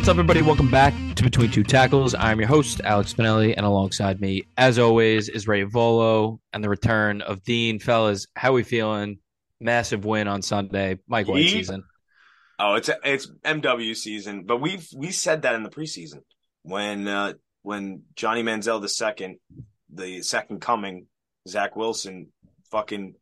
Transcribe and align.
What's 0.00 0.08
up, 0.08 0.14
everybody? 0.14 0.40
Welcome 0.40 0.70
back 0.70 0.94
to 1.16 1.22
Between 1.22 1.50
Two 1.50 1.62
Tackles. 1.62 2.14
I'm 2.14 2.38
your 2.38 2.48
host, 2.48 2.80
Alex 2.82 3.12
Spinelli, 3.12 3.52
and 3.54 3.66
alongside 3.66 4.18
me, 4.18 4.44
as 4.56 4.78
always, 4.78 5.28
is 5.28 5.46
Ray 5.46 5.64
Volo 5.64 6.40
and 6.54 6.64
the 6.64 6.70
return 6.70 7.20
of 7.20 7.42
Dean. 7.42 7.78
Fellas, 7.78 8.26
how 8.34 8.54
we 8.54 8.62
feeling? 8.62 9.18
Massive 9.60 10.06
win 10.06 10.26
on 10.26 10.40
Sunday. 10.40 10.98
Mike 11.06 11.28
White 11.28 11.50
season. 11.50 11.84
Oh, 12.58 12.76
it's 12.76 12.88
it's 13.04 13.30
MW 13.44 13.94
season, 13.94 14.44
but 14.44 14.56
we've 14.56 14.88
we 14.96 15.10
said 15.10 15.42
that 15.42 15.54
in 15.54 15.64
the 15.64 15.68
preseason 15.68 16.22
when 16.62 17.06
uh 17.06 17.34
when 17.60 18.04
Johnny 18.16 18.42
Manziel 18.42 18.80
the 18.80 18.88
second, 18.88 19.36
the 19.92 20.22
second 20.22 20.62
coming, 20.62 21.08
Zach 21.46 21.76
Wilson, 21.76 22.28
fucking 22.70 23.16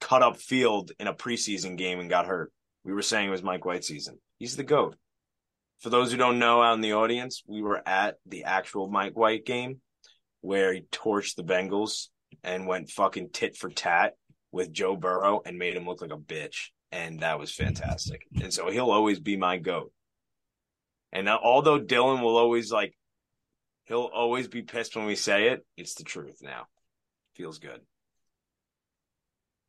cut 0.00 0.22
up 0.22 0.38
field 0.38 0.92
in 0.98 1.08
a 1.08 1.14
preseason 1.14 1.76
game 1.76 2.00
and 2.00 2.08
got 2.08 2.24
hurt. 2.24 2.54
We 2.84 2.94
were 2.94 3.02
saying 3.02 3.28
it 3.28 3.32
was 3.32 3.42
Mike 3.42 3.66
White 3.66 3.84
season. 3.84 4.18
He's 4.38 4.56
the 4.56 4.64
goat. 4.64 4.96
For 5.80 5.90
those 5.90 6.10
who 6.10 6.18
don't 6.18 6.38
know 6.38 6.62
out 6.62 6.74
in 6.74 6.80
the 6.80 6.94
audience, 6.94 7.42
we 7.46 7.62
were 7.62 7.86
at 7.86 8.16
the 8.26 8.44
actual 8.44 8.88
Mike 8.88 9.16
White 9.16 9.44
game 9.44 9.80
where 10.40 10.72
he 10.72 10.82
torched 10.92 11.36
the 11.36 11.44
Bengals 11.44 12.08
and 12.42 12.66
went 12.66 12.90
fucking 12.90 13.30
tit 13.32 13.56
for 13.56 13.70
tat 13.70 14.14
with 14.52 14.72
Joe 14.72 14.96
Burrow 14.96 15.40
and 15.44 15.58
made 15.58 15.76
him 15.76 15.86
look 15.86 16.00
like 16.00 16.12
a 16.12 16.16
bitch. 16.16 16.68
And 16.92 17.20
that 17.20 17.38
was 17.38 17.52
fantastic. 17.52 18.26
And 18.40 18.52
so 18.52 18.70
he'll 18.70 18.90
always 18.90 19.20
be 19.20 19.36
my 19.36 19.58
goat. 19.58 19.92
And 21.12 21.26
now, 21.26 21.40
although 21.42 21.80
Dylan 21.80 22.22
will 22.22 22.36
always 22.36 22.70
like, 22.70 22.94
he'll 23.84 24.10
always 24.12 24.48
be 24.48 24.62
pissed 24.62 24.96
when 24.96 25.06
we 25.06 25.16
say 25.16 25.48
it, 25.48 25.64
it's 25.76 25.94
the 25.94 26.04
truth 26.04 26.38
now. 26.42 26.66
Feels 27.34 27.58
good. 27.58 27.80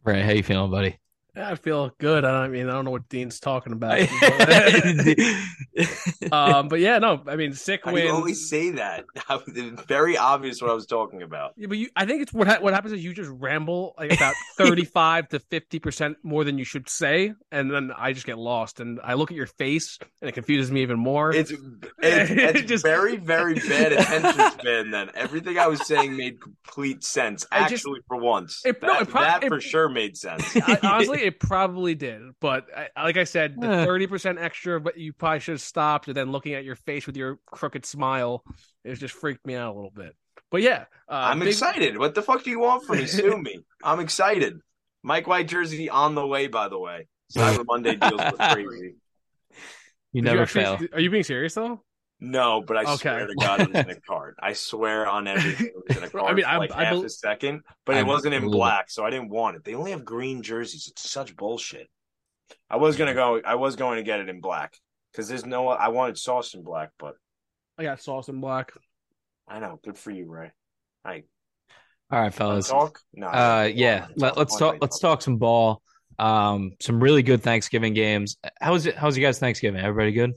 Ray, 0.04 0.22
how 0.22 0.32
you 0.32 0.44
feeling, 0.44 0.70
buddy? 0.70 1.00
I 1.38 1.56
feel 1.56 1.92
good. 2.00 2.26
I 2.26 2.48
mean 2.48 2.70
I 2.70 2.74
don't 2.74 2.86
know 2.86 2.92
what 2.92 3.10
Dean's 3.10 3.40
talking 3.40 3.74
about. 3.74 4.00
um, 6.32 6.68
but 6.68 6.80
yeah, 6.80 7.00
no, 7.00 7.22
I 7.28 7.36
mean 7.36 7.54
sick 7.54 7.82
I 7.86 7.94
win. 7.94 8.12
always 8.12 8.50
say 8.50 8.72
that. 8.72 9.06
It's 9.48 9.84
very 9.84 10.18
obvious 10.18 10.62
what 10.62 10.72
I 10.72 10.74
was 10.74 10.86
talking 10.86 11.22
about. 11.22 11.54
Yeah, 11.58 11.68
but 11.68 11.78
you, 11.78 11.90
I 11.96 12.06
think 12.06 12.22
it's 12.22 12.34
what 12.34 12.48
ha- 12.48 12.58
what 12.60 12.74
happens 12.74 12.94
is 12.94 13.04
you 13.04 13.14
just 13.14 13.30
ramble 13.32 13.94
like 13.98 14.14
about 14.14 14.34
thirty 14.58 14.86
five 14.86 15.28
to 15.30 15.40
fifty 15.40 15.80
percent 15.80 16.18
more 16.24 16.44
than 16.44 16.58
you 16.58 16.66
should 16.66 16.90
say, 16.90 17.34
and 17.52 17.72
then 17.72 17.92
I 17.96 18.14
just 18.14 18.26
get 18.26 18.38
lost, 18.38 18.80
and 18.80 19.00
I 19.04 19.14
look 19.16 19.32
at 19.32 19.38
your 19.38 19.46
face, 19.48 19.98
and 20.22 20.30
it 20.30 20.34
confuses 20.34 20.72
me 20.72 20.82
even 20.82 21.00
more. 21.00 21.34
It's 21.34 21.52
it's, 21.52 21.62
it's 22.02 22.62
Just- 22.70 22.84
very 22.84 23.18
very 23.18 23.56
bad 23.56 23.94
attention 23.94 24.52
span. 24.60 24.92
Then 24.92 25.10
everything 25.16 25.58
I 25.58 25.68
was 25.68 25.86
saying 25.86 26.16
made 26.16 26.42
complete 26.42 27.04
sense. 27.04 27.46
I 27.52 27.68
just- 27.70 27.86
Actually, 27.86 28.00
for 28.08 28.18
once, 28.18 28.62
It- 28.66 28.82
no, 28.82 28.94
that, 28.94 29.02
it 29.04 29.10
prob- 29.10 29.24
that 29.26 29.44
it- 29.44 29.50
for 29.50 29.62
sure 29.62 29.90
made 29.90 30.18
sense. 30.18 30.56
I, 30.56 30.80
honestly, 30.84 31.22
it 31.26 31.40
probably 31.40 31.96
did, 31.96 32.22
but 32.40 32.68
I, 32.76 33.04
like 33.04 33.18
I 33.18 33.24
said, 33.26 33.56
the 33.60 33.68
Eh. 33.68 33.86
thirty 33.86 34.08
percent 34.08 34.40
extra, 34.40 34.80
but 34.80 34.98
you 34.98 35.14
probably 35.14 35.40
should 35.40 35.54
have 35.54 35.62
stopped, 35.62 36.08
and 36.08 36.16
then 36.16 36.32
looking 36.32 36.54
at 36.54 36.64
your 36.64 36.76
face 36.76 37.06
with 37.08 37.18
your 37.18 37.40
crooked 37.48 37.86
smile, 37.86 38.44
it 38.84 38.96
just 38.96 39.14
freaked 39.16 39.46
me 39.46 39.56
out 39.56 39.74
a 39.74 39.76
little 39.76 39.92
bit. 39.92 40.16
But 40.52 40.62
yeah, 40.62 40.86
uh, 41.10 41.14
I'm 41.32 41.40
big- 41.40 41.50
excited. 41.50 41.98
What 41.98 42.16
the 42.16 42.22
fuck 42.22 42.44
do 42.44 42.50
you 42.50 42.60
want 42.60 42.86
from 42.86 42.98
me? 42.98 43.06
Sue 43.08 43.38
me. 43.42 43.60
I'm 43.84 44.00
excited. 44.00 44.60
Mike 45.04 45.28
White 45.28 45.48
jersey 45.48 45.90
on 45.90 46.16
the 46.16 46.26
way. 46.26 46.48
By 46.48 46.68
the 46.68 46.80
way, 46.80 47.08
Cyber 47.36 47.64
Monday 47.66 47.96
deals 47.96 48.20
were 48.20 48.32
crazy. 48.54 48.96
You 50.14 50.22
Did 50.22 50.24
never 50.24 50.42
actually- 50.44 50.64
fail. 50.64 50.80
Are 50.94 51.00
you 51.00 51.10
being 51.10 51.24
serious 51.24 51.54
though? 51.54 51.84
No, 52.20 52.62
but 52.66 52.78
I 52.78 52.82
Okay. 52.84 52.96
swear 52.98 53.28
to 53.28 53.36
God, 53.36 53.62
it 53.62 53.74
was 53.74 53.84
in 53.86 53.90
a 53.92 54.00
card. 54.08 54.36
I 54.42 54.54
swear 54.54 55.06
on 55.08 55.28
everything, 55.28 55.68
it 55.68 55.74
was 55.88 55.98
in 55.98 56.04
a 56.04 56.10
card. 56.12 56.32
I 56.32 56.34
mean, 56.34 56.46
for 56.46 56.50
I- 56.52 56.58
like 56.58 56.72
I 56.72 56.84
half 56.86 56.94
bel- 56.94 57.06
a 57.06 57.10
second, 57.10 57.62
but 57.86 57.96
I 57.96 58.00
it 58.00 58.06
wasn't 58.06 58.34
in 58.34 58.42
believe 58.44 58.54
black, 58.58 58.90
so 58.90 59.06
I 59.06 59.10
didn't 59.10 59.30
want 59.30 59.58
it. 59.58 59.64
They 59.66 59.76
only 59.76 59.92
have 59.92 60.06
green 60.06 60.42
jerseys. 60.42 60.88
It's 60.88 61.10
such 61.10 61.36
bullshit. 61.36 61.90
I 62.70 62.78
was 62.78 62.96
gonna 62.96 63.14
go. 63.14 63.42
I 63.46 63.56
was 63.56 63.76
going 63.76 63.98
to 63.98 64.04
get 64.04 64.20
it 64.20 64.30
in 64.30 64.40
black 64.40 64.76
because 65.12 65.28
there's 65.28 65.46
no. 65.46 65.68
I 65.68 65.90
wanted 65.90 66.18
sauce 66.18 66.54
in 66.54 66.64
black, 66.64 66.92
but 66.98 67.16
I 67.78 67.84
got 67.84 68.02
sauce 68.02 68.30
in 68.30 68.40
black. 68.40 68.72
I 69.48 69.60
know. 69.60 69.80
Good 69.84 69.98
for 69.98 70.12
you, 70.12 70.26
Ray. 70.30 70.52
Hi. 71.06 71.24
All 72.12 72.20
right, 72.22 72.34
fellas. 72.34 72.70
Talk. 72.70 73.00
No. 73.14 73.28
Uh, 73.28 73.70
yeah. 73.74 74.08
Let, 74.16 74.38
let's 74.38 74.58
talk. 74.58 74.78
Let's 74.80 75.00
talk 75.00 75.22
some 75.22 75.38
ball. 75.38 75.82
Um, 76.18 76.72
some 76.80 77.02
really 77.04 77.24
good 77.24 77.44
Thanksgiving 77.44 77.94
games. 77.94 78.38
How 78.62 78.72
was 78.72 78.86
it? 78.86 78.96
How 78.96 79.08
was 79.08 79.18
you 79.18 79.24
guys 79.24 79.38
Thanksgiving? 79.40 79.82
Everybody 79.82 80.12
good? 80.14 80.34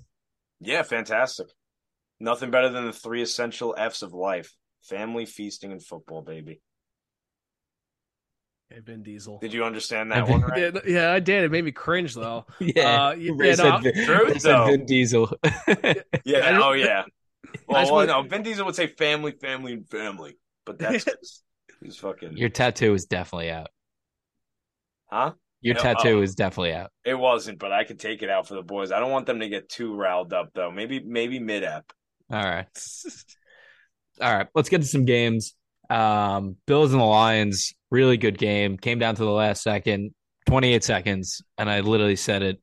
Yeah, 0.60 0.82
fantastic. 0.82 1.47
Nothing 2.20 2.50
better 2.50 2.68
than 2.68 2.86
the 2.86 2.92
three 2.92 3.22
essential 3.22 3.74
F's 3.78 4.02
of 4.02 4.12
life: 4.12 4.54
family, 4.82 5.26
feasting, 5.26 5.72
and 5.72 5.84
football. 5.84 6.22
Baby. 6.22 6.60
Hey, 8.70 8.80
Vin 8.80 9.02
Diesel. 9.02 9.38
Did 9.38 9.52
you 9.54 9.64
understand 9.64 10.12
that 10.12 10.28
one? 10.28 10.42
Right? 10.42 10.74
Yeah, 10.74 10.80
yeah, 10.86 11.12
I 11.12 11.20
did. 11.20 11.44
It 11.44 11.50
made 11.50 11.64
me 11.64 11.72
cringe 11.72 12.14
though. 12.14 12.44
Yeah. 12.60 13.08
Uh, 13.08 13.14
y- 13.16 13.30
Ray 13.34 13.48
yeah, 13.50 13.54
said, 13.54 13.78
Vin, 13.80 14.04
Truth, 14.04 14.28
Ray 14.28 14.38
said. 14.38 14.64
Vin 14.66 14.84
Diesel. 14.86 15.32
Yeah. 16.24 16.48
I 16.48 16.52
just- 16.52 16.62
oh 16.62 16.72
yeah. 16.72 17.04
I 17.70 17.84
Well, 17.84 17.94
well, 17.94 18.06
no, 18.06 18.22
Vin 18.28 18.42
Diesel 18.42 18.66
would 18.66 18.74
say 18.74 18.86
family, 18.88 19.32
family, 19.32 19.72
and 19.72 19.88
family, 19.88 20.36
but 20.66 20.78
that's 20.78 21.06
he's 21.82 21.96
fucking. 21.96 22.36
Your 22.36 22.50
tattoo 22.50 22.92
is 22.92 23.06
definitely 23.06 23.50
out. 23.50 23.68
huh? 25.06 25.32
Your 25.62 25.76
Yeah, 25.76 25.82
tattoo 25.82 26.18
oh. 26.18 26.22
is 26.22 26.34
definitely 26.34 26.74
out. 26.74 26.90
It 27.04 27.14
wasn't, 27.14 27.58
but 27.58 27.72
I 27.72 27.84
could 27.84 27.98
take 27.98 28.22
it 28.22 28.28
out 28.28 28.46
for 28.46 28.54
the 28.54 28.62
boys. 28.62 28.92
I 28.92 28.98
don't 29.00 29.10
want 29.10 29.24
them 29.26 29.40
to 29.40 29.48
get 29.48 29.70
too 29.70 29.94
riled 29.96 30.32
up 30.34 30.50
though. 30.54 30.70
Maybe, 30.70 31.00
maybe 31.00 31.38
mid 31.38 31.64
ep. 31.64 31.90
All 32.31 32.43
right. 32.43 32.66
All 34.21 34.34
right. 34.34 34.49
Let's 34.55 34.69
get 34.69 34.83
to 34.83 34.87
some 34.87 35.05
games. 35.05 35.55
Um, 35.91 36.56
Bills 36.66 36.93
and 36.93 37.00
the 37.00 37.06
Lions, 37.06 37.72
really 37.91 38.16
good 38.16 38.37
game. 38.37 38.77
Came 38.77 38.99
down 38.99 39.15
to 39.15 39.25
the 39.25 39.31
last 39.31 39.62
second, 39.62 40.15
28 40.47 40.84
seconds, 40.84 41.43
and 41.56 41.71
I 41.71 41.81
literally 41.81 42.16
said 42.16 42.43
it. 42.43 42.61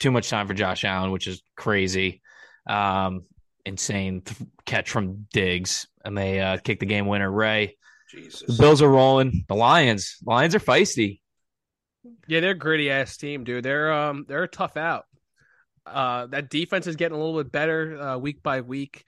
Too 0.00 0.10
much 0.10 0.28
time 0.28 0.48
for 0.48 0.54
Josh 0.54 0.84
Allen, 0.84 1.12
which 1.12 1.28
is 1.28 1.42
crazy. 1.56 2.20
Um, 2.68 3.22
insane 3.64 4.22
th- 4.22 4.48
catch 4.66 4.90
from 4.90 5.26
Diggs, 5.32 5.86
and 6.04 6.18
they 6.18 6.40
uh, 6.40 6.58
kick 6.58 6.80
the 6.80 6.86
game 6.86 7.06
winner. 7.06 7.30
Ray. 7.30 7.76
Jesus. 8.10 8.42
The 8.46 8.62
Bills 8.62 8.82
are 8.82 8.88
rolling. 8.88 9.44
The 9.48 9.54
Lions, 9.54 10.16
Lions 10.24 10.54
are 10.54 10.60
feisty. 10.60 11.20
Yeah, 12.26 12.40
they're 12.40 12.50
a 12.50 12.54
gritty 12.54 12.90
ass 12.90 13.16
team, 13.16 13.44
dude. 13.44 13.64
They're 13.64 13.92
um 13.92 14.24
they're 14.28 14.42
a 14.42 14.48
tough 14.48 14.76
out. 14.76 15.04
Uh, 15.86 16.26
that 16.26 16.50
defense 16.50 16.86
is 16.86 16.96
getting 16.96 17.16
a 17.16 17.20
little 17.22 17.42
bit 17.42 17.52
better 17.52 18.00
uh, 18.00 18.18
week 18.18 18.42
by 18.42 18.60
week. 18.60 19.04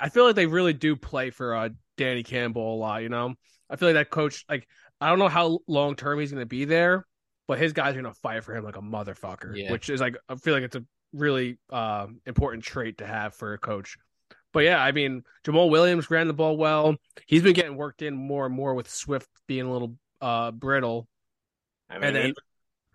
I 0.00 0.08
feel 0.08 0.24
like 0.24 0.36
they 0.36 0.46
really 0.46 0.72
do 0.72 0.96
play 0.96 1.30
for 1.30 1.54
uh, 1.54 1.68
Danny 1.98 2.22
Campbell 2.22 2.74
a 2.74 2.78
lot. 2.78 3.02
You 3.02 3.10
know, 3.10 3.34
I 3.68 3.76
feel 3.76 3.88
like 3.88 3.94
that 3.96 4.10
coach. 4.10 4.44
Like, 4.48 4.66
I 5.00 5.10
don't 5.10 5.18
know 5.18 5.28
how 5.28 5.58
long 5.68 5.94
term 5.96 6.18
he's 6.18 6.30
going 6.30 6.40
to 6.40 6.46
be 6.46 6.64
there, 6.64 7.06
but 7.46 7.58
his 7.58 7.72
guys 7.74 7.90
are 7.94 8.00
going 8.00 8.12
to 8.14 8.20
fight 8.20 8.44
for 8.44 8.54
him 8.56 8.64
like 8.64 8.76
a 8.76 8.80
motherfucker. 8.82 9.54
Yeah. 9.56 9.70
Which 9.72 9.90
is 9.90 10.00
like 10.00 10.16
I 10.28 10.36
feel 10.36 10.54
like 10.54 10.62
it's 10.62 10.76
a 10.76 10.84
really 11.12 11.58
uh, 11.70 12.06
important 12.24 12.64
trait 12.64 12.98
to 12.98 13.06
have 13.06 13.34
for 13.34 13.52
a 13.52 13.58
coach. 13.58 13.98
But 14.54 14.60
yeah, 14.60 14.82
I 14.82 14.92
mean, 14.92 15.24
Jamaal 15.44 15.68
Williams 15.68 16.10
ran 16.10 16.28
the 16.28 16.32
ball 16.32 16.56
well. 16.56 16.94
He's 17.26 17.42
been 17.42 17.54
getting 17.54 17.76
worked 17.76 18.02
in 18.02 18.14
more 18.14 18.46
and 18.46 18.54
more 18.54 18.72
with 18.74 18.88
Swift 18.88 19.28
being 19.48 19.66
a 19.66 19.70
little 19.72 19.96
uh, 20.20 20.52
brittle. 20.52 21.08
I 21.90 21.94
mean, 21.94 22.04
And 22.04 22.16
then- 22.16 22.26
he- 22.26 22.34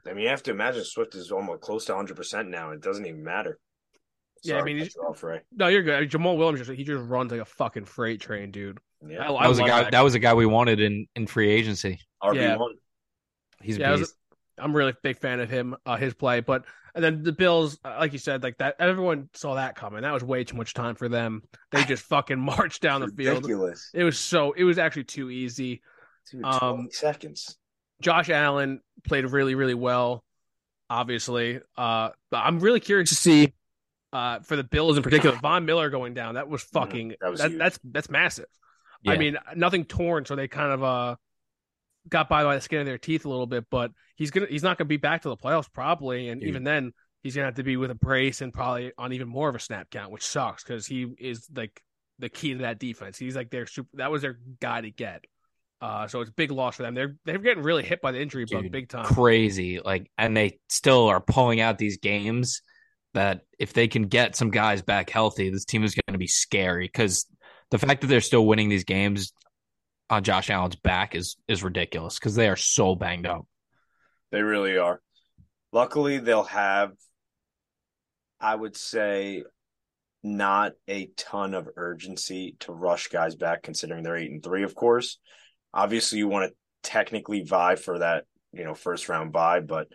I 0.09 0.14
mean, 0.14 0.24
you 0.24 0.30
have 0.30 0.44
to 0.44 0.52
imagine 0.52 0.84
Swift 0.84 1.16
is 1.16 1.31
almost 1.31 1.62
close 1.62 1.86
to 1.86 1.94
100 1.94 2.16
percent 2.18 2.50
now. 2.50 2.72
It 2.72 2.81
doesn't 2.81 3.06
even 3.06 3.24
matter. 3.24 3.59
Yeah, 4.44 4.59
I 4.59 4.64
mean, 4.64 4.78
to 4.78 4.84
he's- 4.84 4.94
cut 4.96 5.03
you 5.03 5.09
off, 5.09 5.24
Ray. 5.24 5.42
No, 5.52 5.68
you're 5.68 5.84
good. 5.84 5.96
I 5.96 6.00
mean, 6.02 6.09
Jamaal 6.09 6.38
Williams 6.38 6.59
just 6.66 6.72
he 6.72 6.84
just 6.84 7.03
runs 7.08 7.31
like 7.31 7.42
a 7.42 7.46
fucking 7.46 7.86
freight 7.86 8.22
train, 8.22 8.52
dude. 8.52 8.80
Yeah, 9.08 9.30
I, 9.30 9.34
I 9.36 9.44
That 9.44 9.50
was 9.50 9.59
a 9.59 9.64
guy. 9.64 9.84
that. 9.84 9.92
That 9.92 10.02
was 10.03 10.16
a 10.16 10.20
guy 10.20 10.34
we 10.34 10.46
wanted 10.46 10.80
in 10.80 11.08
in 11.16 11.28
free 11.28 11.50
agency. 11.52 12.00
RB 12.24 12.36
yeah. 12.36 12.58
one. 12.58 12.75
He's 13.62 13.78
a 13.78 13.81
Yeah, 13.81 13.90
I 13.90 13.92
was- 13.92 14.00
beast. 14.02 14.16
I'm 14.58 14.75
really 14.75 14.92
a 14.92 14.97
big 15.03 15.18
fan 15.18 15.40
of 15.40 15.50
him, 15.50 15.74
uh, 15.86 15.96
his 15.96 16.14
play. 16.14 16.41
But 16.41 16.66
and 16.94 17.02
then 17.02 17.24
the 17.24 17.31
Bills, 17.31 17.80
uh, 17.86 17.96
like 18.00 18.12
you 18.12 18.20
said, 18.20 18.44
like 18.44 18.58
that, 18.58 18.76
everyone 18.80 19.30
saw 19.34 19.56
that 19.56 19.76
coming. 19.76 20.02
That 20.02 20.12
was 20.14 20.22
way 20.24 20.44
too 20.44 20.58
much 20.58 20.74
time 20.74 20.96
for 20.96 21.08
them. 21.08 21.44
They 21.72 21.84
just 21.86 22.03
fucking 22.09 22.40
marched 22.40 22.81
down 22.81 23.00
the 23.02 23.08
field. 23.08 23.38
Ridiculous. 23.38 23.90
It 23.94 24.03
was 24.03 24.20
so. 24.20 24.52
It 24.53 24.64
was 24.66 24.78
actually 24.78 25.05
too 25.05 25.29
easy. 25.29 25.82
Dude, 26.32 26.44
Um, 26.44 26.76
20 26.76 26.90
seconds. 26.91 27.58
Josh 28.01 28.29
Allen 28.29 28.81
played 29.03 29.25
really, 29.25 29.55
really 29.55 29.73
well. 29.73 30.23
Obviously, 30.90 31.59
uh, 31.78 32.09
but 32.31 32.37
I'm 32.37 32.59
really 32.59 32.79
curious 32.79 33.09
to 33.09 33.16
see 33.16 33.53
uh, 34.11 34.40
for 34.40 34.55
the 34.55 34.63
Bills 34.63 34.97
in 34.97 35.03
particular. 35.03 35.37
Von 35.37 35.66
Miller 35.66 35.90
going 35.90 36.16
down. 36.16 36.35
That 36.35 36.49
was 36.49 36.63
fucking. 36.63 37.16
that 37.22 37.29
was 37.29 37.40
that, 37.40 37.57
that's 37.57 37.79
that's 37.84 38.09
massive. 38.09 38.47
Yeah. 39.03 39.11
I 39.11 39.17
mean, 39.17 39.37
nothing 39.55 39.85
torn, 39.85 40.25
so 40.25 40.35
they 40.35 40.47
kind 40.47 40.72
of 40.72 40.84
uh 40.84 41.16
got 42.07 42.28
by 42.28 42.43
by 42.43 42.55
the 42.55 42.61
skin 42.61 42.79
of 42.79 42.85
their 42.85 42.97
teeth 42.97 43.25
a 43.25 43.29
little 43.29 43.46
bit. 43.46 43.66
But 43.69 43.91
he's 44.16 44.31
gonna 44.31 44.47
he's 44.49 44.63
not 44.63 44.78
gonna 44.78 44.87
be 44.87 44.97
back 44.97 45.22
to 45.23 45.29
the 45.29 45.37
playoffs 45.37 45.72
probably, 45.72 46.29
and 46.29 46.41
Dude. 46.41 46.49
even 46.49 46.63
then 46.63 46.93
he's 47.22 47.35
gonna 47.35 47.45
have 47.45 47.55
to 47.55 47.63
be 47.63 47.78
with 47.78 47.91
a 47.91 47.95
brace 47.95 48.41
and 48.41 48.53
probably 48.53 48.91
on 48.97 49.13
even 49.13 49.28
more 49.28 49.49
of 49.49 49.55
a 49.55 49.59
snap 49.59 49.90
count, 49.90 50.11
which 50.11 50.25
sucks 50.25 50.63
because 50.63 50.85
he 50.85 51.07
is 51.19 51.47
like 51.55 51.81
the 52.17 52.29
key 52.29 52.53
to 52.53 52.59
that 52.59 52.79
defense. 52.79 53.17
He's 53.17 53.35
like 53.35 53.49
their 53.52 53.67
super. 53.67 53.90
That 53.93 54.11
was 54.11 54.22
their 54.22 54.40
guy 54.59 54.81
to 54.81 54.91
get. 54.91 55.25
Uh, 55.81 56.08
so 56.08 56.20
it's 56.20 56.29
a 56.29 56.34
big 56.34 56.52
loss 56.52 56.76
for 56.76 56.84
them. 56.84 56.93
They're 56.93 57.16
they're 57.26 57.37
getting 57.37 57.64
really 57.64 57.84
hit 57.84 58.02
by 58.02 58.11
the 58.11 58.22
injury 58.22 58.46
bug 58.46 58.70
big 58.70 58.90
time. 58.90 59.05
crazy. 59.05 59.79
Like, 59.79 60.11
and 60.17 60.35
they 60.35 60.59
still 60.67 61.08
are 61.08 61.22
pulling 61.22 61.61
out 61.61 61.78
these 61.78 61.97
games 61.97 62.61
that 63.14 63.41
if 63.58 63.73
they 63.73 63.87
can 63.87 64.03
get 64.03 64.35
some 64.35 64.52
guys 64.52 64.81
back 64.81 65.09
healthy, 65.09 65.49
this 65.49 65.66
team 65.66 65.84
is 65.84 65.96
going 65.96 66.14
to 66.14 66.20
be 66.20 66.28
scary. 66.28 66.85
Because 66.85 67.26
the 67.72 67.78
fact 67.78 68.02
that 68.02 68.08
they're 68.08 68.20
still 68.20 68.46
winning 68.46 68.67
these 68.67 68.84
games 68.84 69.31
on 70.09 70.23
Josh 70.23 70.49
Allen's 70.49 70.76
back 70.76 71.16
is 71.16 71.37
is 71.47 71.64
ridiculous. 71.64 72.20
Because 72.20 72.35
they 72.35 72.49
are 72.49 72.58
so 72.58 72.96
banged 72.96 73.26
up. 73.26 73.47
They 74.31 74.41
really 74.41 74.78
are. 74.78 75.02
Luckily, 75.72 76.17
they'll 76.17 76.43
have, 76.43 76.91
I 78.40 78.53
would 78.53 78.76
say, 78.76 79.43
not 80.23 80.73
a 80.87 81.08
ton 81.16 81.53
of 81.53 81.70
urgency 81.78 82.58
to 82.59 82.73
rush 82.73 83.08
guys 83.08 83.35
back, 83.35 83.64
considering 83.64 84.03
they're 84.03 84.17
eight 84.17 84.31
and 84.31 84.43
three. 84.43 84.64
Of 84.64 84.76
course, 84.76 85.20
obviously 85.73 86.19
you 86.19 86.27
want 86.27 86.51
to 86.51 86.89
technically 86.89 87.43
vie 87.43 87.75
for 87.75 87.99
that, 87.99 88.25
you 88.53 88.63
know, 88.63 88.73
first 88.73 89.09
round 89.09 89.31
bye, 89.31 89.59
but 89.59 89.87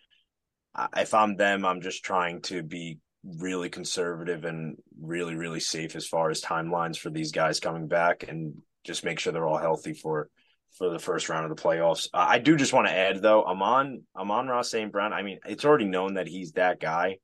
if 0.96 1.14
I'm 1.14 1.36
them, 1.36 1.64
I'm 1.64 1.80
just 1.80 2.04
trying 2.04 2.42
to 2.42 2.62
be 2.62 2.98
really 3.38 3.70
conservative 3.70 4.44
and 4.44 4.76
really, 5.00 5.34
really 5.34 5.60
safe 5.60 5.96
as 5.96 6.06
far 6.06 6.30
as 6.30 6.42
timelines 6.42 6.98
for 6.98 7.10
these 7.10 7.32
guys 7.32 7.60
coming 7.60 7.88
back, 7.88 8.24
and 8.28 8.54
just 8.84 9.04
make 9.04 9.18
sure 9.18 9.32
they're 9.32 9.46
all 9.46 9.58
healthy 9.58 9.94
for 9.94 10.28
for 10.76 10.90
the 10.90 10.98
first 10.98 11.28
round 11.28 11.48
of 11.48 11.56
the 11.56 11.62
playoffs. 11.62 12.08
Uh, 12.12 12.26
I 12.28 12.38
do 12.38 12.56
just 12.56 12.72
want 12.72 12.88
to 12.88 12.92
add 12.92 13.22
though, 13.22 13.44
Amon 13.44 14.02
Amon-Ra 14.16 14.62
St. 14.62 14.90
Brown. 14.90 15.12
I 15.12 15.22
mean, 15.22 15.38
it's 15.46 15.64
already 15.64 15.86
known 15.86 16.14
that 16.14 16.26
he's 16.26 16.52
that 16.52 16.80
guy, 16.80 17.18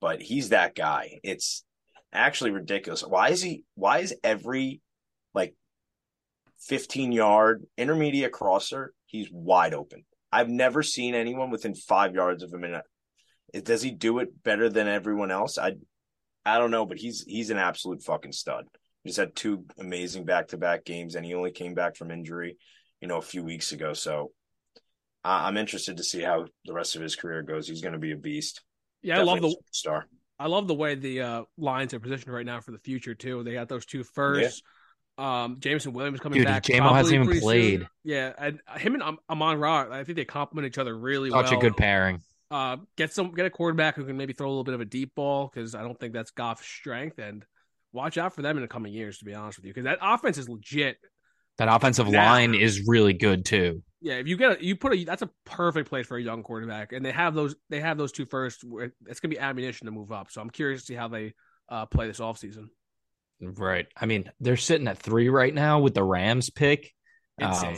but 0.00 0.22
he's 0.22 0.50
that 0.50 0.74
guy. 0.74 1.18
It's 1.22 1.64
actually 2.12 2.50
ridiculous. 2.50 3.02
Why 3.02 3.28
is 3.28 3.42
he? 3.42 3.64
Why 3.74 3.98
is 3.98 4.14
every 4.24 4.80
like 5.34 5.54
fifteen 6.60 7.12
yard 7.12 7.64
intermediate 7.76 8.32
crosser 8.32 8.92
he's 9.06 9.28
wide 9.32 9.74
open? 9.74 10.04
I've 10.30 10.48
never 10.48 10.82
seen 10.82 11.14
anyone 11.14 11.50
within 11.50 11.74
five 11.74 12.14
yards 12.14 12.42
of 12.42 12.52
him. 12.52 12.64
In 12.64 12.74
a, 12.74 13.60
does 13.60 13.82
he 13.82 13.90
do 13.90 14.18
it 14.18 14.42
better 14.42 14.68
than 14.68 14.88
everyone 14.88 15.30
else? 15.30 15.58
I 15.58 15.72
I 16.44 16.58
don't 16.58 16.70
know, 16.70 16.86
but 16.86 16.98
he's 16.98 17.24
he's 17.26 17.50
an 17.50 17.58
absolute 17.58 18.02
fucking 18.02 18.32
stud. 18.32 18.66
He's 19.04 19.16
had 19.16 19.34
two 19.34 19.64
amazing 19.78 20.24
back 20.24 20.48
to 20.48 20.58
back 20.58 20.84
games, 20.84 21.14
and 21.14 21.24
he 21.24 21.34
only 21.34 21.50
came 21.50 21.74
back 21.74 21.96
from 21.96 22.10
injury 22.10 22.56
you 23.00 23.08
know, 23.08 23.18
a 23.18 23.22
few 23.22 23.42
weeks 23.42 23.72
ago. 23.72 23.92
So 23.92 24.32
I'm 25.24 25.56
interested 25.56 25.96
to 25.98 26.04
see 26.04 26.22
how 26.22 26.46
the 26.64 26.72
rest 26.72 26.96
of 26.96 27.02
his 27.02 27.16
career 27.16 27.42
goes. 27.42 27.68
He's 27.68 27.82
going 27.82 27.92
to 27.92 27.98
be 27.98 28.12
a 28.12 28.16
beast. 28.16 28.62
Yeah, 29.02 29.16
Definitely 29.16 29.38
I 29.38 29.42
love 29.42 29.50
the 29.50 29.56
star. 29.70 30.06
I 30.40 30.46
love 30.46 30.68
the 30.68 30.74
way 30.74 30.94
the 30.94 31.20
uh, 31.20 31.42
Lions 31.56 31.94
are 31.94 32.00
positioned 32.00 32.32
right 32.32 32.46
now 32.46 32.60
for 32.60 32.70
the 32.70 32.78
future 32.78 33.14
too. 33.14 33.42
They 33.42 33.52
got 33.52 33.68
those 33.68 33.86
two 33.86 34.04
first. 34.04 34.62
Yeah. 34.62 34.70
Um, 35.18 35.56
Jameson 35.58 35.92
Williams 35.92 36.20
coming 36.20 36.38
Dude, 36.38 36.46
back. 36.46 36.62
Jamo 36.62 36.94
hasn't 36.94 37.14
even 37.14 37.40
played. 37.40 37.80
Soon. 37.80 37.88
Yeah, 38.04 38.32
and 38.38 38.60
him 38.76 38.94
and 38.94 39.18
Amon 39.28 39.58
Ra, 39.58 39.88
I 39.90 40.04
think 40.04 40.16
they 40.16 40.24
complement 40.24 40.66
each 40.66 40.78
other 40.78 40.96
really 40.96 41.30
Such 41.30 41.34
well. 41.34 41.46
Such 41.46 41.58
a 41.58 41.60
good 41.60 41.76
pairing. 41.76 42.20
Uh, 42.50 42.78
get 42.96 43.12
some 43.12 43.32
get 43.32 43.44
a 43.44 43.50
quarterback 43.50 43.96
who 43.96 44.04
can 44.04 44.16
maybe 44.16 44.32
throw 44.32 44.46
a 44.46 44.50
little 44.50 44.64
bit 44.64 44.74
of 44.74 44.80
a 44.80 44.84
deep 44.84 45.14
ball 45.14 45.50
because 45.52 45.74
I 45.74 45.82
don't 45.82 45.98
think 45.98 46.14
that's 46.14 46.30
Goff's 46.30 46.64
strength. 46.64 47.18
And 47.18 47.44
watch 47.92 48.16
out 48.16 48.34
for 48.34 48.42
them 48.42 48.56
in 48.56 48.62
the 48.62 48.68
coming 48.68 48.92
years, 48.92 49.18
to 49.18 49.24
be 49.24 49.34
honest 49.34 49.58
with 49.58 49.66
you, 49.66 49.74
because 49.74 49.84
that 49.84 49.98
offense 50.00 50.38
is 50.38 50.48
legit. 50.48 50.98
That 51.58 51.68
offensive 51.68 52.08
now, 52.08 52.24
line 52.24 52.54
is 52.54 52.86
really 52.86 53.12
good 53.12 53.44
too. 53.44 53.82
Yeah, 54.00 54.14
if 54.14 54.28
you 54.28 54.36
get 54.36 54.60
a, 54.60 54.64
you 54.64 54.76
put 54.76 54.94
a 54.94 55.04
that's 55.04 55.22
a 55.22 55.30
perfect 55.44 55.88
place 55.88 56.06
for 56.06 56.16
a 56.16 56.22
young 56.22 56.44
quarterback, 56.44 56.92
and 56.92 57.04
they 57.04 57.10
have 57.10 57.34
those 57.34 57.56
they 57.68 57.80
have 57.80 57.98
those 57.98 58.12
two 58.12 58.24
first. 58.24 58.64
It's 59.06 59.18
gonna 59.18 59.34
be 59.34 59.40
ammunition 59.40 59.86
to 59.86 59.90
move 59.90 60.12
up. 60.12 60.30
So 60.30 60.40
I'm 60.40 60.50
curious 60.50 60.82
to 60.82 60.86
see 60.86 60.94
how 60.94 61.08
they 61.08 61.34
uh, 61.68 61.86
play 61.86 62.06
this 62.06 62.20
offseason. 62.20 62.68
Right. 63.40 63.86
I 63.96 64.06
mean, 64.06 64.30
they're 64.40 64.56
sitting 64.56 64.88
at 64.88 64.98
three 64.98 65.28
right 65.28 65.54
now 65.54 65.80
with 65.80 65.94
the 65.94 66.02
Rams 66.02 66.50
pick, 66.50 66.92
um, 67.40 67.76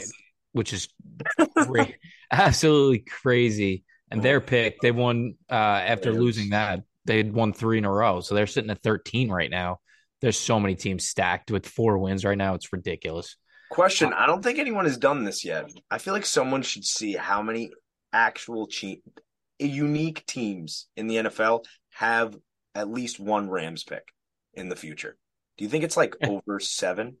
which 0.53 0.73
is 0.73 0.89
absolutely 2.31 2.99
crazy. 2.99 3.83
And 4.09 4.21
their 4.21 4.41
pick, 4.41 4.81
they 4.81 4.91
won 4.91 5.35
uh, 5.49 5.53
after 5.53 6.11
losing 6.11 6.49
that. 6.49 6.81
They 7.05 7.17
had 7.17 7.33
won 7.33 7.53
three 7.53 7.77
in 7.77 7.85
a 7.85 7.91
row, 7.91 8.19
so 8.19 8.35
they're 8.35 8.47
sitting 8.47 8.69
at 8.69 8.83
13 8.83 9.29
right 9.29 9.49
now. 9.49 9.79
There's 10.21 10.37
so 10.37 10.59
many 10.59 10.75
teams 10.75 11.07
stacked 11.07 11.49
with 11.49 11.65
four 11.65 11.97
wins 11.97 12.25
right 12.25 12.37
now. 12.37 12.53
It's 12.53 12.73
ridiculous. 12.73 13.37
Question: 13.71 14.13
I 14.13 14.25
don't 14.27 14.43
think 14.43 14.59
anyone 14.59 14.85
has 14.85 14.97
done 14.97 15.23
this 15.23 15.45
yet. 15.45 15.71
I 15.89 15.97
feel 15.97 16.13
like 16.13 16.25
someone 16.25 16.61
should 16.61 16.83
see 16.83 17.13
how 17.13 17.41
many 17.41 17.71
actual 18.13 18.67
unique 19.59 20.25
teams 20.25 20.87
in 20.97 21.07
the 21.07 21.15
NFL 21.15 21.63
have 21.91 22.37
at 22.75 22.89
least 22.89 23.19
one 23.19 23.49
Rams 23.49 23.83
pick 23.83 24.03
in 24.53 24.69
the 24.69 24.75
future. 24.75 25.17
Do 25.57 25.63
you 25.63 25.69
think 25.69 25.83
it's 25.83 25.97
like 25.97 26.15
over 26.23 26.59
seven? 26.59 27.17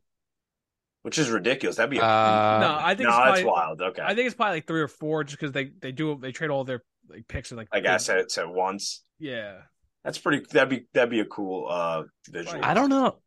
Which 1.03 1.17
is 1.17 1.31
ridiculous. 1.31 1.77
That'd 1.77 1.89
be 1.89 1.97
a, 1.97 2.03
uh, 2.03 2.59
no. 2.61 2.77
I 2.79 2.93
think 2.93 3.09
no, 3.09 3.15
it's 3.15 3.17
probably, 3.17 3.43
wild. 3.45 3.81
Okay, 3.81 4.03
I 4.03 4.13
think 4.13 4.27
it's 4.27 4.35
probably 4.35 4.57
like 4.57 4.67
three 4.67 4.81
or 4.81 4.87
four, 4.87 5.23
just 5.23 5.39
because 5.39 5.51
they 5.51 5.71
they 5.81 5.91
do 5.91 6.17
they 6.21 6.31
trade 6.31 6.51
all 6.51 6.63
their 6.63 6.83
like 7.09 7.27
picks 7.27 7.49
and 7.49 7.57
like. 7.57 7.69
Like 7.73 7.79
I 7.79 7.83
guess 7.83 8.07
it 8.07 8.31
said 8.31 8.45
once. 8.47 9.03
Yeah, 9.17 9.61
that's 10.03 10.19
pretty. 10.19 10.45
That'd 10.51 10.69
be 10.69 10.85
that'd 10.93 11.09
be 11.09 11.19
a 11.19 11.25
cool 11.25 11.67
uh 11.67 12.03
visual. 12.29 12.63
I 12.63 12.75
don't 12.75 12.89
know. 12.89 13.17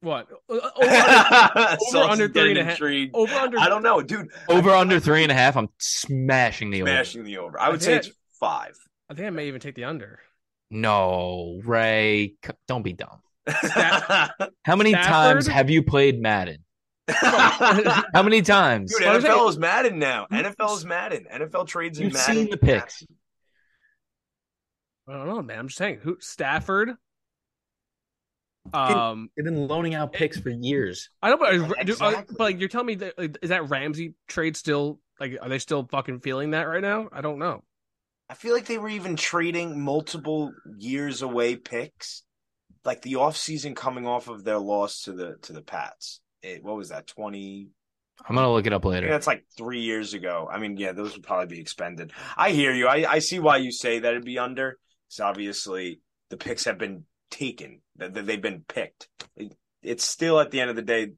What 0.00 0.28
over, 0.48 0.60
under, 0.60 1.76
over 1.86 1.98
under 1.98 2.28
three 2.28 2.50
and 2.50 2.58
a 2.58 2.64
half? 2.64 2.80
Over 3.14 3.34
under. 3.34 3.58
I 3.58 3.68
don't 3.68 3.82
know, 3.82 4.02
dude. 4.02 4.28
Over 4.48 4.70
under 4.70 5.00
three 5.00 5.22
and 5.22 5.32
a 5.32 5.34
half. 5.34 5.56
I'm 5.56 5.68
smashing 5.78 6.70
the 6.70 6.80
smashing 6.82 7.22
over. 7.22 7.26
the 7.26 7.38
over. 7.38 7.60
I 7.60 7.70
would 7.70 7.80
I 7.80 7.84
say 7.84 7.94
it's 7.96 8.10
five. 8.38 8.76
I 9.08 9.14
think 9.14 9.26
I 9.26 9.30
may 9.30 9.48
even 9.48 9.60
take 9.60 9.74
the 9.74 9.84
under. 9.84 10.20
No, 10.70 11.60
Ray, 11.64 12.34
don't 12.68 12.82
be 12.82 12.92
dumb. 12.92 13.20
How 13.48 14.76
many 14.76 14.90
Stafford? 14.90 15.10
times 15.10 15.46
have 15.46 15.70
you 15.70 15.82
played 15.82 16.20
Madden? 16.20 16.58
How 17.08 18.22
many 18.22 18.42
times? 18.42 18.92
Dude, 18.92 19.06
NFL 19.06 19.48
is 19.50 19.58
Madden 19.58 19.98
now. 19.98 20.26
NFL 20.30 20.76
is 20.76 20.84
Madden. 20.84 21.26
NFL 21.32 21.66
trades 21.68 21.98
in 21.98 22.04
You've 22.04 22.14
Madden. 22.14 22.34
seen 22.34 22.50
the 22.50 22.56
picks. 22.56 23.04
I 25.08 25.12
don't 25.12 25.28
know, 25.28 25.40
man. 25.42 25.60
I'm 25.60 25.68
just 25.68 25.78
saying. 25.78 26.00
Who 26.02 26.16
Stafford? 26.20 26.94
Um, 28.72 29.30
they've 29.36 29.44
been 29.44 29.68
loaning 29.68 29.94
out 29.94 30.12
picks 30.12 30.38
for 30.38 30.50
years. 30.50 31.10
I 31.22 31.30
know, 31.30 31.36
but, 31.36 31.54
exactly. 31.78 32.34
but 32.36 32.40
like 32.40 32.58
you're 32.58 32.68
telling 32.68 32.86
me 32.86 32.94
that 32.96 33.18
like, 33.18 33.38
is 33.42 33.50
that 33.50 33.68
Ramsey 33.68 34.14
trade 34.26 34.56
still 34.56 34.98
like 35.20 35.38
are 35.40 35.48
they 35.48 35.58
still 35.58 35.86
fucking 35.90 36.20
feeling 36.20 36.50
that 36.50 36.64
right 36.64 36.82
now? 36.82 37.08
I 37.12 37.20
don't 37.20 37.38
know. 37.38 37.62
I 38.28 38.34
feel 38.34 38.54
like 38.54 38.66
they 38.66 38.78
were 38.78 38.88
even 38.88 39.14
trading 39.14 39.80
multiple 39.80 40.52
years 40.78 41.22
away 41.22 41.54
picks, 41.54 42.24
like 42.86 43.02
the 43.02 43.14
offseason 43.14 43.74
coming 43.76 44.06
off 44.06 44.28
of 44.28 44.44
their 44.44 44.58
loss 44.58 45.02
to 45.02 45.12
the 45.12 45.36
to 45.42 45.52
the 45.52 45.62
Pats. 45.62 46.20
It, 46.42 46.62
what 46.62 46.76
was 46.76 46.88
that 46.90 47.06
twenty? 47.06 47.68
I'm 48.26 48.34
gonna 48.34 48.52
look 48.52 48.66
it 48.66 48.72
up 48.72 48.84
later. 48.84 49.08
That's 49.08 49.26
like 49.26 49.44
three 49.58 49.80
years 49.80 50.14
ago. 50.14 50.48
I 50.50 50.58
mean, 50.58 50.76
yeah, 50.76 50.92
those 50.92 51.12
would 51.14 51.22
probably 51.22 51.56
be 51.56 51.60
expended. 51.60 52.12
I 52.36 52.50
hear 52.50 52.72
you. 52.72 52.86
I, 52.86 53.10
I 53.10 53.18
see 53.18 53.38
why 53.38 53.58
you 53.58 53.70
say 53.70 53.98
that 53.98 54.10
it'd 54.12 54.24
be 54.24 54.38
under. 54.38 54.78
So 55.08 55.26
obviously 55.26 56.00
the 56.30 56.36
picks 56.36 56.64
have 56.64 56.78
been 56.78 57.04
taken 57.30 57.82
that 57.96 58.14
they've 58.14 58.40
been 58.40 58.64
picked. 58.66 59.08
It's 59.82 60.04
still 60.04 60.40
at 60.40 60.50
the 60.50 60.60
end 60.60 60.70
of 60.70 60.76
the 60.76 60.82
day, 60.82 61.12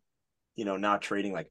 you 0.56 0.65
know, 0.65 0.76
not 0.76 1.03
trading 1.03 1.32
like 1.32 1.50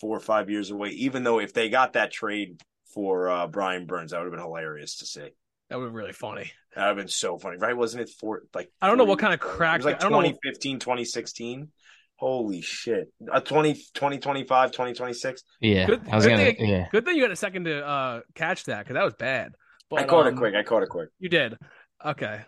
four 0.00 0.16
or 0.16 0.20
five 0.20 0.50
years 0.50 0.70
away. 0.70 0.88
Even 0.90 1.22
though 1.22 1.38
if 1.38 1.52
they 1.52 1.68
got 1.68 1.92
that 1.92 2.10
trade 2.10 2.60
for 2.92 3.28
uh, 3.30 3.46
Brian 3.46 3.86
Burns, 3.86 4.10
that 4.10 4.18
would 4.18 4.24
have 4.24 4.32
been 4.32 4.40
hilarious 4.40 4.96
to 4.96 5.06
see. 5.06 5.30
That 5.68 5.76
would 5.76 5.84
have 5.84 5.92
been 5.92 5.98
really 5.98 6.12
funny. 6.12 6.52
That 6.74 6.82
would 6.82 6.88
have 6.88 6.96
been 6.96 7.08
so 7.08 7.38
funny, 7.38 7.58
right? 7.58 7.76
Wasn't 7.76 8.02
it 8.02 8.10
for 8.20 8.42
like? 8.54 8.70
I 8.80 8.86
don't 8.86 8.98
know 8.98 9.04
what 9.04 9.18
kind 9.18 9.34
of 9.34 9.40
crack. 9.40 9.76
It 9.80 9.84
was 9.84 9.92
like 9.92 10.00
2015, 10.00 10.78
2016. 10.78 11.68
Holy 12.16 12.62
shit. 12.62 13.12
Uh, 13.30 13.40
20, 13.40 13.74
2025, 13.74 14.72
2026. 14.72 15.42
Yeah. 15.60 15.86
Good, 15.86 16.08
I 16.10 16.16
was 16.16 16.24
good, 16.24 16.30
gonna, 16.30 16.44
thing, 16.52 16.68
yeah. 16.68 16.86
good 16.90 17.04
thing 17.04 17.14
you 17.14 17.22
got 17.22 17.30
a 17.30 17.36
second 17.36 17.66
to 17.66 17.86
uh, 17.86 18.20
catch 18.34 18.64
that 18.64 18.80
because 18.80 18.94
that 18.94 19.04
was 19.04 19.14
bad. 19.14 19.52
But, 19.88 20.00
I 20.00 20.04
caught 20.04 20.26
um, 20.26 20.34
it 20.34 20.36
quick. 20.36 20.54
I 20.56 20.64
caught 20.64 20.82
it 20.82 20.88
quick. 20.88 21.10
You 21.20 21.28
did. 21.28 21.56
Okay. 22.04 22.40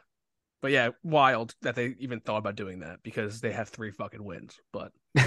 But 0.61 0.73
yeah, 0.73 0.91
wild 1.03 1.55
that 1.62 1.75
they 1.75 1.95
even 2.00 2.21
thought 2.21 2.39
about 2.39 2.57
doing 2.57 2.81
that 2.81 2.99
because 3.03 3.41
they 3.41 3.53
have 3.53 3.69
three 3.69 3.93
fucking 3.93 4.23
wins. 4.23 4.59
But 4.73 4.93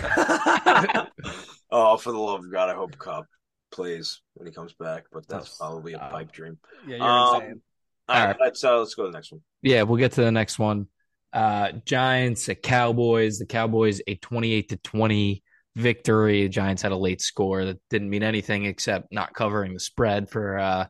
oh, 1.71 1.97
for 1.97 2.11
the 2.11 2.19
love 2.19 2.41
of 2.41 2.51
God, 2.51 2.69
I 2.69 2.75
hope 2.75 2.97
Kupp 2.97 3.25
plays 3.71 4.21
when 4.33 4.45
he 4.45 4.53
comes 4.53 4.73
back. 4.73 5.05
But 5.11 5.27
that's, 5.27 5.45
that's 5.45 5.57
probably 5.57 5.93
a 5.93 5.99
uh, 5.99 6.09
pipe 6.09 6.31
dream. 6.31 6.59
Yeah, 6.85 6.97
you're 6.97 7.05
um, 7.05 7.35
insane. 7.35 7.61
All 8.09 8.25
right, 8.25 8.35
let's 8.39 8.63
uh, 8.63 8.79
let's 8.79 8.95
go 8.95 9.03
to 9.05 9.11
the 9.11 9.17
next 9.17 9.31
one. 9.31 9.41
Yeah, 9.61 9.83
we'll 9.83 9.97
get 9.97 10.11
to 10.13 10.21
the 10.21 10.31
next 10.31 10.59
one. 10.59 10.87
Uh, 11.31 11.71
Giants 11.85 12.49
at 12.49 12.61
Cowboys. 12.61 13.39
The 13.39 13.45
Cowboys 13.45 14.01
a 14.05 14.15
twenty-eight 14.15 14.69
to 14.69 14.77
twenty 14.77 15.41
victory. 15.75 16.43
The 16.43 16.49
Giants 16.49 16.81
had 16.81 16.91
a 16.91 16.97
late 16.97 17.21
score 17.21 17.65
that 17.65 17.79
didn't 17.89 18.09
mean 18.09 18.23
anything 18.23 18.65
except 18.65 19.07
not 19.11 19.33
covering 19.33 19.73
the 19.73 19.79
spread 19.79 20.29
for 20.29 20.59
uh, 20.59 20.85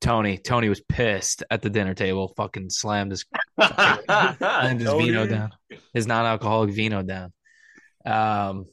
Tony. 0.00 0.38
Tony 0.38 0.68
was 0.68 0.80
pissed 0.80 1.42
at 1.50 1.60
the 1.60 1.70
dinner 1.70 1.94
table. 1.94 2.32
Fucking 2.36 2.70
slammed 2.70 3.10
his 3.10 3.24
slammed 3.58 4.80
his 4.80 4.90
vino 4.90 5.26
down, 5.26 5.50
his 5.92 6.06
non-alcoholic 6.06 6.70
vino 6.72 7.02
down. 7.02 7.32
Um, 8.06 8.66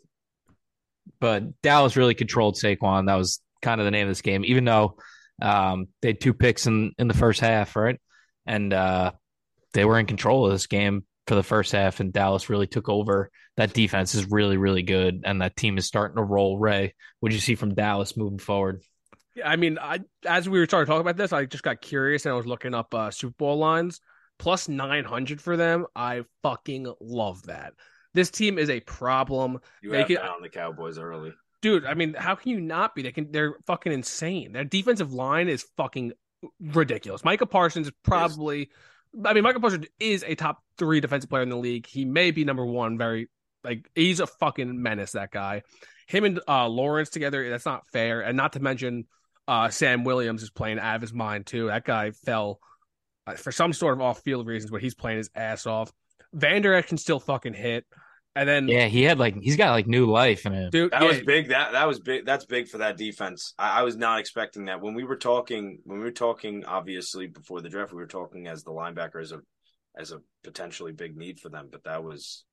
but 1.20 1.62
Dallas 1.62 1.98
really 1.98 2.14
controlled 2.14 2.56
Saquon. 2.56 3.08
That 3.08 3.16
was 3.16 3.42
kind 3.62 3.82
of 3.82 3.86
the 3.86 3.92
name 3.92 4.08
of 4.08 4.12
this 4.12 4.22
game, 4.22 4.46
even 4.46 4.66
though 4.66 4.98
um, 5.41 5.88
they 6.01 6.10
had 6.10 6.21
two 6.21 6.33
picks 6.33 6.67
in 6.67 6.93
in 6.98 7.07
the 7.07 7.13
first 7.13 7.39
half, 7.39 7.75
right? 7.75 8.00
And 8.45 8.74
uh, 8.74 9.12
they 9.74 9.86
were 9.86 10.00
in 10.00 10.05
control 10.05 10.45
of 10.45 10.51
this 10.51 10.67
game 10.67 11.05
for 11.27 11.36
the 11.36 11.43
first 11.43 11.71
half, 11.71 12.00
and 12.00 12.13
Dallas 12.13 12.50
really 12.50 12.67
took 12.67 12.89
over. 12.89 13.29
That 13.57 13.74
defense 13.74 14.15
is 14.15 14.29
really, 14.29 14.57
really 14.57 14.83
good, 14.83 15.21
and 15.25 15.41
that 15.41 15.55
team 15.55 15.77
is 15.77 15.86
starting 15.86 16.17
to 16.17 16.24
roll. 16.24 16.57
Ray, 16.57 16.93
what 17.19 17.29
did 17.29 17.36
you 17.36 17.41
see 17.41 17.55
from 17.55 17.75
Dallas 17.75 18.17
moving 18.17 18.39
forward? 18.39 18.81
Yeah, 19.36 19.50
I 19.50 19.55
mean, 19.55 19.77
I 19.79 20.00
as 20.25 20.50
we 20.50 20.60
were 20.60 20.65
starting 20.65 20.88
to 20.88 20.91
talk 20.91 21.01
about 21.01 21.17
this, 21.17 21.33
I 21.33 21.45
just 21.45 21.63
got 21.63 21.81
curious 21.81 22.25
and 22.25 22.33
I 22.33 22.38
was 22.38 22.48
looking 22.48 22.74
up 22.74 22.93
uh, 22.93 23.12
Super 23.12 23.36
Bowl 23.38 23.57
lines. 23.57 24.01
Plus 24.41 24.67
900 24.67 25.39
for 25.39 25.55
them. 25.55 25.86
I 25.95 26.24
fucking 26.41 26.91
love 27.00 27.43
that. 27.43 27.74
This 28.15 28.31
team 28.31 28.57
is 28.57 28.71
a 28.71 28.79
problem. 28.79 29.60
You 29.83 29.91
they 29.91 30.00
have 30.00 30.07
can, 30.07 30.17
on 30.17 30.41
the 30.41 30.50
Cowboys 30.50 30.98
early. 30.98 31.31
Dude, 31.62 31.86
I 31.86 31.94
mean, 31.94 32.15
how 32.15 32.36
can 32.36 32.51
you 32.51 32.60
not 32.60 32.96
be? 32.96 33.03
They 33.03 33.12
can 33.12 33.32
they're 33.32 33.56
fucking 33.68 33.91
insane. 33.91 34.53
Their 34.53 34.63
defensive 34.63 35.13
line 35.13 35.48
is 35.48 35.65
fucking 35.77 36.13
ridiculous. 36.60 37.24
Micah 37.24 37.46
Parsons 37.46 37.88
is 37.88 37.94
probably 38.03 38.70
I 39.25 39.34
mean, 39.34 39.44
Micah 39.44 39.60
Parsons 39.60 39.86
is 40.00 40.24
a 40.25 40.36
top 40.36 40.63
three 40.77 41.01
defensive 41.01 41.30
player 41.30 41.44
in 41.44 41.50
the 41.50 41.58
league. 41.58 41.86
He 41.86 42.06
may 42.06 42.32
be 42.32 42.46
number 42.46 42.65
one. 42.65 42.98
Very 42.98 43.30
like 43.63 43.89
he's 43.96 44.20
a 44.20 44.27
fucking 44.27 44.82
menace. 44.82 45.12
That 45.12 45.32
guy. 45.32 45.63
Him 46.08 46.24
and 46.25 46.39
uh, 46.48 46.68
Lawrence 46.68 47.10
together. 47.10 47.50
That's 47.50 47.65
not 47.65 47.88
fair. 47.88 48.22
And 48.22 48.36
not 48.36 48.53
to 48.53 48.60
mention, 48.60 49.06
uh, 49.48 49.70
Sam 49.70 50.03
Williams 50.03 50.44
is 50.44 50.50
playing 50.50 50.80
out 50.80 50.96
of 50.96 51.01
his 51.01 51.13
mind 51.13 51.46
too. 51.46 51.68
That 51.68 51.86
guy 51.86 52.12
fell 52.12 52.60
uh, 53.27 53.34
for 53.34 53.51
some 53.51 53.74
sort 53.74 53.94
of 53.94 54.01
off 54.01 54.22
field 54.22 54.48
reasons, 54.48 54.72
but 54.72 54.82
he's 54.82 54.96
playing 54.96 55.20
his 55.20 55.30
ass 55.36 55.65
off. 55.65 55.91
Vander 56.34 56.82
can 56.82 56.98
still 56.98 57.20
fucking 57.20 57.53
hit. 57.53 57.86
And 58.36 58.48
then 58.48 58.68
yeah, 58.70 58.86
he 58.86 59.04
had 59.04 59.20
like 59.20 59.36
he's 59.42 59.58
got 59.58 59.72
like 59.72 59.88
new 59.88 60.06
life 60.06 60.46
in 60.46 60.54
him. 60.54 60.70
dude, 60.70 60.92
That 60.92 61.02
yeah, 61.02 61.08
was 61.08 61.22
big. 61.22 61.50
That 61.50 61.74
that 61.74 61.88
was 61.88 62.00
big. 62.00 62.26
That's 62.26 62.46
big 62.46 62.70
for 62.70 62.78
that 62.78 62.98
defense. 62.98 63.54
I, 63.60 63.80
I 63.80 63.84
was 63.84 63.98
not 63.98 64.20
expecting 64.20 64.66
that. 64.66 64.80
When 64.82 64.94
we 64.94 65.04
were 65.04 65.18
talking, 65.18 65.80
when 65.84 65.98
we 65.98 66.06
were 66.06 66.12
talking, 66.12 66.64
obviously 66.66 67.28
before 67.28 67.62
the 67.62 67.68
draft, 67.70 67.92
we 67.92 67.98
were 67.98 68.08
talking 68.08 68.48
as 68.48 68.64
the 68.64 68.72
linebacker 68.72 69.22
as 69.22 69.34
a 69.34 69.40
as 69.98 70.14
a 70.14 70.22
potentially 70.46 70.94
big 70.94 71.18
need 71.18 71.42
for 71.42 71.50
them. 71.50 71.68
But 71.70 71.84
that 71.84 72.04
was 72.06 72.46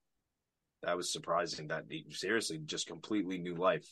that 0.83 0.97
was 0.97 1.13
surprising. 1.13 1.69
That 1.69 1.85
seriously, 2.11 2.59
just 2.65 2.89
completely 2.89 3.39
new 3.39 3.55
life. 3.55 3.87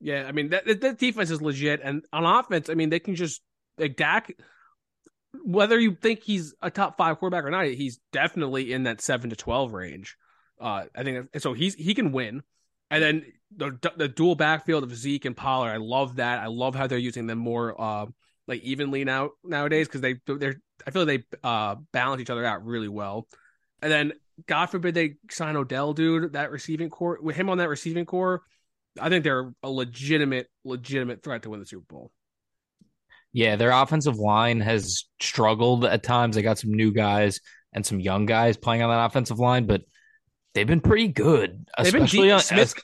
Yeah, 0.00 0.24
I 0.26 0.32
mean 0.32 0.50
that 0.50 0.64
that- 0.66 0.80
that 0.80 0.98
defense 0.98 1.30
is 1.30 1.42
legit, 1.42 1.80
and 1.84 2.02
on 2.14 2.24
offense, 2.24 2.70
I 2.70 2.74
mean 2.74 2.88
they 2.88 2.98
can 3.00 3.14
just 3.14 3.42
like 3.78 3.96
Dak. 3.96 4.34
Whether 5.44 5.78
you 5.78 5.96
think 5.96 6.22
he's 6.22 6.54
a 6.62 6.70
top 6.70 6.96
five 6.96 7.18
quarterback 7.18 7.44
or 7.44 7.50
not, 7.50 7.66
he's 7.66 7.98
definitely 8.12 8.72
in 8.72 8.84
that 8.84 9.02
seven 9.02 9.30
to 9.30 9.36
twelve 9.36 9.72
range. 9.74 10.16
Uh, 10.60 10.84
I 10.94 11.02
think 11.02 11.28
so. 11.38 11.52
He's 11.52 11.74
he 11.74 11.94
can 11.94 12.12
win, 12.12 12.42
and 12.90 13.02
then 13.02 13.26
the 13.56 13.92
the 13.96 14.08
dual 14.08 14.34
backfield 14.34 14.84
of 14.84 14.94
Zeke 14.94 15.24
and 15.24 15.36
Pollard. 15.36 15.70
I 15.70 15.76
love 15.78 16.16
that. 16.16 16.40
I 16.40 16.46
love 16.46 16.74
how 16.74 16.86
they're 16.86 16.98
using 16.98 17.26
them 17.26 17.38
more 17.38 17.80
uh 17.80 18.06
like 18.46 18.62
evenly 18.62 19.04
now 19.04 19.30
nowadays 19.42 19.88
because 19.88 20.00
they 20.00 20.20
they're 20.26 20.60
I 20.86 20.90
feel 20.90 21.04
like 21.04 21.24
they 21.30 21.38
uh 21.42 21.76
balance 21.92 22.20
each 22.20 22.30
other 22.30 22.44
out 22.44 22.64
really 22.64 22.88
well. 22.88 23.26
And 23.82 23.90
then 23.90 24.12
God 24.46 24.66
forbid 24.66 24.94
they 24.94 25.14
sign 25.30 25.56
Odell, 25.56 25.92
dude. 25.92 26.32
That 26.32 26.50
receiving 26.50 26.90
corps 26.90 27.18
with 27.22 27.36
him 27.36 27.48
on 27.48 27.58
that 27.58 27.68
receiving 27.68 28.06
corps, 28.06 28.42
I 29.00 29.08
think 29.08 29.24
they're 29.24 29.52
a 29.62 29.70
legitimate, 29.70 30.48
legitimate 30.64 31.22
threat 31.22 31.42
to 31.42 31.50
win 31.50 31.60
the 31.60 31.66
Super 31.66 31.84
Bowl. 31.88 32.10
Yeah, 33.32 33.56
their 33.56 33.72
offensive 33.72 34.16
line 34.16 34.60
has 34.60 35.04
struggled 35.20 35.84
at 35.84 36.02
times. 36.02 36.36
They 36.36 36.42
got 36.42 36.58
some 36.58 36.72
new 36.72 36.92
guys 36.92 37.40
and 37.72 37.84
some 37.84 37.98
young 37.98 38.26
guys 38.26 38.56
playing 38.56 38.82
on 38.82 38.90
that 38.90 39.04
offensive 39.04 39.40
line, 39.40 39.66
but 39.66 39.82
they've 40.54 40.66
been 40.66 40.80
pretty 40.80 41.08
good. 41.08 41.66
They've 41.78 41.92
been 41.92 42.02
Especially 42.04 42.30
on, 42.30 42.40
Smith, 42.40 42.74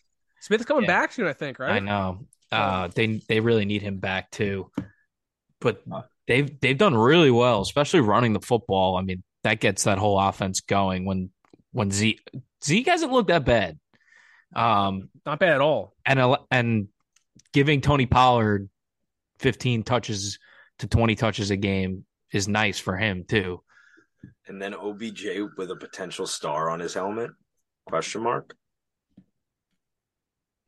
Smith's 0.41 0.65
coming 0.65 0.85
Yeah. 0.85 0.89
back 0.89 1.13
soon, 1.13 1.27
I 1.27 1.33
think, 1.33 1.59
right? 1.59 1.73
I 1.73 1.79
know. 1.81 2.27
Uh, 2.53 2.89
they 2.89 3.23
they 3.29 3.41
really 3.41 3.65
need 3.65 3.83
him 3.83 3.99
back 3.99 4.31
too. 4.31 4.71
But 5.61 5.83
they've 6.27 6.59
they've 6.61 6.77
done 6.79 6.97
really 6.97 7.31
well, 7.31 7.61
especially 7.61 8.01
running 8.01 8.33
the 8.33 8.41
football. 8.41 8.97
I 8.97 9.03
mean, 9.03 9.23
that 9.45 9.61
gets 9.61 9.85
that 9.85 9.99
whole 9.99 10.19
offense 10.19 10.61
going 10.61 11.05
when 11.05 11.31
when 11.73 11.91
Zeke 11.91 12.21
Zeke 12.65 12.89
hasn't 12.89 13.13
looked 13.13 13.29
that 13.29 13.45
bad. 13.45 13.79
Um, 14.55 15.11
Not 15.25 15.39
bad 15.39 15.51
at 15.55 15.61
all. 15.61 15.95
and 16.05 16.37
and 16.51 16.89
giving 17.53 17.81
Tony 17.81 18.07
Pollard 18.07 18.69
15 19.39 19.85
touches 19.85 20.39
to 20.81 20.89
20 20.89 21.15
touches 21.15 21.51
a 21.51 21.57
game 21.57 22.05
is 22.33 22.49
nice 22.49 22.79
for 22.79 22.97
him 22.97 23.25
too. 23.29 23.63
And 24.47 24.61
then 24.61 24.75
OBJ 24.75 25.27
with 25.57 25.71
a 25.71 25.77
potential 25.77 26.27
star 26.27 26.69
on 26.71 26.81
his 26.81 26.95
helmet? 26.95 27.31
Question 27.91 28.23
mark. 28.23 28.55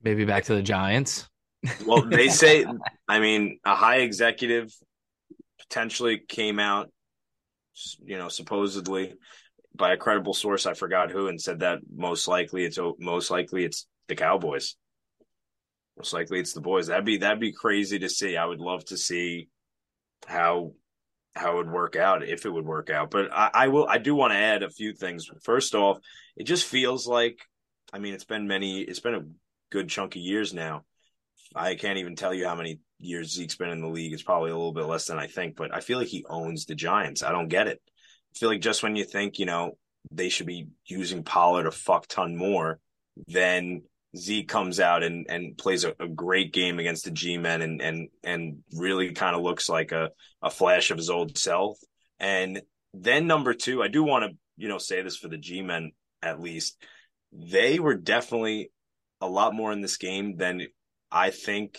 Maybe 0.02 0.25
back 0.25 0.45
to 0.45 0.55
the 0.57 0.62
Giants. 0.62 1.29
Well, 1.87 2.02
they 2.02 2.29
say, 2.43 2.67
I 3.09 3.21
mean, 3.21 3.61
a 3.64 3.76
high 3.76 3.99
executive 3.99 4.75
potentially 5.61 6.19
came 6.19 6.59
out, 6.59 6.91
you 8.05 8.19
know, 8.19 8.29
supposedly 8.29 9.14
by 9.73 9.93
a 9.93 9.97
credible 9.97 10.35
source. 10.35 10.67
I 10.67 10.75
forgot 10.75 11.12
who, 11.12 11.29
and 11.29 11.41
said 11.41 11.61
that 11.61 11.79
most 11.95 12.26
likely 12.26 12.64
it's 12.64 12.79
most 12.99 13.31
likely 13.31 13.64
it's 13.64 13.87
the 14.09 14.17
Cowboys. 14.17 14.75
Most 15.97 16.12
likely 16.12 16.41
it's 16.41 16.55
the 16.55 16.61
boys. 16.61 16.88
That'd 16.88 17.05
be 17.05 17.19
that'd 17.19 17.38
be 17.38 17.52
crazy 17.52 18.00
to 18.00 18.09
see. 18.09 18.37
I 18.37 18.47
would 18.47 18.61
love 18.61 18.85
to 18.87 18.97
see 18.99 19.49
how 20.26 20.73
how 21.35 21.53
it 21.53 21.57
would 21.57 21.71
work 21.71 21.97
out 21.97 22.23
if 22.23 22.45
it 22.45 22.51
would 22.51 22.67
work 22.67 22.91
out. 22.91 23.11
But 23.11 23.33
I, 23.33 23.51
I 23.55 23.69
will. 23.69 23.87
I 23.89 23.99
do 23.99 24.15
want 24.15 24.33
to 24.33 24.39
add 24.39 24.62
a 24.62 24.71
few 24.71 24.93
things. 24.93 25.31
First 25.43 25.75
off, 25.75 25.99
it 26.37 26.45
just 26.45 26.67
feels 26.67 27.07
like. 27.07 27.41
I 27.93 27.99
mean, 27.99 28.15
it's 28.15 28.25
been 28.25 28.47
many. 28.47 28.81
It's 28.81 29.01
been 29.01 29.15
a 29.15 29.27
good 29.71 29.89
chunk 29.89 30.17
of 30.17 30.23
years 30.23 30.55
now. 30.55 30.85
I 31.55 31.75
can't 31.75 31.99
even 31.99 32.17
tell 32.17 32.33
you 32.33 32.47
how 32.47 32.55
many 32.55 32.81
years 32.99 33.35
Zeke's 33.35 33.57
been 33.57 33.71
in 33.71 33.81
the 33.81 33.89
league. 33.89 34.12
It's 34.12 34.23
probably 34.23 34.51
a 34.51 34.57
little 34.57 34.73
bit 34.73 34.87
less 34.87 35.07
than 35.07 35.19
I 35.19 35.27
think, 35.27 35.57
but 35.57 35.75
I 35.75 35.81
feel 35.81 35.99
like 35.99 36.09
he 36.09 36.25
owns 36.29 36.65
the 36.65 36.75
Giants. 36.75 37.23
I 37.23 37.33
don't 37.33 37.49
get 37.49 37.67
it. 37.67 37.81
I 37.87 38.39
feel 38.39 38.49
like 38.49 38.61
just 38.61 38.83
when 38.83 38.97
you 38.97 39.05
think, 39.05 39.39
you 39.39 39.47
know, 39.47 39.77
they 40.11 40.29
should 40.29 40.47
be 40.47 40.69
using 40.87 41.23
Pollard 41.23 41.67
a 41.67 41.71
fuck 41.71 42.07
ton 42.07 42.37
more, 42.37 42.79
then 43.27 43.83
Zeke 44.16 44.49
comes 44.49 44.78
out 44.78 45.02
and, 45.02 45.26
and 45.28 45.57
plays 45.57 45.85
a, 45.85 45.95
a 45.99 46.09
great 46.09 46.52
game 46.52 46.78
against 46.78 47.04
the 47.04 47.11
G 47.11 47.38
men 47.38 47.62
and, 47.62 47.81
and, 47.81 48.09
and 48.23 48.59
really 48.75 49.12
kind 49.12 49.35
of 49.35 49.42
looks 49.42 49.69
like 49.69 49.92
a, 49.92 50.11
a 50.42 50.50
flash 50.50 50.90
of 50.90 50.99
his 50.99 51.11
old 51.11 51.38
self. 51.38 51.78
And 52.21 52.62
then 52.95 53.26
number 53.26 53.54
two, 53.54 53.83
I 53.83 53.88
do 53.88 54.02
want 54.02 54.31
to, 54.31 54.37
you 54.57 54.69
know, 54.69 54.78
say 54.78 55.02
this 55.02 55.16
for 55.16 55.28
the 55.28 55.38
G 55.38 55.62
men 55.62 55.92
at 56.23 56.40
least. 56.40 56.76
They 57.33 57.78
were 57.78 57.95
definitely 57.95 58.71
a 59.21 59.26
lot 59.26 59.54
more 59.54 59.73
in 59.73 59.81
this 59.81 59.97
game 59.97 60.37
than 60.37 60.66
I 61.11 61.31
think 61.31 61.78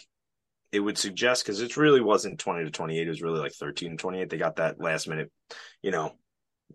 it 0.71 0.79
would 0.79 0.97
suggest 0.97 1.45
because 1.45 1.61
it 1.61 1.77
really 1.77 2.01
wasn't 2.01 2.39
20 2.39 2.65
to 2.65 2.71
28. 2.71 3.05
It 3.05 3.09
was 3.09 3.21
really 3.21 3.39
like 3.39 3.53
13 3.53 3.91
to 3.91 3.97
28. 3.97 4.29
They 4.29 4.37
got 4.37 4.55
that 4.55 4.79
last 4.81 5.07
minute, 5.07 5.31
you 5.83 5.91
know, 5.91 6.13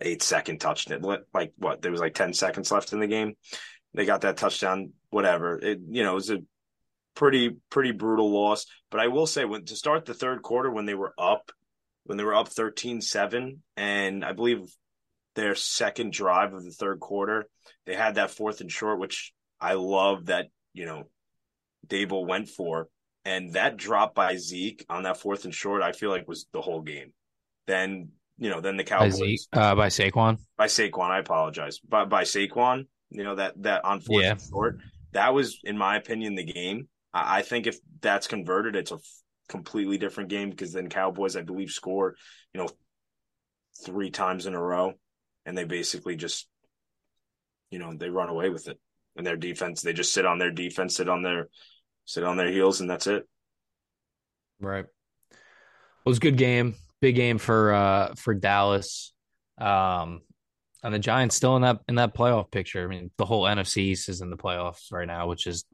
eight 0.01 0.23
second 0.23 0.61
touchdown. 0.61 1.03
Like 1.35 1.53
what? 1.59 1.83
There 1.83 1.91
was 1.91 2.01
like 2.01 2.15
10 2.15 2.33
seconds 2.33 2.71
left 2.71 2.93
in 2.93 3.01
the 3.01 3.09
game. 3.09 3.35
They 3.95 4.05
got 4.05 4.23
that 4.23 4.37
touchdown, 4.37 4.93
whatever. 5.11 5.59
It, 5.59 5.81
you 5.89 6.03
know, 6.03 6.13
it 6.13 6.15
was 6.15 6.31
a 6.31 6.39
pretty, 7.15 7.57
pretty 7.71 7.93
brutal 7.93 8.31
loss. 8.31 8.67
But 8.91 9.01
I 9.01 9.09
will 9.09 9.27
say, 9.27 9.45
when 9.45 9.65
to 9.67 9.77
start 9.77 10.05
the 10.05 10.15
third 10.15 10.43
quarter, 10.43 10.71
when 10.71 10.87
they 10.87 10.95
were 10.95 11.15
up, 11.19 11.51
when 12.05 12.17
they 12.17 12.25
were 12.25 12.35
up 12.35 12.49
13 12.49 13.01
7, 13.01 13.63
and 13.77 14.25
I 14.25 14.33
believe 14.33 14.61
their 15.35 15.55
second 15.55 16.13
drive 16.13 16.53
of 16.53 16.65
the 16.65 16.71
third 16.71 17.01
quarter, 17.01 17.47
they 17.87 17.95
had 17.95 18.17
that 18.17 18.31
fourth 18.31 18.61
and 18.61 18.71
short, 18.71 18.99
which 18.99 19.33
I 19.61 19.75
love 19.75 20.27
that, 20.27 20.47
you 20.73 20.87
know, 20.87 21.05
Daboll 21.87 22.27
went 22.27 22.49
for. 22.49 22.89
And 23.25 23.53
that 23.55 23.77
drop 23.77 24.15
by 24.15 24.37
Zeke 24.37 24.87
on 24.89 25.03
that 25.03 25.19
fourth 25.19 25.45
and 25.45 25.55
short, 25.55 25.83
I 25.83 25.93
feel 25.93 26.11
like 26.11 26.27
was 26.27 26.47
the 26.53 26.63
whole 26.63 26.81
game. 26.81 27.13
Then, 27.67 28.11
you 28.39 28.49
know, 28.49 28.61
then 28.61 28.77
the 28.77 28.85
By, 28.85 28.89
Cowboys 28.89 29.17
Zeke, 29.17 29.41
uh, 29.53 29.75
by 29.75 29.89
Saquon. 29.89 30.39
by 30.57 30.67
Saquon, 30.67 31.11
I 31.11 31.19
apologize. 31.19 31.79
By 31.81 32.05
by 32.05 32.23
Saquon, 32.23 32.87
you 33.11 33.25
know, 33.25 33.35
that 33.37 33.61
that 33.63 33.85
on 33.85 34.01
fourth 34.01 34.23
Yeah. 34.25 34.33
and 34.33 34.41
short, 34.43 34.79
that 35.13 35.35
was, 35.35 35.59
in 35.65 35.79
my 35.79 35.97
opinion, 35.97 36.35
the 36.35 36.45
game. 36.45 36.89
I, 37.13 37.39
I 37.39 37.43
think 37.43 37.67
if 37.67 37.79
that's 38.01 38.27
converted, 38.27 38.77
it's 38.77 38.91
a 38.93 38.97
f- 38.97 39.01
completely 39.49 39.99
different 39.99 40.31
game 40.31 40.51
because 40.51 40.73
then 40.73 40.89
Cowboys, 40.89 41.37
I 41.37 41.43
believe, 41.43 41.71
score, 41.71 42.17
you 42.53 42.61
know, 42.61 42.69
three 43.85 44.11
times 44.11 44.47
in 44.47 44.55
a 44.55 44.61
row, 44.63 44.95
and 45.47 45.57
they 45.57 45.65
basically 45.65 46.17
just, 46.17 46.49
you 47.71 47.79
know, 47.79 47.95
they 47.95 48.11
run 48.11 48.29
away 48.29 48.51
with 48.51 48.69
it. 48.69 48.79
And 49.17 49.27
their 49.27 49.37
defense, 49.37 49.83
they 49.83 49.93
just 49.93 50.13
sit 50.13 50.27
on 50.27 50.39
their 50.39 50.51
defense, 50.53 50.97
sit 50.97 51.09
on 51.09 51.23
their 51.23 51.49
sit 52.05 52.25
on 52.25 52.37
their 52.37 52.51
heels, 52.51 52.81
and 52.81 52.89
that's 52.89 53.07
it. 53.07 53.27
Right. 54.61 54.85
It 54.85 56.09
was 56.09 56.19
a 56.19 56.21
good 56.21 56.37
game. 56.37 56.75
Big 57.01 57.17
game 57.17 57.39
for 57.39 57.73
uh 57.73 58.15
for 58.17 58.35
Dallas. 58.35 59.13
Um 59.59 60.23
and 60.83 60.95
the 60.95 60.99
Giants 60.99 61.35
still 61.37 61.57
in 61.57 61.63
that 61.63 61.79
in 61.89 61.97
that 61.97 62.15
playoff 62.15 62.51
picture. 62.51 62.85
I 62.85 62.87
mean, 62.87 63.11
the 63.19 63.25
whole 63.27 63.45
NFC 63.45 63.79
East 63.79 64.09
is 64.09 64.21
in 64.21 64.31
the 64.31 64.37
playoffs 64.37 64.93
right 64.93 65.07
now, 65.07 65.27
which 65.29 65.47
is 65.47 65.65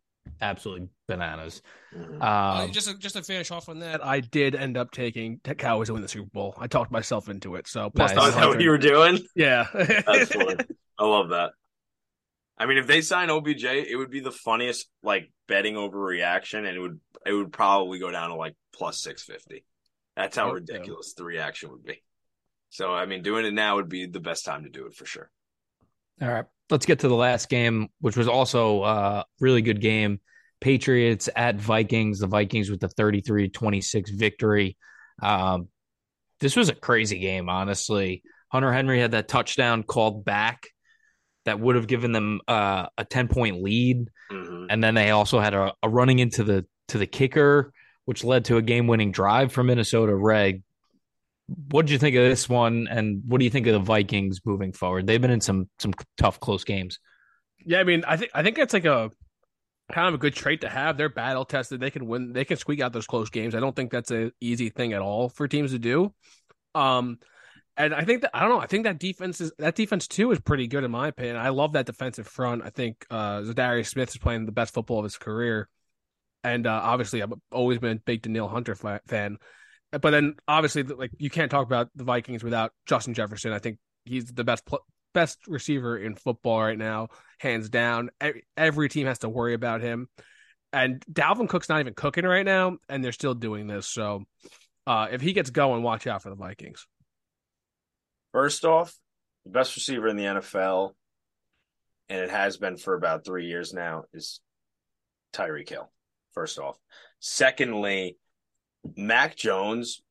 absolutely 0.41 0.89
bananas. 1.07 1.61
Mhm. 1.95 2.23
Uh, 2.23 2.65
Um, 2.65 2.73
just 2.73 2.89
to, 2.89 2.97
just 2.99 3.15
to 3.15 3.23
finish 3.23 3.51
off 3.51 3.69
on 3.69 3.81
that, 3.81 4.05
I 4.05 4.21
did 4.21 4.55
end 4.55 4.77
up 4.79 4.91
taking 4.91 5.41
the 5.45 5.55
Cowboys 5.55 5.89
to 5.89 5.93
win 5.93 6.03
the 6.03 6.09
Super 6.09 6.31
Bowl. 6.33 6.55
I 6.59 6.67
talked 6.67 6.91
myself 6.91 7.29
into 7.29 7.57
it. 7.57 7.67
So 7.69 7.91
plus 7.91 8.15
Nice. 8.15 8.35
That 8.35 8.49
what 8.49 8.61
you 8.61 8.71
were 8.71 8.79
doing? 8.79 9.19
yeah, 9.37 9.67
That's 9.75 10.33
funny. 10.35 10.57
I 10.99 11.05
love 11.05 11.29
that. 11.31 11.53
I 12.57 12.67
mean, 12.67 12.79
if 12.79 12.87
they 12.87 13.01
sign 13.03 13.31
OBJ, 13.31 13.65
it 13.65 13.97
would 13.97 14.11
be 14.11 14.21
the 14.21 14.31
funniest 14.33 14.89
like 15.03 15.31
betting 15.49 15.75
overreaction, 15.75 16.59
and 16.59 16.69
it 16.69 16.81
would 16.81 17.01
it 17.27 17.33
would 17.33 17.53
probably 17.53 17.99
go 17.99 18.11
down 18.11 18.31
to 18.31 18.37
like 18.37 18.55
plus 18.73 19.01
six 19.03 19.23
fifty. 19.25 19.65
That's 20.17 20.37
how 20.37 20.45
Oh, 20.45 20.47
yeah. 20.49 20.55
ridiculous 20.55 21.15
the 21.15 21.25
reaction 21.25 21.71
would 21.73 21.85
be. 21.85 22.01
So, 22.75 22.93
I 22.93 23.07
mean, 23.07 23.23
doing 23.23 23.47
it 23.47 23.55
now 23.55 23.77
would 23.77 23.89
be 23.89 24.07
the 24.07 24.19
best 24.19 24.45
time 24.45 24.65
to 24.65 24.69
do 24.69 24.87
it 24.87 24.97
for 24.97 25.07
sure. 25.07 25.31
All 26.21 26.29
right. 26.29 26.45
Let's 26.71 26.87
get 26.87 26.99
to 27.01 27.09
the 27.09 27.15
last 27.15 27.49
game, 27.49 27.87
which 28.01 28.17
was 28.17 28.27
also 28.27 28.83
a 28.83 29.25
really 29.39 29.63
good 29.63 29.81
game. 29.81 30.19
Patriots 30.61 31.29
at 31.37 31.55
Vikings. 31.55 32.19
The 32.19 32.27
Vikings 32.27 32.71
with 32.71 32.81
the 32.81 32.89
33 32.89 33.51
26 33.51 34.11
victory. 34.11 34.77
Um, 35.23 35.69
this 36.41 36.57
was 36.57 36.69
a 36.69 36.75
crazy 36.75 37.21
game, 37.21 37.49
honestly. 37.49 38.25
Hunter 38.49 38.73
Henry 38.73 38.99
had 38.99 39.13
that 39.13 39.29
touchdown 39.29 39.85
called 39.85 40.25
back 40.25 40.67
that 41.45 41.61
would 41.61 41.77
have 41.77 41.87
given 41.87 42.11
them 42.11 42.41
uh, 42.49 42.87
a 42.99 43.05
10 43.05 43.29
point 43.29 43.63
lead. 43.63 44.09
Mhm. 44.33 44.67
And 44.69 44.83
then 44.83 44.97
they 44.97 45.11
also 45.11 45.39
had 45.39 45.55
a, 45.55 45.73
a 45.81 45.89
running 45.89 46.19
into 46.19 46.43
the 46.43 46.67
to 46.89 46.99
the 46.99 47.07
kicker, 47.07 47.73
which 48.05 48.25
led 48.25 48.47
to 48.47 48.57
a 48.57 48.63
game 48.63 48.89
winning 48.89 49.13
drive 49.13 49.53
for 49.53 49.63
Minnesota. 49.63 50.13
Reg, 50.13 50.64
what 51.47 51.87
did 51.87 51.93
you 51.93 51.99
think 51.99 52.17
of 52.17 52.25
this 52.25 52.49
one, 52.49 52.89
and 52.89 53.23
what 53.27 53.39
do 53.39 53.45
you 53.45 53.51
think 53.51 53.67
of 53.67 53.75
the 53.75 53.79
Vikings 53.79 54.41
moving 54.45 54.73
forward? 54.73 55.07
They've 55.07 55.21
been 55.21 55.31
in 55.31 55.41
some 55.41 55.69
some 55.79 55.93
tough, 56.17 56.41
close 56.41 56.65
games. 56.65 56.99
Yeah, 57.65 57.81
I 57.81 57.85
mean, 57.85 58.05
I 58.07 58.17
think 58.17 58.31
I 58.35 58.43
think 58.43 58.59
it's 58.59 58.73
like 58.73 58.85
a 58.85 59.11
kind 59.93 60.09
of 60.09 60.15
a 60.15 60.19
good 60.19 60.35
trait 60.35 60.63
to 60.63 60.69
have. 60.69 60.97
They're 60.97 61.09
battle 61.09 61.45
tested. 61.45 61.81
They 61.81 61.91
can 61.91 62.07
win. 62.07 62.33
They 62.33 62.45
can 62.45 62.57
squeak 62.57 62.81
out 62.81 62.93
those 62.93 63.07
close 63.07 63.31
games. 63.31 63.55
I 63.55 63.61
don't 63.61 63.77
think 63.77 63.91
that's 63.91 64.11
an 64.11 64.33
easy 64.41 64.71
thing 64.71 64.93
at 64.93 65.03
all 65.03 65.29
for 65.29 65.47
teams 65.47 65.73
to 65.73 65.79
do. 65.79 66.15
Um, 66.75 67.19
and 67.77 67.95
I 67.95 68.05
think 68.05 68.23
that 68.23 68.31
I 68.35 68.41
don't 68.41 68.51
know. 68.51 68.61
I 68.61 68.67
think 68.67 68.85
that 68.85 68.99
defense 68.99 69.41
is 69.41 69.53
that 69.59 69.75
defense 69.75 70.07
too 70.07 70.31
is 70.31 70.41
pretty 70.41 70.67
good 70.67 70.85
in 70.85 70.91
my 70.91 71.09
opinion. 71.09 71.37
I 71.37 71.51
love 71.51 71.73
that 71.73 71.87
defensive 71.87 72.27
front. 72.27 72.63
I 72.65 72.71
think 72.71 73.05
uh, 73.11 73.41
Za'Darius 73.41 73.89
Smith 73.89 74.11
is 74.11 74.19
playing 74.19 74.47
the 74.47 74.53
best 74.53 74.73
football 74.73 74.99
of 74.99 75.05
his 75.05 75.19
career, 75.19 75.69
and 76.43 76.67
uh, 76.67 76.81
obviously 76.83 77.23
I've 77.23 77.33
always 77.51 77.79
been 77.79 77.99
a 77.99 78.01
big 78.01 78.23
Danielle 78.23 78.49
Hunter 78.49 78.75
fan. 78.75 79.39
But 79.99 80.11
then 80.11 80.37
obviously, 80.49 80.83
like 80.83 81.13
you 81.19 81.31
can't 81.31 81.51
talk 81.51 81.67
about 81.67 81.89
the 81.95 82.05
Vikings 82.05 82.43
without 82.43 82.73
Justin 82.87 83.15
Jefferson. 83.15 83.53
I 83.53 83.59
think 83.59 83.79
he's 84.05 84.27
the 84.27 84.45
best 84.45 84.65
pl- 84.67 84.85
best 85.13 85.47
receiver 85.47 85.97
in 85.97 86.15
football 86.15 86.61
right 86.61 86.79
now, 86.79 87.09
hands 87.39 87.69
down. 87.69 88.11
Every 88.57 88.89
team 88.89 89.07
has 89.07 89.21
to 89.21 89.29
worry 89.29 89.55
about 89.55 89.81
him. 89.81 90.09
And 90.73 91.05
Dalvin 91.11 91.49
Cook's 91.49 91.69
not 91.69 91.81
even 91.81 91.95
cooking 91.95 92.25
right 92.25 92.45
now, 92.45 92.79
and 92.89 93.03
they're 93.03 93.13
still 93.13 93.35
doing 93.35 93.69
this. 93.69 93.87
So 93.87 94.25
uh, 94.87 95.07
if 95.11 95.21
he 95.21 95.33
gets 95.33 95.51
going, 95.51 95.83
watch 95.83 96.07
out 96.07 96.23
for 96.23 96.31
the 96.31 96.37
Vikings. 96.37 96.87
First 98.33 98.65
off, 98.65 98.93
the 99.45 99.53
best 99.53 99.77
receiver 99.77 100.09
in 100.09 100.17
the 100.17 100.25
NFL, 100.25 100.91
and 102.09 102.21
it 102.21 102.31
has 102.31 102.57
been 102.57 102.77
for 102.77 102.95
about 102.95 103.25
three 103.25 103.47
years 103.47 103.73
now, 103.73 104.05
is 104.13 104.41
Tyreek 105.33 105.69
Hill. 105.69 105.91
First 106.33 106.59
off. 106.59 106.77
Secondly, 107.21 108.19
Mac 108.97 109.37
Jones 109.37 110.03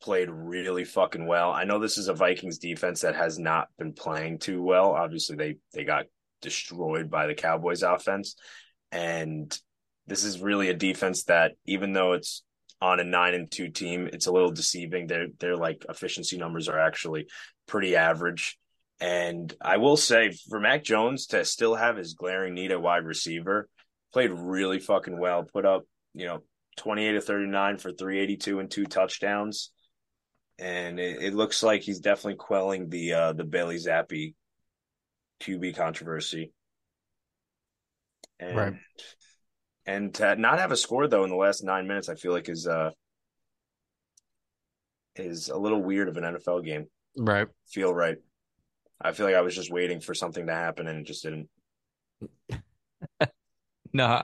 played 0.00 0.30
really 0.30 0.84
fucking 0.84 1.26
well. 1.26 1.50
I 1.50 1.64
know 1.64 1.78
this 1.78 1.98
is 1.98 2.08
a 2.08 2.14
Vikings 2.14 2.58
defense 2.58 3.00
that 3.00 3.16
has 3.16 3.38
not 3.38 3.68
been 3.78 3.92
playing 3.92 4.38
too 4.38 4.62
well. 4.62 4.92
Obviously, 4.92 5.36
they 5.36 5.56
they 5.72 5.84
got 5.84 6.06
destroyed 6.40 7.10
by 7.10 7.26
the 7.26 7.34
Cowboys 7.34 7.82
offense. 7.82 8.36
And 8.92 9.56
this 10.06 10.24
is 10.24 10.40
really 10.40 10.68
a 10.70 10.74
defense 10.74 11.24
that 11.24 11.52
even 11.66 11.92
though 11.92 12.12
it's 12.12 12.42
on 12.80 13.00
a 13.00 13.04
9 13.04 13.34
and 13.34 13.50
2 13.50 13.70
team, 13.70 14.08
it's 14.12 14.26
a 14.26 14.32
little 14.32 14.52
deceiving. 14.52 15.06
Their 15.06 15.26
their 15.38 15.56
like 15.56 15.84
efficiency 15.88 16.38
numbers 16.38 16.68
are 16.68 16.78
actually 16.78 17.26
pretty 17.66 17.96
average. 17.96 18.58
And 19.00 19.54
I 19.60 19.76
will 19.76 19.96
say 19.96 20.32
for 20.48 20.58
Mac 20.58 20.82
Jones 20.82 21.26
to 21.28 21.44
still 21.44 21.74
have 21.74 21.96
his 21.96 22.14
glaring 22.14 22.54
need 22.54 22.72
at 22.72 22.82
wide 22.82 23.04
receiver, 23.04 23.68
played 24.12 24.32
really 24.32 24.80
fucking 24.80 25.18
well, 25.18 25.44
put 25.44 25.64
up, 25.64 25.84
you 26.14 26.26
know, 26.26 26.42
28 26.78 27.12
to 27.12 27.20
39 27.20 27.76
for 27.78 27.92
382 27.92 28.60
and 28.60 28.70
two 28.70 28.86
touchdowns 28.86 29.70
and 30.58 30.98
it, 30.98 31.22
it, 31.22 31.34
looks 31.34 31.62
like 31.62 31.82
he's 31.82 32.00
definitely 32.00 32.34
quelling 32.34 32.88
the 32.88 33.12
uh, 33.12 33.32
the 33.32 33.44
Bailey 33.44 33.76
Zappe 33.76 34.34
QB 35.40 35.76
controversy. 35.76 36.52
And, 38.40 38.56
right. 38.56 38.74
And 39.86 40.14
to 40.14 40.36
not 40.36 40.58
have 40.58 40.72
a 40.72 40.76
score 40.76 41.06
though 41.06 41.24
in 41.24 41.30
the 41.30 41.36
last 41.36 41.62
nine 41.62 41.86
minutes, 41.86 42.08
I 42.08 42.14
feel 42.14 42.32
like 42.32 42.48
is 42.48 42.66
uh 42.66 42.90
is 45.16 45.48
a 45.48 45.56
little 45.56 45.82
weird 45.82 46.08
of 46.08 46.16
an 46.16 46.24
NFL 46.24 46.64
game. 46.64 46.86
Right. 47.16 47.48
Feel 47.68 47.94
right. 47.94 48.16
I 49.00 49.12
feel 49.12 49.26
like 49.26 49.34
I 49.36 49.42
was 49.42 49.54
just 49.54 49.72
waiting 49.72 50.00
for 50.00 50.14
something 50.14 50.46
to 50.46 50.52
happen 50.54 50.88
and 50.88 50.98
it 51.00 51.06
just 51.06 51.22
didn't. 51.22 51.48
no, 53.92 54.20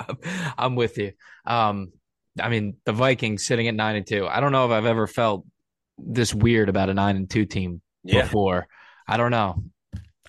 I'm 0.58 0.75
with 0.75 0.99
you. 0.99 1.12
Um, 1.46 1.92
I 2.41 2.49
mean, 2.49 2.76
the 2.85 2.93
Vikings 2.93 3.47
sitting 3.47 3.69
at 3.69 3.75
nine 3.75 3.97
and 3.97 4.06
two. 4.06 4.26
I 4.26 4.41
don't 4.41 4.52
know 4.52 4.67
if 4.67 4.73
I've 4.73 4.87
ever 4.87 5.06
felt 5.06 5.45
this 5.99 6.35
weird 6.35 6.69
about 6.69 6.91
a 6.91 6.95
nine 6.95 7.17
and 7.17 7.30
two 7.30 7.47
team 7.47 7.80
yeah. 8.02 8.23
before. 8.23 8.67
I 9.06 9.17
don't 9.17 9.30
know. 9.30 9.63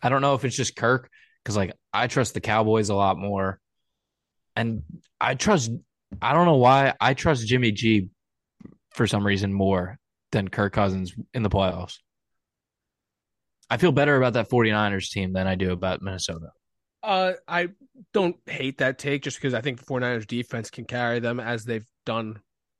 I 0.02 0.10
don't 0.10 0.22
know 0.22 0.36
if 0.36 0.46
it's 0.46 0.56
just 0.56 0.76
Kirk 0.76 1.10
because 1.44 1.58
like 1.58 1.74
I 1.94 2.08
trust 2.08 2.34
the 2.34 2.42
Cowboys 2.42 2.90
a 2.90 2.96
lot 2.96 3.18
more, 3.18 3.60
and 4.56 4.84
I 5.20 5.36
trust. 5.36 5.72
I 6.22 6.34
don't 6.34 6.46
know 6.46 6.58
why 6.58 6.94
I 7.00 7.14
trust 7.14 7.48
Jimmy 7.48 7.72
G 7.72 8.10
for 8.92 9.08
some 9.08 9.26
reason 9.26 9.52
more 9.52 9.98
than 10.32 10.48
Kirk 10.48 10.74
Cousins 10.74 11.14
in 11.34 11.44
the 11.44 11.50
playoffs. 11.50 11.98
I 13.70 13.78
feel 13.78 13.92
better 13.92 14.16
about 14.16 14.34
that 14.34 14.50
49ers 14.50 15.10
team 15.10 15.34
than 15.34 15.48
I 15.48 15.56
do 15.56 15.72
about 15.72 16.02
Minnesota. 16.02 16.52
Uh, 17.02 17.34
I 17.48 17.70
don't 18.14 18.36
hate 18.46 18.80
that 18.80 18.98
take 18.98 19.24
just 19.24 19.38
because 19.38 19.54
I 19.54 19.62
think 19.62 19.80
the 19.80 19.86
49ers 19.86 20.28
defense 20.28 20.70
can 20.70 20.86
carry 20.86 21.20
them 21.20 21.40
as 21.40 21.66
they've 21.66 21.88
done 22.06 22.40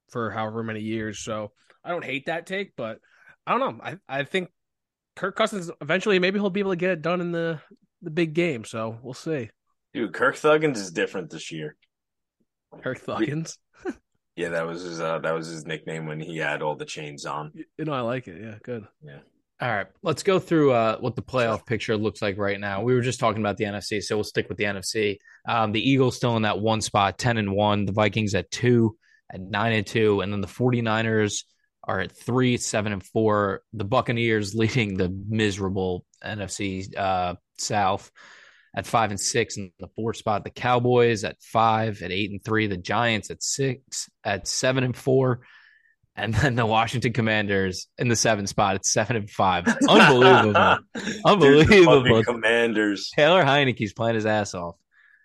for 0.10 0.32
however 0.32 0.64
many 0.64 0.82
years. 0.82 1.20
So 1.20 1.52
I 1.84 1.90
don't 1.90 2.04
hate 2.04 2.28
that 2.28 2.46
take, 2.46 2.76
but 2.76 3.00
I 3.46 3.58
don't 3.58 3.78
know. 3.78 3.84
I, 3.84 3.98
I 4.08 4.24
think 4.24 4.50
Kirk 5.16 5.36
Cousins 5.36 5.72
eventually 5.82 6.20
maybe 6.20 6.40
he'll 6.40 6.50
be 6.50 6.60
able 6.60 6.72
to 6.72 6.78
get 6.78 6.92
it 6.92 7.02
done 7.02 7.22
in 7.22 7.32
the 7.32 7.60
the 8.02 8.12
big 8.12 8.34
game. 8.34 8.66
So 8.66 8.98
we'll 9.02 9.14
see. 9.14 9.50
Dude, 9.94 10.14
Kirk 10.14 10.36
Thuggins 10.36 10.78
is 10.78 10.92
different 10.92 11.30
this 11.30 11.52
year. 11.52 11.76
Kirk 12.84 13.00
Thuggins. 13.00 13.58
yeah, 14.36 14.50
that 14.50 14.68
was 14.68 14.82
his 14.84 15.00
uh, 15.00 15.20
that 15.20 15.34
was 15.34 15.48
his 15.48 15.66
nickname 15.66 16.06
when 16.06 16.20
he 16.20 16.38
had 16.38 16.62
all 16.62 16.76
the 16.76 16.86
chains 16.86 17.26
on. 17.26 17.52
You 17.78 17.86
know, 17.86 17.94
I 17.94 18.02
like 18.02 18.28
it. 18.28 18.42
Yeah, 18.42 18.56
good. 18.64 18.86
Yeah. 19.02 19.20
All 19.62 19.70
right, 19.70 19.88
let's 20.04 20.24
go 20.24 20.38
through 20.38 20.74
uh, 20.74 20.98
what 20.98 21.16
the 21.16 21.22
playoff 21.22 21.66
picture 21.66 21.96
looks 21.96 22.22
like 22.22 22.38
right 22.38 22.60
now. 22.60 22.82
We 22.82 22.94
were 22.94 23.02
just 23.02 23.22
talking 23.22 23.42
about 23.42 23.56
the 23.56 23.64
NFC, 23.64 24.04
so 24.04 24.18
we'll 24.18 24.26
stick 24.26 24.50
with 24.50 24.58
the 24.58 24.66
NFC. 24.66 25.18
Um, 25.48 25.72
the 25.72 25.90
Eagles 25.90 26.18
still 26.18 26.36
in 26.36 26.42
that 26.42 26.60
one 26.60 26.82
spot, 26.82 27.18
10 27.18 27.38
and 27.38 27.54
1. 27.54 27.86
The 27.86 27.94
Vikings 27.94 28.36
at 28.36 28.52
2, 28.52 28.98
at 29.34 29.40
9 29.40 29.74
and 29.74 29.88
2. 29.88 30.20
And 30.20 30.34
then 30.34 30.42
the 30.42 30.48
49ers 30.48 31.44
are 31.88 32.02
at 32.02 32.12
three, 32.12 32.58
seven, 32.58 32.92
and 32.92 33.04
four. 33.04 33.62
The 33.74 33.86
Buccaneers 33.86 34.56
leading 34.56 34.98
the 34.98 35.10
miserable 35.30 36.06
NFC 36.24 36.96
uh, 36.98 37.36
South 37.58 38.12
at 38.76 38.86
five 38.86 39.12
and 39.12 39.20
six 39.20 39.58
in 39.58 39.72
the 39.80 39.88
four 39.96 40.14
spot. 40.14 40.44
The 40.44 40.50
Cowboys 40.50 41.24
at 41.24 41.42
five, 41.42 42.02
at 42.02 42.12
eight 42.12 42.32
and 42.32 42.44
three. 42.44 42.68
The 42.68 42.78
Giants 42.78 43.32
at 43.32 43.42
six, 43.42 44.10
at 44.24 44.48
seven 44.48 44.84
and 44.84 44.96
four. 44.96 45.42
And 46.18 46.34
then 46.34 46.56
the 46.56 46.66
Washington 46.66 47.12
Commanders 47.12 47.88
in 47.98 48.08
the 48.08 48.16
seven 48.16 48.48
spot 48.48 48.76
at 48.76 48.86
seven 48.86 49.18
and 49.18 49.30
five. 49.30 49.68
Unbelievable. 49.90 50.78
Unbelievable. 51.26 52.24
Commanders. 52.24 53.12
Taylor 53.14 53.44
Heinicke's 53.44 53.94
playing 53.94 54.16
his 54.16 54.26
ass 54.26 54.54
off. 54.54 54.76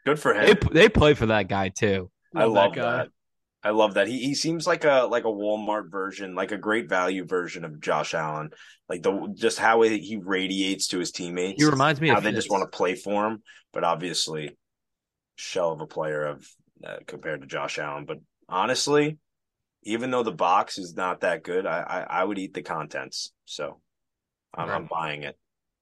Good 0.05 0.19
for 0.19 0.35
him. 0.35 0.47
They, 0.73 0.81
they 0.81 0.89
play 0.89 1.15
for 1.15 1.27
that 1.27 1.49
guy 1.49 1.69
too. 1.69 2.11
I 2.35 2.45
love, 2.45 2.53
love 2.53 2.75
that 2.75 2.81
guy. 2.81 2.97
That. 2.97 3.09
I 3.63 3.71
love 3.71 3.95
that. 3.95 4.09
He 4.09 4.19
he 4.21 4.35
seems 4.35 4.67
like 4.67 4.85
a 4.85 5.07
like 5.11 5.25
a 5.25 5.29
Walmart 5.29 5.91
version, 5.91 6.35
like 6.35 6.51
a 6.51 6.57
great 6.57 6.89
value 6.89 7.25
version 7.25 7.65
of 7.65 7.81
Josh 7.81 8.15
Allen. 8.15 8.51
Like 8.89 9.03
the 9.03 9.33
just 9.35 9.59
how 9.59 9.83
he 9.83 10.19
radiates 10.23 10.89
to 10.89 10.99
his 10.99 11.13
teammates. 11.13 11.63
He 11.63 11.69
reminds 11.69 12.01
me 12.01 12.09
how 12.09 12.19
of 12.19 12.25
they 12.25 12.33
just 12.33 12.51
want 12.51 12.63
to 12.63 12.77
play 12.77 12.95
for 12.95 13.27
him, 13.27 13.43
but 13.73 13.85
obviously, 13.85 14.57
shell 15.37 15.73
of 15.73 15.81
a 15.83 15.87
player 15.87 16.25
of 16.25 16.49
uh, 16.85 16.97
compared 17.07 17.43
to 17.43 17.47
Josh 17.47 17.79
Allen. 17.79 18.07
But 18.07 18.19
honestly, 18.49 19.19
even 19.83 20.11
though 20.11 20.23
the 20.23 20.33
box 20.33 20.79
is 20.79 20.95
not 20.95 21.21
that 21.21 21.43
good, 21.43 21.67
I 21.67 21.81
I, 21.81 22.21
I 22.21 22.25
would 22.25 22.39
eat 22.39 22.55
the 22.55 22.63
contents. 22.63 23.33
So 23.45 23.81
I'm, 24.55 24.69
right. 24.69 24.77
I'm 24.77 24.87
buying 24.87 25.23
it. 25.23 25.37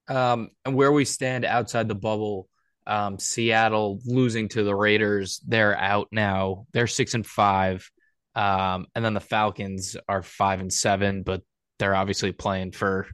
Um, 0.08 0.50
and 0.64 0.74
where 0.74 0.92
we 0.92 1.04
stand 1.04 1.44
outside 1.44 1.88
the 1.88 1.94
bubble 1.94 2.48
um, 2.88 3.18
Seattle 3.18 4.00
losing 4.06 4.48
to 4.48 4.64
the 4.64 4.74
Raiders, 4.74 5.40
they're 5.46 5.76
out 5.76 6.08
now. 6.10 6.66
They're 6.72 6.86
six 6.86 7.14
and 7.14 7.24
five. 7.24 7.88
Um, 8.34 8.86
and 8.94 9.04
then 9.04 9.14
the 9.14 9.20
Falcons 9.20 9.96
are 10.08 10.22
five 10.22 10.60
and 10.60 10.72
seven, 10.72 11.22
but 11.22 11.42
they're 11.78 11.94
obviously 11.94 12.32
playing 12.32 12.72
for 12.72 13.06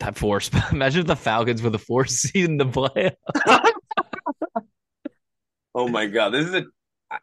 that 0.00 0.16
four 0.16 0.40
spot. 0.40 0.72
Imagine 0.72 1.06
the 1.06 1.16
Falcons 1.16 1.62
with 1.62 1.74
a 1.74 1.78
four 1.78 2.04
seed 2.06 2.44
in 2.44 2.56
the 2.56 2.66
play. 2.66 3.16
oh 5.74 5.88
my 5.88 6.06
god, 6.06 6.30
this 6.30 6.46
is 6.48 6.54
a. 6.54 6.64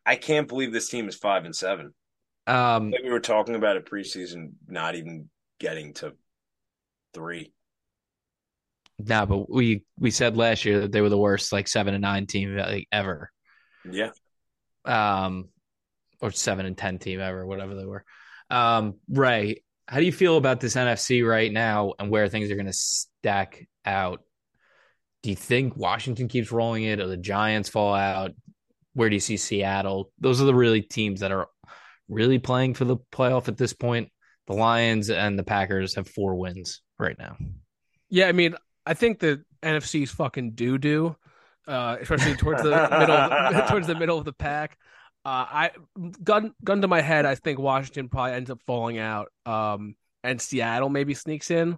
I 0.06 0.16
can't 0.16 0.48
believe 0.48 0.72
this 0.72 0.88
team 0.88 1.10
is 1.10 1.16
five 1.16 1.44
and 1.44 1.54
seven. 1.54 1.94
Um, 2.46 2.92
like 2.92 3.04
we 3.04 3.12
were 3.12 3.20
talking 3.20 3.56
about 3.56 3.78
it 3.78 3.86
preseason, 3.86 4.54
not 4.68 4.96
even 4.96 5.30
getting 5.60 5.94
to 5.96 6.14
three. 7.14 7.54
No, 9.00 9.26
but 9.26 9.50
we 9.50 9.84
we 9.98 10.12
said 10.12 10.38
last 10.38 10.66
year 10.66 10.82
that 10.82 10.92
they 10.92 11.02
were 11.02 11.10
the 11.10 11.18
worst 11.18 11.52
like 11.52 11.68
seven 11.68 11.94
and 11.94 12.02
nine 12.02 12.28
team 12.28 12.56
like 12.56 12.88
ever. 12.92 13.32
Yeah. 13.90 14.12
Um, 14.86 15.50
or 16.22 16.32
seven 16.32 16.66
and 16.66 16.78
ten 16.78 17.00
team 17.00 17.20
ever, 17.20 17.46
whatever 17.46 17.76
they 17.76 17.86
were. 17.86 18.04
Um, 18.50 18.96
Ray, 19.10 19.64
how 19.88 19.98
do 19.98 20.06
you 20.06 20.12
feel 20.12 20.38
about 20.38 20.60
this 20.60 20.76
NFC 20.76 21.28
right 21.28 21.52
now 21.52 21.94
and 22.00 22.10
where 22.10 22.28
things 22.30 22.52
are 22.52 22.56
going 22.56 22.68
to 22.68 22.74
stack 22.74 23.68
out? 23.86 24.22
Do 25.22 25.30
you 25.30 25.36
think 25.36 25.76
Washington 25.76 26.28
keeps 26.28 26.52
rolling 26.52 26.84
it, 26.84 27.00
or 27.00 27.08
the 27.08 27.18
Giants 27.18 27.70
fall 27.70 27.94
out? 27.94 28.32
Where 28.94 29.10
do 29.10 29.16
you 29.16 29.22
see 29.22 29.38
Seattle? 29.38 30.12
Those 30.20 30.42
are 30.42 30.46
the 30.46 30.54
really 30.54 30.82
teams 30.82 31.22
that 31.22 31.32
are 31.32 31.48
really 32.14 32.40
playing 32.40 32.74
for 32.76 32.86
the 32.86 32.98
playoff 33.12 33.48
at 33.48 33.58
this 33.58 33.74
point. 33.74 34.10
The 34.48 34.54
Lions 34.54 35.10
and 35.10 35.38
the 35.40 35.44
Packers 35.44 35.96
have 35.96 36.08
four 36.08 36.36
wins 36.36 36.82
right 37.00 37.18
now. 37.18 37.38
Yeah, 38.10 38.28
I 38.28 38.32
mean, 38.34 38.56
I 38.86 38.94
think 38.94 39.20
the 39.20 39.44
NFC's 39.62 40.12
fucking 40.12 40.52
doo 40.52 40.78
doo, 40.78 41.16
uh, 41.68 41.98
especially 42.02 42.36
towards 42.36 42.62
the 42.62 42.70
middle 42.70 43.68
towards 43.68 43.88
the 43.88 43.96
middle 43.96 44.18
of 44.18 44.26
the 44.26 44.34
pack. 44.34 44.78
Uh, 45.26 45.46
I 45.50 45.72
gun 46.22 46.54
gun 46.64 46.82
to 46.82 46.88
my 46.90 47.00
head, 47.02 47.26
I 47.26 47.36
think 47.36 47.58
Washington 47.60 48.10
probably 48.10 48.34
ends 48.34 48.50
up 48.50 48.60
falling 48.68 48.98
out. 48.98 49.30
Um, 49.46 49.96
and 50.24 50.42
Seattle 50.42 50.90
maybe 50.90 51.14
sneaks 51.14 51.50
in. 51.50 51.74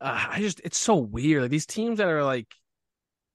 Uh, 0.00 0.26
I 0.30 0.40
just 0.40 0.60
it's 0.64 0.78
so 0.78 0.96
weird. 0.96 1.42
Like, 1.42 1.50
these 1.52 1.66
teams 1.66 1.98
that 1.98 2.08
are 2.08 2.24
like 2.24 2.48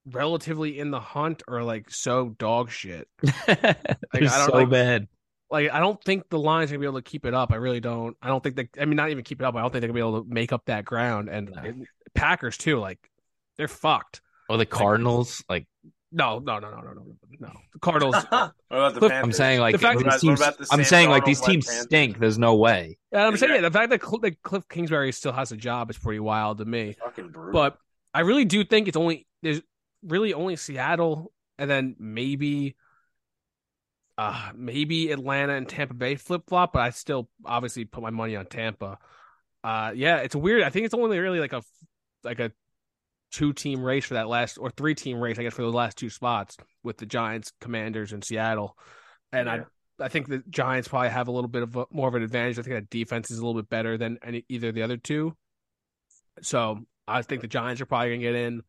relatively 0.04 0.78
in 0.78 0.90
the 0.90 1.00
hunt 1.00 1.42
are 1.48 1.62
like 1.62 1.90
so 1.90 2.28
dog 2.28 2.70
shit. 2.70 3.08
They're 3.46 3.56
I 4.12 4.18
don't 4.20 4.28
so 4.28 4.52
like- 4.52 4.70
bad. 4.70 5.08
Like 5.50 5.70
I 5.70 5.78
don't 5.78 6.02
think 6.02 6.28
the 6.28 6.38
Lions 6.38 6.70
gonna 6.70 6.80
be 6.80 6.86
able 6.86 6.98
to 7.00 7.08
keep 7.08 7.24
it 7.26 7.34
up. 7.34 7.52
I 7.52 7.56
really 7.56 7.80
don't. 7.80 8.16
I 8.20 8.28
don't 8.28 8.42
think 8.42 8.56
they. 8.56 8.68
I 8.80 8.84
mean, 8.84 8.96
not 8.96 9.10
even 9.10 9.22
keep 9.24 9.40
it 9.40 9.44
up. 9.44 9.54
I 9.54 9.60
don't 9.60 9.70
think 9.70 9.80
they're 9.80 9.88
gonna 9.88 9.94
be 9.94 10.08
able 10.08 10.22
to 10.24 10.28
make 10.28 10.52
up 10.52 10.64
that 10.66 10.84
ground. 10.84 11.28
And 11.28 11.50
No. 11.54 11.62
and 11.62 11.86
Packers 12.14 12.56
too. 12.58 12.78
Like 12.78 12.98
they're 13.56 13.68
fucked. 13.68 14.20
Or 14.48 14.56
the 14.58 14.66
Cardinals, 14.66 15.42
like 15.48 15.66
No, 16.12 16.38
no, 16.38 16.58
no, 16.58 16.70
no, 16.70 16.80
no, 16.80 16.92
no, 16.92 17.04
no. 17.40 17.52
The 17.72 17.78
Cardinals. 17.80 18.14
what 18.28 18.52
about 18.70 18.94
the 18.94 19.00
Panthers? 19.00 19.22
I'm 19.24 19.32
saying, 19.32 19.60
like 19.60 19.72
The 19.74 19.78
fact- 19.78 19.98
these 19.98 20.04
What 20.04 20.12
about- 20.14 20.20
teams. 20.20 20.40
about 20.40 20.58
the 20.58 20.66
I'm 20.70 20.78
Sam 20.78 20.84
saying 20.84 21.10
like 21.10 21.24
these 21.24 21.40
teams 21.40 21.66
Panthers? 21.66 21.84
stink. 21.84 22.18
There's 22.18 22.38
no 22.38 22.54
way. 22.56 22.96
And 23.12 23.22
I'm 23.22 23.36
saying 23.36 23.54
yeah, 23.54 23.60
the 23.62 23.70
fact 23.70 23.90
that, 23.90 24.02
Cl- 24.02 24.18
that 24.20 24.40
Kliff 24.42 24.68
Kingsbury 24.68 25.10
still 25.12 25.32
has 25.32 25.50
a 25.52 25.56
job 25.56 25.90
is 25.90 25.98
pretty 25.98 26.20
wild 26.20 26.58
to 26.58 26.64
me. 26.64 26.94
fucking 26.98 27.28
brutal. 27.30 27.52
But 27.52 27.78
I 28.14 28.20
really 28.20 28.44
do 28.44 28.64
think 28.64 28.88
it's 28.88 28.96
only 28.96 29.26
there's 29.42 29.60
really 30.04 30.32
only 30.32 30.56
Seattle 30.56 31.32
and 31.58 31.68
then 31.68 31.96
maybe 31.98 32.76
uh 34.18 34.50
maybe 34.54 35.10
Atlanta 35.10 35.54
and 35.54 35.68
Tampa 35.68 35.94
Bay 35.94 36.16
flip 36.16 36.42
flop, 36.48 36.72
but 36.72 36.80
I 36.82 36.90
still 36.90 37.28
obviously 37.44 37.84
put 37.84 38.02
my 38.02 38.10
money 38.10 38.36
on 38.36 38.46
Tampa. 38.46 38.98
Uh 39.64 39.92
yeah, 39.94 40.18
it's 40.18 40.36
weird. 40.36 40.62
I 40.62 40.70
think 40.70 40.86
it's 40.86 40.94
only 40.94 41.18
really 41.18 41.40
like 41.40 41.52
a 41.52 41.62
like 42.24 42.40
a 42.40 42.52
two 43.32 43.52
team 43.52 43.82
race 43.82 44.04
for 44.06 44.14
that 44.14 44.28
last 44.28 44.58
or 44.58 44.70
three 44.70 44.94
team 44.94 45.20
race, 45.20 45.38
I 45.38 45.42
guess, 45.42 45.54
for 45.54 45.62
those 45.62 45.74
last 45.74 45.98
two 45.98 46.10
spots 46.10 46.56
with 46.82 46.96
the 46.98 47.06
Giants, 47.06 47.52
Commanders, 47.60 48.12
and 48.12 48.24
Seattle. 48.24 48.76
And 49.32 49.46
Yeah. 49.46 49.64
I 50.00 50.04
I 50.04 50.08
think 50.08 50.28
the 50.28 50.42
Giants 50.50 50.88
probably 50.88 51.08
have 51.08 51.28
a 51.28 51.32
little 51.32 51.48
bit 51.48 51.62
of 51.62 51.74
a, 51.76 51.86
more 51.90 52.08
of 52.08 52.14
an 52.14 52.22
advantage. 52.22 52.58
I 52.58 52.62
think 52.62 52.74
that 52.76 52.90
defense 52.90 53.30
is 53.30 53.38
a 53.38 53.46
little 53.46 53.60
bit 53.60 53.70
better 53.70 53.96
than 53.96 54.18
any 54.22 54.44
either 54.48 54.68
of 54.68 54.74
the 54.74 54.82
other 54.82 54.98
two. 54.98 55.34
So 56.42 56.80
I 57.08 57.22
think 57.22 57.40
the 57.42 57.48
Giants 57.48 57.80
are 57.80 57.86
probably 57.86 58.10
gonna 58.10 58.20
get 58.22 58.34
in. 58.34 58.62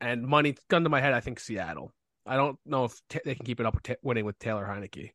And 0.00 0.26
money 0.26 0.56
gun 0.68 0.84
to 0.84 0.90
my 0.90 1.00
head, 1.00 1.14
I 1.14 1.20
think 1.20 1.40
Seattle. 1.40 1.92
I 2.26 2.36
don't 2.36 2.58
know 2.66 2.84
if 2.84 3.00
t- 3.08 3.20
they 3.24 3.34
can 3.34 3.46
keep 3.46 3.60
it 3.60 3.66
up 3.66 3.74
with 3.74 3.82
t- 3.84 3.96
winning 4.02 4.24
with 4.24 4.38
Taylor 4.38 4.64
Heinicke. 4.66 5.12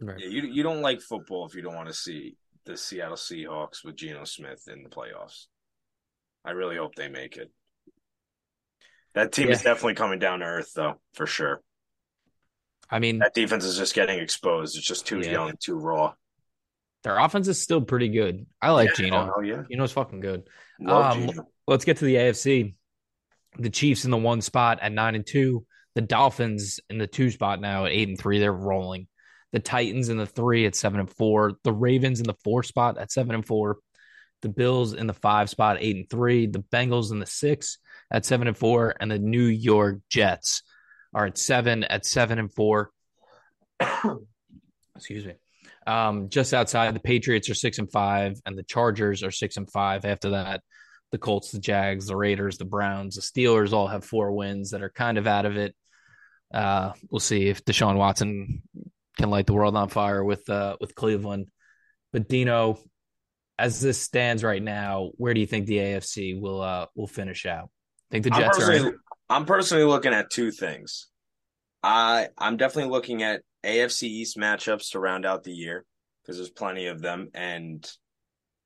Yeah, 0.00 0.16
you 0.18 0.42
you 0.42 0.62
don't 0.62 0.82
like 0.82 1.00
football 1.00 1.46
if 1.46 1.54
you 1.54 1.62
don't 1.62 1.74
want 1.74 1.88
to 1.88 1.94
see 1.94 2.36
the 2.66 2.76
Seattle 2.76 3.16
Seahawks 3.16 3.84
with 3.84 3.96
Geno 3.96 4.24
Smith 4.24 4.68
in 4.70 4.82
the 4.82 4.88
playoffs. 4.90 5.46
I 6.44 6.52
really 6.52 6.76
hope 6.76 6.94
they 6.94 7.08
make 7.08 7.36
it. 7.36 7.50
That 9.14 9.32
team 9.32 9.48
is 9.50 9.62
definitely 9.62 9.94
coming 9.94 10.18
down 10.18 10.38
to 10.40 10.44
earth, 10.46 10.72
though, 10.74 11.00
for 11.14 11.26
sure. 11.26 11.60
I 12.88 12.98
mean, 12.98 13.18
That 13.18 13.34
defense 13.34 13.64
is 13.64 13.76
just 13.76 13.94
getting 13.94 14.18
exposed. 14.20 14.76
It's 14.76 14.86
just 14.86 15.06
too 15.06 15.20
Yeah. 15.20 15.32
young, 15.32 15.52
too 15.58 15.74
raw. 15.76 16.14
their 17.02 17.18
offense 17.18 17.48
is 17.48 17.58
still 17.60 17.80
pretty 17.80 18.08
good. 18.10 18.44
I 18.60 18.72
like 18.72 18.90
Yeah, 18.90 18.94
Geno. 19.06 19.32
Oh, 19.34 19.40
yeah. 19.40 19.62
Geno's 19.70 19.90
fucking 19.92 20.20
good. 20.20 20.46
Love 20.78 21.16
Um, 21.16 21.28
Geno. 21.28 21.48
Let's 21.66 21.86
get 21.86 21.96
to 21.96 22.04
the 22.04 22.16
AFC. 22.16 22.74
The 23.58 23.70
Chiefs 23.70 24.04
in 24.04 24.10
the 24.10 24.18
one 24.18 24.42
spot 24.42 24.80
at 24.82 24.92
nine 24.92 25.14
and 25.14 25.26
two. 25.26 25.66
The 25.94 26.02
Dolphins 26.02 26.80
in 26.88 26.98
the 26.98 27.06
two 27.06 27.30
spot 27.30 27.60
now 27.60 27.86
at 27.86 27.92
eight 27.92 28.08
and 28.08 28.18
three. 28.18 28.38
They're 28.38 28.52
rolling. 28.52 29.08
The 29.52 29.58
Titans 29.58 30.08
in 30.08 30.16
the 30.16 30.26
three 30.26 30.66
at 30.66 30.76
seven 30.76 31.00
and 31.00 31.10
four. 31.10 31.52
The 31.64 31.72
Ravens 31.72 32.20
in 32.20 32.26
the 32.26 32.36
four 32.44 32.62
spot 32.62 32.98
at 32.98 33.10
seven 33.10 33.34
and 33.34 33.46
four. 33.46 33.78
The 34.42 34.48
Bills 34.48 34.94
in 34.94 35.06
the 35.06 35.14
five 35.14 35.50
spot, 35.50 35.78
eight 35.80 35.96
and 35.96 36.08
three. 36.08 36.46
The 36.46 36.64
Bengals 36.72 37.10
in 37.10 37.18
the 37.18 37.26
six 37.26 37.78
at 38.10 38.24
seven 38.24 38.46
and 38.46 38.56
four. 38.56 38.94
And 39.00 39.10
the 39.10 39.18
New 39.18 39.44
York 39.44 39.98
Jets 40.08 40.62
are 41.12 41.26
at 41.26 41.38
seven 41.38 41.84
at 41.84 42.06
seven 42.06 42.38
and 42.38 42.54
four. 42.54 42.90
Excuse 44.96 45.26
me. 45.26 45.34
Um, 45.86 46.28
just 46.28 46.54
outside, 46.54 46.94
the 46.94 47.00
Patriots 47.00 47.50
are 47.50 47.54
six 47.54 47.78
and 47.78 47.90
five, 47.90 48.38
and 48.46 48.56
the 48.56 48.62
Chargers 48.62 49.22
are 49.22 49.30
six 49.30 49.56
and 49.56 49.70
five. 49.70 50.04
After 50.04 50.30
that, 50.30 50.62
the 51.12 51.18
Colts, 51.18 51.50
the 51.50 51.58
Jags, 51.58 52.06
the 52.06 52.16
Raiders, 52.16 52.58
the 52.58 52.64
Browns, 52.64 53.16
the 53.16 53.22
Steelers 53.22 53.72
all 53.72 53.88
have 53.88 54.04
four 54.04 54.32
wins 54.32 54.70
that 54.70 54.82
are 54.82 54.90
kind 54.90 55.18
of 55.18 55.26
out 55.26 55.46
of 55.46 55.56
it. 55.56 55.74
Uh, 56.52 56.92
we'll 57.10 57.20
see 57.20 57.48
if 57.48 57.64
Deshaun 57.64 57.96
Watson 57.96 58.62
can 59.18 59.30
light 59.30 59.46
the 59.46 59.52
world 59.52 59.76
on 59.76 59.88
fire 59.88 60.24
with 60.24 60.48
uh, 60.48 60.76
with 60.80 60.94
Cleveland. 60.94 61.48
But 62.12 62.28
Dino, 62.28 62.78
as 63.58 63.80
this 63.80 64.00
stands 64.00 64.42
right 64.42 64.62
now, 64.62 65.10
where 65.16 65.34
do 65.34 65.40
you 65.40 65.46
think 65.46 65.66
the 65.66 65.78
AFC 65.78 66.40
will 66.40 66.60
uh, 66.60 66.86
will 66.94 67.06
finish 67.06 67.46
out? 67.46 67.70
think 68.10 68.24
the 68.24 68.32
I'm 68.32 68.40
Jets 68.40 68.62
are 68.62 68.72
in? 68.72 68.98
I'm 69.28 69.46
personally 69.46 69.84
looking 69.84 70.12
at 70.12 70.30
two 70.30 70.50
things. 70.50 71.08
I 71.82 72.28
I'm 72.36 72.56
definitely 72.56 72.90
looking 72.90 73.22
at 73.22 73.42
AFC 73.64 74.04
East 74.04 74.36
matchups 74.36 74.90
to 74.92 75.00
round 75.00 75.24
out 75.24 75.44
the 75.44 75.52
year 75.52 75.84
because 76.22 76.36
there's 76.36 76.50
plenty 76.50 76.86
of 76.86 77.00
them, 77.00 77.30
and 77.34 77.88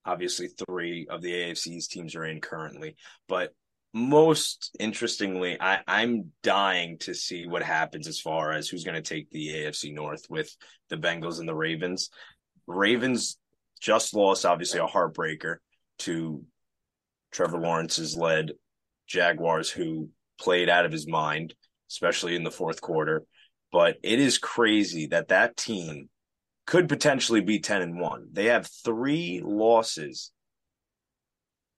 obviously 0.05 0.49
three 0.49 1.07
of 1.09 1.23
the 1.23 1.33
AFC's 1.33 1.89
teams 1.89 2.15
are 2.15 2.25
in 2.25 2.41
currently. 2.41 2.97
But 3.29 3.53
most 3.93 4.75
interestingly, 4.81 5.57
I, 5.61 5.81
I'm 5.87 6.33
dying 6.43 6.99
to 6.99 7.15
see 7.15 7.47
what 7.47 7.63
happens 7.63 8.09
as 8.09 8.21
far 8.21 8.53
as 8.53 8.69
who's 8.69 8.85
going 8.85 9.01
to 9.01 9.15
take 9.15 9.31
the 9.31 9.49
AFC 9.49 9.95
North 9.95 10.27
with 10.29 10.55
the 10.91 10.97
Bengals 10.97 11.39
and 11.39 11.49
the 11.49 11.55
Ravens. 11.55 12.11
Ravens 12.67 13.39
just 13.81 14.15
lost, 14.15 14.45
obviously, 14.45 14.81
a 14.81 14.87
heartbreaker 14.87 15.57
to 16.01 16.43
Trevor 17.31 17.59
Lawrence's 17.59 18.17
led 18.17 18.53
Jaguars, 19.07 19.71
who 19.71 20.09
played 20.41 20.69
out 20.69 20.87
of 20.87 20.93
his 20.93 21.07
mind, 21.07 21.55
especially 21.91 22.35
in 22.35 22.43
the 22.43 22.51
fourth 22.51 22.81
quarter. 22.81 23.23
But 23.71 23.99
it 24.03 24.19
is 24.19 24.39
crazy 24.39 25.07
that 25.09 25.29
that 25.29 25.57
team 25.57 26.09
could 26.67 26.89
potentially 26.89 27.41
be 27.41 27.59
10 27.59 27.83
and 27.83 28.01
1. 28.01 28.29
They 28.33 28.47
have 28.47 28.69
three 28.85 29.43
losses. 29.45 30.31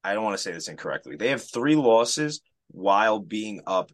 I 0.04 0.14
don't 0.14 0.24
want 0.24 0.36
to 0.36 0.42
say 0.42 0.52
this 0.52 0.68
incorrectly. 0.68 1.16
They 1.16 1.30
have 1.30 1.42
three 1.42 1.74
losses 1.74 2.40
while 2.68 3.18
being 3.18 3.62
up 3.66 3.90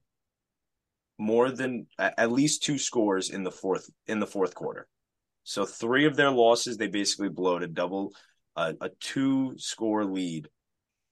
more 1.19 1.51
than 1.51 1.87
at 1.99 2.33
least 2.33 2.63
two 2.63 2.79
scores 2.79 3.31
in 3.31 3.45
the 3.45 3.51
fourth 3.51 3.89
in 4.07 4.19
the 4.19 4.27
fourth 4.27 4.55
quarter. 4.55 4.89
So 5.45 5.65
three 5.65 6.07
of 6.07 6.17
their 6.17 6.31
losses 6.31 6.77
they 6.77 6.89
basically 6.89 7.29
blow 7.29 7.59
to 7.59 7.69
double 7.69 8.13
uh, 8.57 8.73
a 8.81 8.91
two 9.01 9.55
score 9.57 10.05
lead 10.05 10.49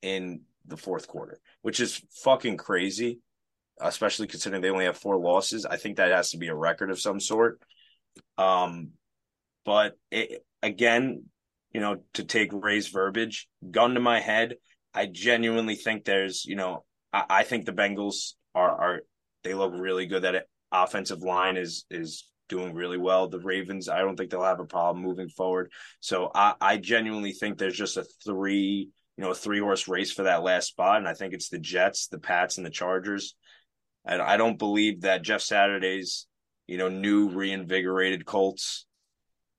in 0.03 0.43
the 0.67 0.77
fourth 0.77 1.09
quarter, 1.09 1.41
which 1.63 1.81
is 1.81 2.03
fucking 2.11 2.57
crazy, 2.57 3.21
especially 3.81 4.27
considering 4.27 4.63
they 4.63 4.71
only 4.71 4.85
have 4.85 4.97
four 4.99 5.17
losses. 5.17 5.65
I 5.65 5.77
think 5.77 5.97
that 5.97 6.11
has 6.11 6.31
to 6.31 6.39
be 6.39 6.49
a 6.49 6.55
record 6.55 6.91
of 6.91 7.01
some 7.01 7.21
sort. 7.21 7.61
Um, 8.37 8.93
but 9.65 9.97
it, 10.11 10.45
again, 10.63 11.25
you 11.73 11.81
know, 11.81 12.03
to 12.15 12.25
take 12.25 12.51
Ray's 12.53 12.89
verbiage, 12.89 13.49
gun 13.71 13.95
to 13.95 14.01
my 14.01 14.21
head, 14.21 14.57
I 14.93 15.07
genuinely 15.07 15.77
think 15.77 16.05
there's, 16.05 16.45
you 16.45 16.57
know, 16.57 16.85
I, 17.13 17.25
I 17.31 17.43
think 17.45 17.65
the 17.65 17.73
Bengals 17.73 18.33
are 18.55 18.71
are 18.71 19.01
they 19.45 19.55
look 19.55 19.73
really 19.75 20.07
good. 20.07 20.23
That 20.23 20.47
offensive 20.73 21.23
line 21.23 21.57
is 21.57 21.85
is 21.91 22.29
doing 22.49 22.75
really 22.75 22.99
well. 22.99 23.29
The 23.29 23.39
Ravens, 23.39 23.89
I 23.89 24.01
don't 24.01 24.17
think 24.17 24.31
they'll 24.31 24.43
have 24.43 24.61
a 24.61 24.65
problem 24.65 25.05
moving 25.05 25.29
forward. 25.29 25.71
So 26.01 26.31
I, 26.35 26.55
I 26.61 26.77
genuinely 26.79 27.33
think 27.33 27.57
there's 27.57 27.79
just 27.79 27.97
a 27.97 28.05
three, 28.25 28.91
you 29.17 29.25
know, 29.25 29.31
a 29.31 29.35
three 29.35 29.61
horse 29.61 29.87
race 29.87 30.13
for 30.13 30.25
that 30.25 30.43
last 30.43 30.69
spot, 30.69 30.99
and 30.99 31.09
I 31.09 31.15
think 31.15 31.33
it's 31.33 31.49
the 31.49 31.61
Jets, 31.61 32.09
the 32.09 32.19
Pats, 32.19 32.57
and 32.57 32.67
the 32.67 32.71
Chargers. 32.71 33.37
And 34.05 34.21
I 34.21 34.37
don't 34.37 34.59
believe 34.59 35.03
that 35.03 35.23
Jeff 35.23 35.43
Saturday's, 35.43 36.27
you 36.67 36.79
know, 36.79 36.89
new 36.89 37.29
reinvigorated 37.29 38.25
Colts, 38.25 38.87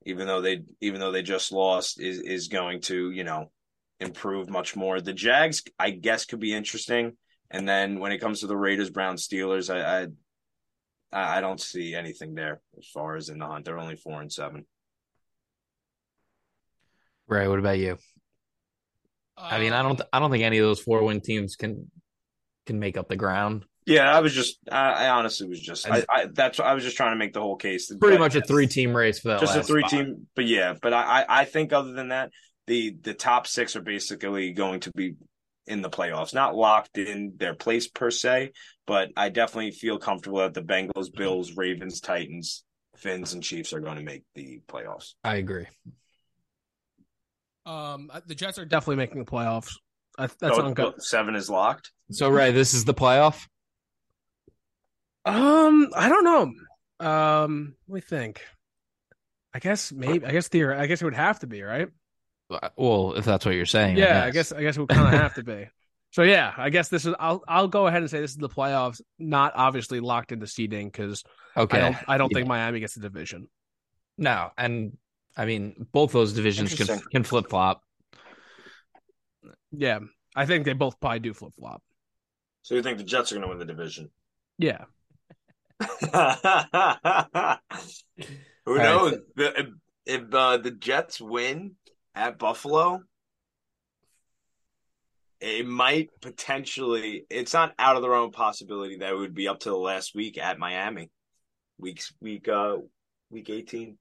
even 0.06 0.28
though 0.28 0.42
they 0.42 0.64
even 0.80 1.00
though 1.00 1.12
they 1.12 1.24
just 1.24 1.52
lost, 1.52 2.00
is 2.00 2.20
is 2.20 2.48
going 2.48 2.82
to, 2.82 3.12
you 3.12 3.24
know, 3.24 3.52
improve 4.00 4.50
much 4.50 4.76
more. 4.76 5.00
The 5.00 5.14
Jags, 5.14 5.64
I 5.78 5.92
guess, 5.92 6.26
could 6.26 6.40
be 6.40 6.54
interesting. 6.54 7.18
And 7.50 7.68
then 7.68 8.00
when 8.00 8.12
it 8.12 8.20
comes 8.20 8.40
to 8.40 8.48
the 8.48 8.58
Raiders, 8.58 8.90
Browns, 8.90 9.28
Steelers, 9.28 9.74
I, 9.74 10.04
I 10.04 11.38
I 11.38 11.42
don't 11.42 11.60
see 11.60 11.94
anything 11.94 12.34
there 12.34 12.62
as 12.78 12.88
far 12.88 13.16
as 13.16 13.30
in 13.30 13.40
the 13.40 13.46
hunt. 13.46 13.66
They're 13.66 13.80
only 13.80 13.98
four 13.98 14.22
and 14.22 14.32
seven. 14.32 14.66
Ray, 17.28 17.48
what 17.48 17.60
about 17.60 17.80
you? 17.80 17.98
I 19.38 19.60
mean, 19.60 19.74
uh, 19.74 19.80
I 19.80 19.82
don't, 19.84 20.02
I 20.14 20.20
don't 20.20 20.32
think 20.32 20.44
any 20.44 20.58
of 20.58 20.66
those 20.66 20.80
four 20.80 21.04
win 21.04 21.22
teams 21.22 21.56
can 21.56 21.90
can 22.66 22.80
make 22.80 22.98
up 22.98 23.10
the 23.10 23.16
ground. 23.16 23.66
Yeah, 23.92 24.16
I 24.16 24.20
was 24.22 24.34
just, 24.34 24.58
I, 24.72 25.06
I 25.06 25.10
honestly 25.10 25.48
was 25.48 25.60
just, 25.60 25.90
I, 25.90 25.98
And- 25.98 26.06
I 26.10 26.26
that's 26.32 26.60
I 26.60 26.74
was 26.74 26.84
just 26.84 26.98
trying 26.98 27.12
to 27.14 27.18
make 27.18 27.34
the 27.34 27.42
whole 27.42 27.56
case. 27.58 27.88
Pretty 27.88 28.18
But- 28.18 28.20
much 28.20 28.36
a 28.36 28.42
three 28.42 28.68
team 28.68 28.96
race 28.96 29.20
for 29.20 29.30
that. 29.30 29.40
just 29.40 29.56
a 29.56 29.64
three 29.64 29.82
spot. 29.82 29.92
team. 29.92 30.28
But 30.36 30.46
yeah, 30.46 30.76
but 30.82 30.94
I, 30.94 31.22
I 31.22 31.42
I 31.42 31.46
think 31.46 31.74
other 31.74 31.94
than 31.94 32.10
that, 32.10 32.32
the 32.68 32.96
the 33.02 33.14
top 33.14 33.48
six 33.48 33.76
are 33.76 33.82
basically 33.82 34.52
going 34.54 34.80
to 34.82 34.92
be 34.96 35.16
in 35.68 35.82
the 35.82 35.90
playoffs, 35.90 36.34
not 36.34 36.56
locked 36.56 36.98
in 36.98 37.34
their 37.38 37.54
place 37.54 37.88
per 37.88 38.10
se, 38.12 38.52
but 38.88 39.10
I 39.16 39.30
definitely 39.30 39.72
feel 39.72 40.00
comfortable 40.00 40.40
that 40.40 40.54
the 40.54 40.62
Bengals, 40.64 41.14
Bills, 41.14 41.54
Ravens, 41.56 42.02
Titans, 42.02 42.64
Fins, 42.98 43.34
and 43.34 43.44
Chiefs 43.44 43.72
are 43.74 43.80
going 43.80 43.98
to 43.98 44.04
make 44.04 44.24
the 44.36 44.62
playoffs. 44.68 45.14
I 45.24 45.36
agree. 45.36 45.68
Um, 47.66 48.12
the 48.26 48.36
Jets 48.36 48.58
are 48.58 48.66
definitely 48.66 48.96
making 48.98 49.20
the 49.24 49.30
playoffs. 49.32 49.70
That's 50.18 50.36
So, 50.40 50.62
on 50.64 50.74
good. 50.74 51.02
Seven 51.02 51.36
is 51.36 51.50
locked. 51.50 51.92
So 52.12 52.30
Ray, 52.30 52.52
this 52.52 52.74
is 52.74 52.84
the 52.86 52.94
playoff. 52.94 53.48
Um, 55.26 55.90
I 55.96 56.10
don't 56.10 56.24
know. 56.24 57.08
Um, 57.08 57.76
let 57.88 57.96
me 57.96 58.02
think. 58.02 58.42
I 59.54 59.60
guess 59.60 59.92
maybe. 59.92 60.26
I 60.26 60.32
guess 60.32 60.48
the. 60.48 60.66
I 60.66 60.88
guess 60.88 61.02
it 61.02 61.06
would 61.06 61.14
have 61.14 61.40
to 61.40 61.48
be 61.48 61.62
right. 61.62 61.90
Well, 62.76 63.14
if 63.14 63.26
that's 63.26 63.46
what 63.46 63.56
you're 63.56 63.66
saying, 63.66 63.98
Yeah, 63.98 64.24
I 64.24 64.32
guess 64.32 64.52
I 64.52 64.62
guess 64.62 64.78
we 64.78 64.88
kind 64.88 65.08
of 65.08 65.14
have 65.14 65.34
to 65.36 65.44
be. 65.44 65.68
So 66.14 66.24
yeah, 66.24 66.54
I 66.58 66.70
guess 66.70 66.90
this 66.90 67.06
is. 67.06 67.16
I'll 67.20 67.42
I'll 67.48 67.70
go 67.70 67.88
ahead 67.88 68.02
and 68.02 68.12
say 68.12 68.20
this 68.20 68.32
is 68.32 68.38
the 68.38 68.50
playoffs, 68.50 69.00
not 69.18 69.54
obviously 69.56 70.02
locked 70.02 70.34
into 70.34 70.46
seeding 70.46 70.88
because 70.90 71.24
Okay. 71.56 71.78
I 71.78 71.80
don't 71.80 71.98
I 72.08 72.18
don't 72.18 72.30
Yeah. 72.30 72.34
think 72.34 72.48
Miami 72.48 72.82
gets 72.82 72.96
the 72.96 73.02
division. 73.02 73.48
No, 74.18 74.52
and 74.58 74.98
I 75.38 75.46
mean 75.46 75.88
both 75.92 76.12
those 76.12 76.34
divisions 76.34 76.74
can 76.76 76.88
can 77.12 77.24
flip 77.24 77.50
flop. 77.50 77.84
Yeah, 79.72 80.00
I 80.36 80.46
think 80.46 80.66
they 80.66 80.74
both 80.74 81.00
probably 81.00 81.20
do 81.20 81.34
flip 81.34 81.54
flop. 81.56 81.82
So 82.64 82.74
you 82.74 82.82
think 82.82 82.98
the 82.98 83.04
Jets 83.04 83.32
are 83.32 83.36
going 83.36 83.44
to 83.44 83.50
win 83.50 83.60
the 83.60 83.66
division? 83.66 84.10
Yeah, 84.58 84.86
Who 88.66 88.76
right. 88.76 88.84
knows? 88.84 89.16
The- 89.36 89.60
if 89.60 89.68
if 90.06 90.34
uh, 90.34 90.58
the 90.58 90.72
Jets 90.72 91.22
win 91.22 91.76
at 92.16 92.38
Buffalo, 92.40 93.02
it 95.40 95.66
might 95.68 96.10
potentially. 96.22 97.26
It's 97.30 97.54
not 97.54 97.74
out 97.80 97.96
of 97.96 98.02
the 98.02 98.10
realm 98.10 98.28
of 98.30 98.34
possibility 98.34 98.98
that 98.98 99.10
it 99.12 99.16
would 99.16 99.34
be 99.34 99.48
up 99.48 99.60
to 99.62 99.70
the 99.70 99.76
last 99.78 100.14
week 100.16 100.38
at 100.38 100.60
Miami. 100.60 101.10
Weeks 101.78 102.14
week 102.22 102.48
uh 102.48 102.78
week 103.30 103.50
eighteen. 103.50 103.98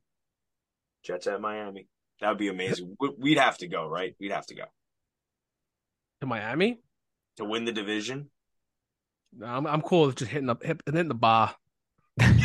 Jets 1.03 1.27
at 1.27 1.41
Miami. 1.41 1.87
That 2.21 2.29
would 2.29 2.39
be 2.39 2.49
amazing. 2.49 2.95
We- 3.01 3.15
We'd 3.19 3.39
have 3.39 3.57
to 3.59 3.67
go, 3.69 3.89
right? 3.89 4.15
We'd 4.21 4.33
have 4.33 4.47
to 4.47 4.55
go 4.55 4.65
to 6.21 6.27
Miami. 6.27 6.79
to 7.39 7.45
win 7.47 7.65
the 7.65 7.73
division. 7.73 8.29
I'm 9.43 9.67
I'm 9.67 9.81
cool 9.81 10.07
with 10.07 10.17
just 10.17 10.31
hitting 10.31 10.49
hit, 10.63 10.83
hitting 10.85 11.09
the 11.09 11.15
bar. 11.15 11.55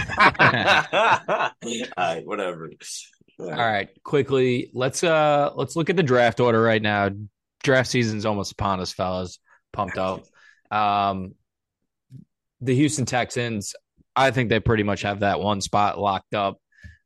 All 0.17 1.51
right, 1.97 2.25
whatever. 2.25 2.71
All 3.39 3.47
right, 3.47 3.89
quickly, 4.03 4.71
let's 4.73 5.03
uh 5.03 5.51
let's 5.55 5.75
look 5.75 5.89
at 5.89 5.95
the 5.95 6.03
draft 6.03 6.39
order 6.39 6.61
right 6.61 6.81
now. 6.81 7.09
Draft 7.63 7.89
season's 7.89 8.25
almost 8.25 8.53
upon 8.53 8.79
us, 8.79 8.93
fellas. 8.93 9.39
Pumped 9.73 9.97
up. 9.97 10.23
Um 10.71 11.35
the 12.61 12.75
Houston 12.75 13.05
Texans, 13.05 13.75
I 14.15 14.31
think 14.31 14.49
they 14.49 14.59
pretty 14.59 14.83
much 14.83 15.01
have 15.01 15.19
that 15.19 15.39
one 15.39 15.61
spot 15.61 15.99
locked 15.99 16.33
up. 16.33 16.57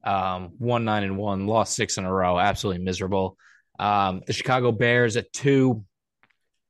Um, 0.03 0.51
one 0.57 0.85
nine 0.85 1.03
and 1.03 1.17
one, 1.17 1.47
lost 1.47 1.75
six 1.75 1.97
in 1.97 2.05
a 2.05 2.13
row, 2.13 2.39
absolutely 2.39 2.83
miserable. 2.83 3.37
Um, 3.79 4.21
the 4.25 4.33
Chicago 4.33 4.71
Bears 4.71 5.17
at 5.17 5.31
two, 5.33 5.83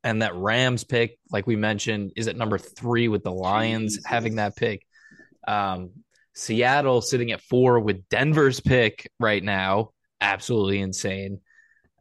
and 0.02 0.22
that 0.22 0.34
Rams 0.34 0.84
pick, 0.84 1.18
like 1.30 1.46
we 1.46 1.56
mentioned, 1.56 2.12
is 2.16 2.26
at 2.28 2.36
number 2.36 2.58
three 2.58 3.08
with 3.08 3.22
the 3.22 3.32
Lions 3.32 3.94
Jesus. 3.94 4.06
having 4.06 4.36
that 4.36 4.56
pick. 4.56 4.84
Um, 5.46 5.90
Seattle 6.34 7.02
sitting 7.02 7.32
at 7.32 7.40
four 7.40 7.80
with 7.80 8.08
Denver's 8.08 8.60
pick 8.60 9.10
right 9.18 9.42
now, 9.42 9.90
absolutely 10.20 10.80
insane. 10.80 11.40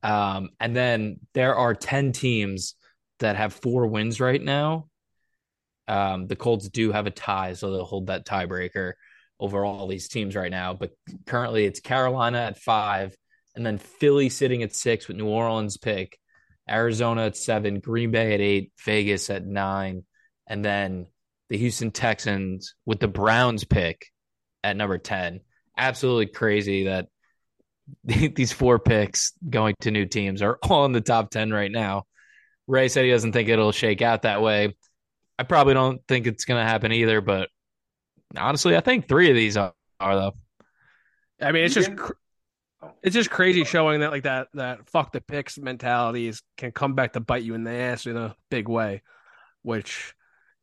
Um, 0.03 0.49
and 0.59 0.75
then 0.75 1.19
there 1.33 1.55
are 1.55 1.73
10 1.73 2.11
teams 2.11 2.75
that 3.19 3.35
have 3.35 3.53
four 3.53 3.87
wins 3.87 4.19
right 4.19 4.41
now. 4.41 4.87
Um, 5.87 6.27
the 6.27 6.35
Colts 6.35 6.69
do 6.69 6.91
have 6.91 7.07
a 7.07 7.11
tie, 7.11 7.53
so 7.53 7.71
they'll 7.71 7.83
hold 7.83 8.07
that 8.07 8.25
tiebreaker 8.25 8.93
over 9.39 9.65
all 9.65 9.87
these 9.87 10.07
teams 10.07 10.35
right 10.35 10.51
now. 10.51 10.73
But 10.73 10.91
currently 11.25 11.65
it's 11.65 11.79
Carolina 11.79 12.39
at 12.39 12.59
five, 12.59 13.15
and 13.55 13.65
then 13.65 13.77
Philly 13.77 14.29
sitting 14.29 14.63
at 14.63 14.75
six 14.75 15.07
with 15.07 15.17
New 15.17 15.27
Orleans 15.27 15.77
pick, 15.77 16.17
Arizona 16.69 17.25
at 17.25 17.35
seven, 17.37 17.79
Green 17.79 18.11
Bay 18.11 18.35
at 18.35 18.41
eight, 18.41 18.71
Vegas 18.85 19.29
at 19.29 19.45
nine, 19.45 20.05
and 20.45 20.63
then 20.63 21.07
the 21.49 21.57
Houston 21.57 21.89
Texans 21.89 22.75
with 22.85 22.99
the 22.99 23.07
Browns 23.07 23.63
pick 23.63 24.05
at 24.63 24.75
number 24.75 24.97
10. 24.97 25.41
Absolutely 25.77 26.27
crazy 26.27 26.85
that 26.85 27.07
these 28.03 28.51
four 28.51 28.79
picks 28.79 29.33
going 29.49 29.75
to 29.81 29.91
new 29.91 30.05
teams 30.05 30.41
are 30.41 30.59
all 30.63 30.85
in 30.85 30.91
the 30.91 31.01
top 31.01 31.29
10 31.29 31.51
right 31.51 31.71
now. 31.71 32.03
Ray 32.67 32.87
said 32.87 33.05
he 33.05 33.11
doesn't 33.11 33.31
think 33.31 33.49
it'll 33.49 33.71
shake 33.71 34.01
out 34.01 34.23
that 34.23 34.41
way. 34.41 34.75
I 35.39 35.43
probably 35.43 35.73
don't 35.73 36.01
think 36.07 36.27
it's 36.27 36.45
going 36.45 36.63
to 36.63 36.69
happen 36.69 36.91
either, 36.91 37.21
but 37.21 37.49
honestly, 38.37 38.75
I 38.75 38.81
think 38.81 39.07
three 39.07 39.29
of 39.29 39.35
these 39.35 39.57
are, 39.57 39.73
are 39.99 40.15
though. 40.15 40.33
I 41.41 41.51
mean, 41.51 41.63
it's 41.63 41.73
just 41.73 41.89
didn't- 41.89 41.99
cr- 41.99 42.13
it's 43.01 43.13
just 43.13 43.29
crazy 43.29 43.63
showing 43.63 44.01
that 44.01 44.11
like 44.11 44.23
that 44.23 44.47
that 44.53 44.89
fuck 44.89 45.11
the 45.11 45.19
picks 45.19 45.57
mentalities 45.57 46.41
can 46.57 46.71
come 46.71 46.93
back 46.95 47.13
to 47.13 47.19
bite 47.19 47.43
you 47.43 47.53
in 47.53 47.63
the 47.63 47.71
ass 47.71 48.05
in 48.05 48.15
a 48.15 48.35
big 48.49 48.69
way, 48.69 49.01
which 49.63 50.13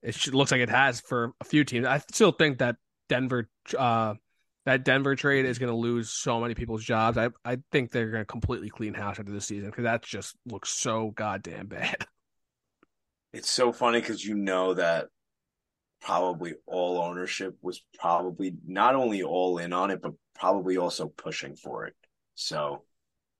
it 0.02 0.35
looks 0.35 0.50
like 0.50 0.61
it 0.61 0.70
has 0.70 1.00
for 1.00 1.32
a 1.40 1.44
few 1.44 1.64
teams. 1.64 1.87
I 1.87 1.98
still 2.11 2.32
think 2.32 2.59
that 2.59 2.76
Denver 3.09 3.49
uh 3.77 4.14
that 4.64 4.85
Denver 4.85 5.14
trade 5.14 5.47
is 5.47 5.61
going 5.61 5.71
to 5.71 5.77
lose 5.77 6.11
so 6.11 6.40
many 6.40 6.55
people's 6.55 6.85
jobs. 6.85 7.16
I 7.16 7.31
I 7.45 7.59
think 7.73 7.90
they're 7.90 8.11
going 8.11 8.23
to 8.23 8.27
completely 8.27 8.69
clean 8.69 8.95
house 8.95 9.19
after 9.19 9.33
this 9.33 9.47
season 9.47 9.71
because 9.71 9.85
that 9.85 10.03
just 10.03 10.35
looks 10.45 10.71
so 10.71 11.12
goddamn 11.14 11.66
bad. 11.66 12.07
It's 13.33 13.51
so 13.51 13.71
funny 13.71 14.01
because 14.01 14.25
you 14.25 14.35
know 14.35 14.73
that 14.73 15.09
probably 16.01 16.55
all 16.64 17.03
ownership 17.03 17.55
was 17.61 17.83
probably 17.99 18.55
not 18.66 18.95
only 18.95 19.23
all 19.23 19.59
in 19.59 19.75
on 19.75 19.90
it, 19.90 20.01
but 20.01 20.12
probably 20.35 20.79
also 20.79 21.09
pushing 21.09 21.55
for 21.55 21.87
it. 21.87 21.95
So, 22.35 22.85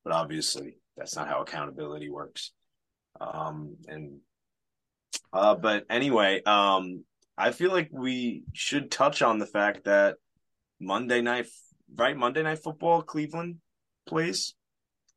but 0.05 0.13
obviously 0.13 0.79
that's 0.97 1.17
not 1.17 1.29
how 1.29 1.41
accountability 1.41 2.11
works. 2.11 2.53
Um, 3.21 3.77
and, 3.87 4.19
uh, 5.33 5.55
but 5.55 5.87
anyway, 5.89 6.43
um, 6.45 7.05
I 7.39 7.53
feel 7.53 7.71
like 7.71 7.89
we 7.93 8.45
should 8.53 8.91
touch 8.91 9.23
on 9.23 9.39
the 9.39 9.47
fact 9.47 9.85
that 9.85 10.17
Monday 10.81 11.21
night, 11.21 11.47
right? 11.95 12.17
Monday 12.17 12.43
night 12.43 12.59
football, 12.59 13.03
Cleveland 13.03 13.57
plays, 14.07 14.55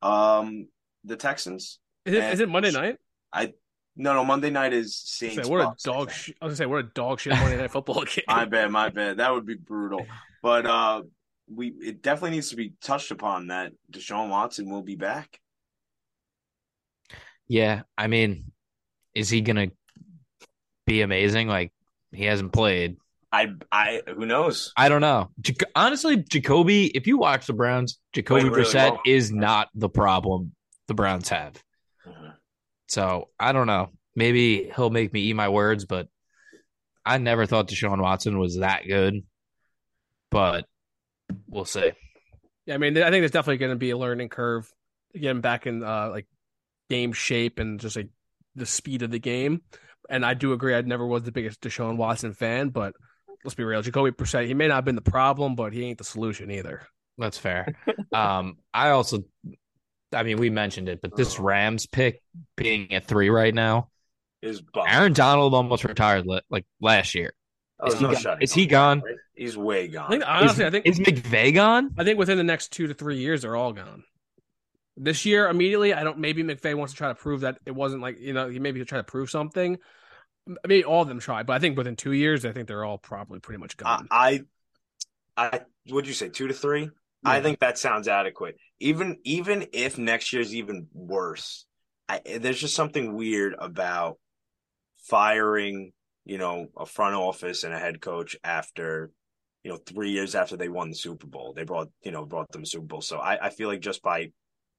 um, 0.02 0.68
the 1.04 1.16
Texans. 1.16 1.80
Is 2.06 2.16
it, 2.16 2.42
it 2.42 2.50
Monday 2.50 2.72
night? 2.72 2.98
I, 3.32 3.54
no, 3.96 4.14
no, 4.14 4.26
Monday 4.26 4.50
night 4.50 4.74
is 4.74 4.96
Saints. 4.96 5.36
Say, 5.36 5.50
what 5.50 5.62
a 5.62 5.66
Bucks, 5.66 5.88
I 5.88 5.92
dog! 5.92 6.12
Sh- 6.12 6.32
I 6.42 6.46
was 6.46 6.52
gonna 6.52 6.56
say 6.58 6.66
we're 6.66 6.80
a 6.80 6.84
dog 6.84 7.20
shit 7.20 7.34
Monday 7.34 7.58
night 7.58 7.72
football 7.72 8.04
game. 8.06 8.24
My 8.28 8.46
bad, 8.46 8.72
my 8.72 8.90
bad. 8.90 9.18
That 9.18 9.34
would 9.34 9.46
be 9.46 9.56
brutal. 9.56 10.06
But 10.42 10.66
uh 10.66 11.04
we 11.54 11.70
it 11.82 12.02
definitely 12.02 12.32
needs 12.32 12.50
to 12.50 12.56
be 12.56 12.74
touched 12.82 13.12
upon 13.12 13.48
that 13.48 13.74
Deshaun 13.92 14.30
Watson 14.30 14.70
will 14.70 14.84
be 14.84 14.96
back. 14.96 15.40
Yeah, 17.50 17.82
I 17.98 18.08
mean, 18.08 18.52
is 19.16 19.30
he 19.30 19.42
going 19.42 19.56
to 19.70 19.76
be 20.86 21.02
amazing? 21.02 21.48
Like, 21.48 21.74
he 22.12 22.26
hasn't 22.26 22.54
played. 22.54 22.98
I 23.32 23.48
I 23.72 24.02
who 24.08 24.26
knows? 24.26 24.74
I 24.76 24.90
don't 24.90 25.02
know. 25.02 25.30
Jac- 25.42 25.70
honestly, 25.76 26.18
Jacoby, 26.18 26.88
if 26.88 27.06
you 27.06 27.18
watch 27.18 27.46
the 27.46 27.54
Browns, 27.54 28.00
Jacoby 28.14 28.42
Played 28.42 28.52
really 28.52 28.64
Brissett 28.64 28.92
well. 28.92 29.02
is 29.06 29.32
not 29.32 29.70
the 29.76 29.90
problem 29.90 30.54
the 30.88 30.96
Browns 30.96 31.30
have. 31.30 31.62
So 32.88 33.30
I 33.40 33.52
don't 33.52 33.68
know. 33.68 33.90
Maybe 34.16 34.72
he'll 34.76 34.90
make 34.90 35.14
me 35.14 35.22
eat 35.22 35.34
my 35.34 35.50
words, 35.50 35.86
but 35.86 36.08
I 37.06 37.20
never 37.20 37.46
thought 37.46 37.70
Deshaun 37.70 38.02
Watson 38.02 38.40
was 38.40 38.58
that 38.58 38.88
good. 38.88 39.24
But 40.32 40.66
we'll 41.48 41.66
see. 41.66 41.92
Yeah, 42.66 42.76
I 42.76 42.78
mean, 42.78 42.98
I 42.98 43.10
think 43.12 43.22
there's 43.22 43.32
definitely 43.32 43.58
going 43.58 43.72
to 43.72 43.78
be 43.78 43.92
a 43.92 43.98
learning 43.98 44.30
curve 44.30 44.72
getting 45.14 45.42
back 45.42 45.68
in 45.68 45.84
uh, 45.84 46.10
like 46.10 46.28
game 46.90 47.14
shape 47.14 47.60
and 47.60 47.80
just 47.80 47.96
like 47.96 48.10
the 48.56 48.66
speed 48.66 49.04
of 49.04 49.12
the 49.12 49.20
game. 49.20 49.62
And 50.10 50.26
I 50.26 50.34
do 50.34 50.54
agree, 50.54 50.76
I 50.76 50.82
never 50.82 51.06
was 51.06 51.24
the 51.24 51.32
biggest 51.32 51.62
Deshaun 51.62 51.98
Watson 51.98 52.34
fan, 52.34 52.70
but 52.70 52.94
let's 53.44 53.56
be 53.56 53.64
real, 53.64 53.82
Jacoby 53.82 54.12
Brissett, 54.12 54.48
he 54.48 54.54
may 54.54 54.68
not 54.68 54.76
have 54.76 54.86
been 54.86 54.96
the 54.96 55.02
problem, 55.02 55.56
but 55.56 55.74
he 55.74 55.86
ain't 55.86 55.98
the 55.98 56.04
solution 56.04 56.52
either. 56.52 56.82
That's 57.18 57.38
fair. 57.38 57.76
um, 58.14 58.58
I 58.74 58.90
also, 58.90 59.24
I 60.14 60.24
mean, 60.24 60.38
we 60.38 60.50
mentioned 60.50 60.90
it, 60.90 61.02
but 61.02 61.16
this. 61.16 61.40
Rams 61.40 61.86
pick 61.86 62.22
being 62.56 62.94
at 62.94 63.06
three 63.06 63.30
right 63.30 63.54
now, 63.54 63.90
Is 64.42 64.62
bum. 64.62 64.86
Aaron 64.88 65.14
Donald 65.14 65.54
almost 65.54 65.84
retired 65.84 66.26
li- 66.26 66.42
like 66.50 66.66
last 66.82 67.14
year. 67.14 67.34
Oh, 67.80 67.88
is 67.88 67.96
he 67.96 68.04
no 68.04 68.12
gone- 68.12 68.22
shutting 68.22 68.42
is 68.42 68.54
he 68.54 68.66
gone? 68.66 69.04
He's 69.36 69.58
way 69.58 69.88
gone. 69.88 70.08
I 70.08 70.10
think 70.10 70.24
honestly, 70.28 70.64
is, 70.66 70.68
I 70.68 70.72
think 70.72 70.86
is 70.86 71.00
McVay 71.00 71.54
gone? 71.54 71.92
I 71.98 72.04
think 72.04 72.20
within 72.20 72.38
the 72.38 72.44
next 72.44 72.74
two 72.74 72.88
to 72.88 72.94
three 72.94 73.18
years, 73.20 73.44
they're 73.44 73.56
all 73.56 73.72
gone. 73.74 74.04
This 75.02 75.26
year, 75.26 75.48
immediately, 75.48 75.94
I 75.94 76.04
don't. 76.04 76.18
Maybe 76.18 76.44
McVay 76.44 76.76
wants 76.76 76.94
to 76.94 76.98
try 76.98 77.08
to 77.08 77.16
prove 77.16 77.42
that 77.42 77.58
it 77.66 77.72
wasn't 77.72 78.02
like 78.02 78.20
you 78.20 78.34
know 78.34 78.50
he 78.50 78.60
maybe 78.60 78.84
try 78.84 79.00
to 79.00 79.04
prove 79.04 79.30
something. 79.30 79.78
Maybe 80.68 80.84
all 80.84 81.04
of 81.04 81.08
them 81.08 81.20
try, 81.20 81.44
but 81.44 81.54
I 81.54 81.60
think 81.60 81.78
within 81.78 81.96
two 81.96 82.12
years, 82.12 82.44
I 82.44 82.52
think 82.52 82.68
they're 82.68 82.84
all 82.84 82.98
probably 82.98 83.40
pretty 83.40 83.60
much 83.60 83.76
I, 83.80 83.84
gone. 83.84 84.08
I 84.12 84.42
I 85.38 85.62
would 85.90 86.06
you 86.06 86.14
say 86.14 86.28
two 86.28 86.48
to 86.48 86.54
three? 86.54 86.90
I 87.24 87.42
think 87.42 87.60
that 87.60 87.78
sounds 87.78 88.08
adequate. 88.08 88.56
Even 88.80 89.18
even 89.24 89.68
if 89.74 89.98
next 89.98 90.34
year's 90.34 90.54
even 90.56 90.88
worse, 90.94 91.66
I, 92.08 92.22
there's 92.40 92.60
just 92.60 92.76
something 92.76 93.16
weird 93.16 93.56
about 93.58 94.18
firing, 95.04 95.92
you 96.26 96.38
know, 96.38 96.68
a 96.78 96.86
front 96.86 97.16
office 97.16 97.64
and 97.64 97.74
a 97.74 97.80
head 97.80 98.02
coach 98.02 98.38
after, 98.44 99.12
you 99.64 99.72
know, 99.72 99.78
three 99.78 100.12
years 100.12 100.36
after 100.36 100.56
they 100.56 100.70
won 100.70 100.90
the 100.90 100.96
Super 100.96 101.28
Bowl. 101.28 101.54
They 101.54 101.64
brought, 101.64 101.90
you 102.04 102.12
know, 102.12 102.26
brought 102.26 102.52
them 102.52 102.66
Super 102.66 102.86
Bowl. 102.86 103.02
So 103.02 103.18
I, 103.18 103.48
I 103.48 103.50
feel 103.50 103.68
like 103.68 103.82
just 103.82 104.02
by 104.02 104.32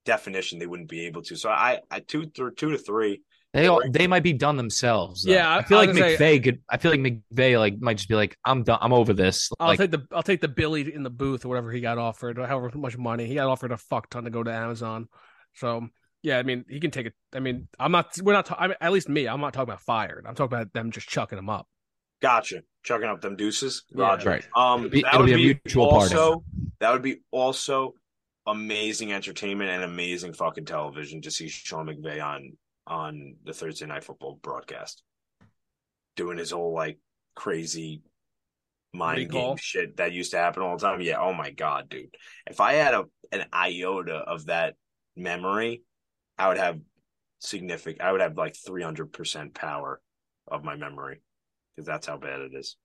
definition 0.05 0.59
they 0.59 0.67
wouldn't 0.67 0.89
be 0.89 1.07
able 1.07 1.23
to. 1.23 1.37
So 1.37 1.49
I, 1.51 1.81
I 1.91 2.01
two 2.01 2.27
through 2.35 2.55
two 2.55 2.71
to 2.73 2.79
three. 2.79 3.23
They 3.53 3.67
all, 3.67 3.83
they 3.91 4.07
might 4.07 4.23
be 4.23 4.33
done 4.33 4.57
themselves. 4.57 5.25
though. 5.25 5.33
Yeah, 5.33 5.49
I- 5.49 5.59
I 5.59 5.63
feel 5.65 5.79
I 5.79 5.81
like 5.81 5.89
was 5.91 5.99
McVay 5.99 6.19
say- 6.19 6.39
could. 6.41 6.63
I 6.69 6.77
feel 6.77 6.93
like 6.93 7.01
McVay 7.01 7.59
like 7.59 7.81
might 7.81 7.97
just 7.97 8.09
be 8.09 8.15
like, 8.15 8.37
I'm 8.45 8.63
done. 8.63 8.79
I'm 8.81 8.93
over 8.93 9.13
this. 9.13 9.51
I'll 9.59 9.69
Like, 9.69 9.79
take 9.79 9.91
the 9.91 10.07
I'll 10.13 10.23
take 10.23 10.41
the 10.41 10.49
Billy 10.49 10.95
in 10.95 11.03
the 11.03 11.11
booth 11.11 11.45
or 11.45 11.49
whatever 11.49 11.73
he 11.73 11.81
got 11.81 11.99
offered, 11.99 12.39
or 12.39 12.47
however 12.47 12.71
much 12.77 12.97
money 12.97 13.27
he 13.27 13.35
got 13.35 13.49
offered 13.49 13.73
a 13.73 13.77
fuck 13.77 14.09
ton 14.09 14.25
to 14.25 14.31
go 14.31 14.43
to 14.45 14.53
Amazon. 14.53 15.09
So 15.55 15.89
Yeah, 16.23 16.39
I 16.39 16.43
mean, 16.45 16.65
he 16.69 16.79
can 16.81 16.91
take 16.93 17.07
it. 17.07 17.15
I 17.35 17.41
mean, 17.41 17.67
I'm 17.79 17.91
not. 17.93 18.17
We're 18.23 18.35
not. 18.35 18.47
ta- 18.47 18.57
I 18.59 18.69
mean, 18.69 18.77
at 18.81 18.93
least 18.93 19.09
me. 19.09 19.27
I'm 19.27 19.41
not 19.41 19.53
talking 19.53 19.71
about 19.71 19.81
fired. 19.81 20.27
I'm 20.29 20.35
talking 20.37 20.57
about 20.57 20.73
them 20.73 20.91
just 20.93 21.09
chucking 21.09 21.39
him 21.39 21.49
up. 21.51 21.67
Gotcha. 22.23 22.63
Chucking 22.85 23.09
up 23.09 23.21
them 23.21 23.35
deuces. 23.37 23.83
Yeah. 23.95 24.17
Right. 24.25 24.45
Um, 24.55 24.81
It'll 24.87 24.91
be- 24.91 25.03
that 25.03 25.15
it'll 25.15 25.21
would 25.23 25.27
be 25.27 25.33
a 25.33 25.37
be 25.37 25.45
mutual 25.65 25.89
party. 25.91 26.15
also 26.15 26.45
that 26.79 26.93
would 26.93 27.03
be 27.03 27.23
also 27.33 27.95
amazing 28.47 29.13
entertainment 29.13 29.71
and 29.71 29.85
amazing 29.85 30.33
fucking 30.33 30.65
television 30.65 31.23
to 31.23 31.31
see 31.31 31.49
Sean 31.49 31.87
McVay 31.87 32.25
on 32.25 32.53
on 32.87 33.37
the 33.45 33.53
Thursday 33.53 33.87
night 33.87 34.05
football 34.05 34.39
broadcast, 34.43 35.03
doing 36.17 36.39
his 36.39 36.51
whole 36.51 36.75
like 36.75 36.99
crazy 37.35 38.03
mind 38.93 39.19
Recall. 39.19 39.51
game 39.51 39.57
shit 39.59 39.97
that 39.99 40.13
used 40.13 40.33
to 40.33 40.39
happen 40.39 40.63
all 40.63 40.77
the 40.77 40.85
time. 40.85 41.01
Yeah. 41.01 41.21
Oh 41.21 41.33
my 41.33 41.51
god, 41.51 41.89
dude. 41.89 42.15
If 42.47 42.61
I 42.61 42.75
had 42.75 42.95
a 42.95 43.05
an 43.33 43.47
iota 43.53 44.17
of 44.17 44.47
that 44.47 44.75
memory, 45.17 45.83
I 46.39 46.49
would 46.49 46.59
have 46.59 46.81
significant. 47.39 48.03
I 48.03 48.13
would 48.13 48.21
have 48.21 48.37
like 48.37 48.57
three 48.57 48.83
hundred 48.83 49.13
percent 49.13 49.55
power 49.55 50.01
of 50.49 50.65
my 50.65 50.77
memory 50.77 51.21
because 51.75 51.87
that's 51.87 52.07
how 52.07 52.17
bad 52.17 52.41
it 52.41 52.53
is. 52.55 52.77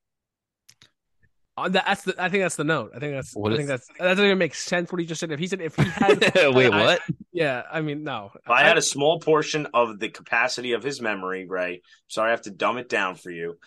Uh, 1.58 1.70
that- 1.70 1.86
That's 1.86 2.04
the. 2.04 2.16
I 2.22 2.28
think 2.30 2.44
that's 2.44 2.56
the 2.58 2.64
note. 2.66 2.92
I 2.96 3.00
think 3.00 3.14
that's. 3.14 3.34
What 3.34 3.52
I 3.52 3.54
is- 3.54 3.58
think 3.60 3.70
that's. 3.70 3.88
That 4.00 4.06
doesn't 4.10 4.26
even 4.26 4.38
make 4.38 4.56
sense. 4.56 4.92
What 4.92 5.00
he 5.00 5.06
just 5.06 5.20
said. 5.20 5.32
If 5.32 5.40
he 5.40 5.48
said 5.48 5.62
if 5.62 5.76
he 5.76 5.84
had. 5.86 6.20
Wait, 6.54 6.72
I- 6.74 6.82
what? 6.84 7.02
yeah, 7.32 7.64
I 7.72 7.82
mean, 7.82 8.04
no. 8.04 8.32
If 8.36 8.50
I 8.50 8.64
had 8.64 8.78
a 8.78 8.82
small 8.82 9.20
portion 9.20 9.68
of 9.74 9.98
the 10.00 10.10
capacity 10.10 10.74
of 10.74 10.84
his 10.84 11.02
memory, 11.02 11.46
Ray, 11.48 11.82
sorry 12.08 12.28
I 12.28 12.32
have 12.32 12.42
to 12.44 12.52
dumb 12.52 12.78
it 12.78 12.90
down 12.90 13.16
for 13.16 13.32
you. 13.32 13.58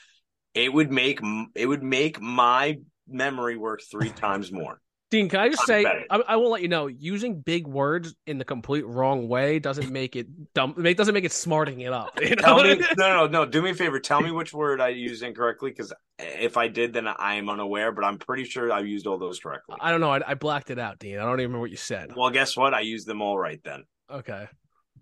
It 0.54 0.72
would 0.72 0.90
make 0.92 1.20
it 1.54 1.66
would 1.66 1.82
make 1.82 2.20
my 2.20 2.78
memory 3.08 3.56
work 3.56 3.80
three 3.90 4.10
times 4.24 4.52
more. 4.52 4.80
Dean, 5.10 5.30
can 5.30 5.40
I 5.40 5.48
just 5.48 5.64
say. 5.64 5.86
I, 6.10 6.16
I 6.16 6.36
will 6.36 6.50
let 6.50 6.60
you 6.60 6.68
know, 6.68 6.86
using 6.86 7.40
big 7.40 7.66
words 7.66 8.14
in 8.26 8.36
the 8.36 8.44
complete 8.44 8.86
wrong 8.86 9.26
way 9.26 9.58
doesn't 9.58 9.90
make 9.90 10.16
it 10.16 10.26
dumb. 10.52 10.74
It 10.84 10.96
doesn't 10.98 11.14
make 11.14 11.24
it 11.24 11.32
smarting 11.32 11.80
it 11.80 11.92
up. 11.94 12.18
You 12.22 12.36
know? 12.36 12.42
Tell 12.42 12.62
me, 12.62 12.76
no, 12.98 13.08
no, 13.16 13.26
no. 13.26 13.46
Do 13.46 13.62
me 13.62 13.70
a 13.70 13.74
favor. 13.74 13.98
Tell 14.00 14.20
me 14.20 14.30
which 14.32 14.52
word 14.52 14.82
I 14.82 14.88
used 14.88 15.22
incorrectly, 15.22 15.70
because 15.70 15.94
if 16.18 16.58
I 16.58 16.68
did, 16.68 16.92
then 16.92 17.06
I 17.08 17.36
am 17.36 17.48
unaware. 17.48 17.90
But 17.90 18.04
I'm 18.04 18.18
pretty 18.18 18.44
sure 18.44 18.70
I 18.70 18.80
used 18.80 19.06
all 19.06 19.16
those 19.16 19.40
correctly. 19.40 19.76
I 19.80 19.90
don't 19.90 20.00
know. 20.00 20.10
I, 20.12 20.20
I 20.26 20.34
blacked 20.34 20.70
it 20.70 20.78
out, 20.78 20.98
Dean. 20.98 21.16
I 21.18 21.22
don't 21.22 21.34
even 21.40 21.44
remember 21.52 21.60
what 21.60 21.70
you 21.70 21.76
said. 21.78 22.10
Well, 22.14 22.28
guess 22.30 22.54
what? 22.54 22.74
I 22.74 22.80
used 22.80 23.06
them 23.06 23.22
all 23.22 23.38
right 23.38 23.60
then. 23.64 23.84
Okay. 24.12 24.46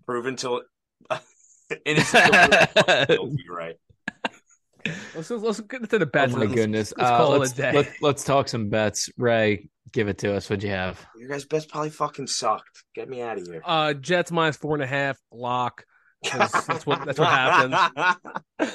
Proven 0.05 0.37
till 0.37 0.61
innocent 1.85 2.31
till 2.33 3.05
proven 3.17 3.37
right? 3.49 3.75
Let's 5.15 5.29
let's 5.29 5.59
get 5.59 5.81
into 5.81 5.99
the 5.99 6.05
bets. 6.05 6.33
Oh 6.33 6.37
my 6.37 6.43
Let's- 6.43 6.55
goodness. 6.55 6.93
let's 6.97 7.11
Uh, 7.11 7.17
call 7.17 7.33
it 7.33 7.37
a 7.37 7.39
let's, 7.39 7.51
day. 7.51 7.71
let, 7.73 7.91
let's 8.01 8.23
talk 8.23 8.47
some 8.47 8.69
bets. 8.69 9.09
Ray, 9.17 9.67
give 9.91 10.07
it 10.07 10.17
to 10.19 10.33
us. 10.35 10.49
What'd 10.49 10.63
you 10.63 10.69
have? 10.69 11.05
Your 11.17 11.29
guys' 11.29 11.45
best 11.45 11.69
probably 11.69 11.89
fucking 11.89 12.27
sucked. 12.27 12.83
Get 12.95 13.09
me 13.09 13.21
out 13.21 13.37
of 13.37 13.47
here. 13.47 13.61
Uh, 13.65 13.93
Jets 13.93 14.31
minus 14.31 14.57
four 14.57 14.75
and 14.75 14.83
a 14.83 14.87
half 14.87 15.17
lock. 15.31 15.85
'cause 16.25 16.51
that's 16.65 16.85
what 16.85 17.05
that's 17.05 17.19
what 17.19 17.29
happens. 17.29 18.71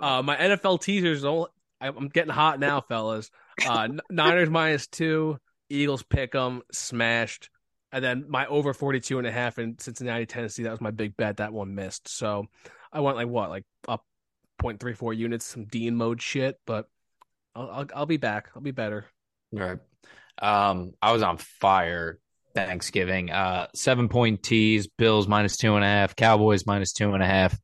Uh, 0.00 0.22
my 0.22 0.36
NFL 0.36 0.80
teasers. 0.80 1.24
All 1.24 1.48
I- 1.80 1.88
I'm 1.88 2.08
getting 2.08 2.32
hot 2.32 2.60
now, 2.60 2.80
fellas. 2.80 3.30
Uh, 3.66 3.88
Niners 4.10 4.48
minus 4.48 4.86
two, 4.86 5.38
Eagles 5.68 6.04
pick 6.04 6.30
them 6.32 6.62
smashed, 6.70 7.50
and 7.90 8.04
then 8.04 8.24
my 8.28 8.46
over 8.46 8.72
42 8.72 9.18
and 9.18 9.26
a 9.26 9.32
half 9.32 9.58
in 9.58 9.76
Cincinnati, 9.80 10.24
Tennessee. 10.24 10.62
That 10.62 10.70
was 10.70 10.80
my 10.80 10.92
big 10.92 11.16
bet. 11.16 11.38
That 11.38 11.52
one 11.52 11.74
missed. 11.74 12.06
So 12.08 12.46
I 12.92 13.00
went 13.00 13.16
like 13.16 13.26
what, 13.26 13.50
like 13.50 13.64
up 13.88 14.04
0.34 14.62 15.16
units, 15.16 15.44
some 15.44 15.64
Dean 15.64 15.96
mode 15.96 16.22
shit. 16.22 16.60
But 16.64 16.88
I'll 17.56 17.68
I'll, 17.68 17.86
I'll 17.96 18.06
be 18.06 18.18
back. 18.18 18.50
I'll 18.54 18.62
be 18.62 18.70
better. 18.70 19.06
Right. 19.50 19.78
Um, 20.40 20.92
I 21.00 21.12
was 21.12 21.22
on 21.22 21.38
fire 21.38 22.18
Thanksgiving. 22.54 23.30
Uh, 23.30 23.68
seven 23.74 24.08
point 24.08 24.42
tees, 24.42 24.86
Bills 24.86 25.28
minus 25.28 25.56
two 25.56 25.74
and 25.74 25.84
a 25.84 25.88
half, 25.88 26.16
Cowboys 26.16 26.66
minus 26.66 26.92
two 26.92 27.12
and 27.14 27.22
a 27.22 27.26
half, 27.26 27.58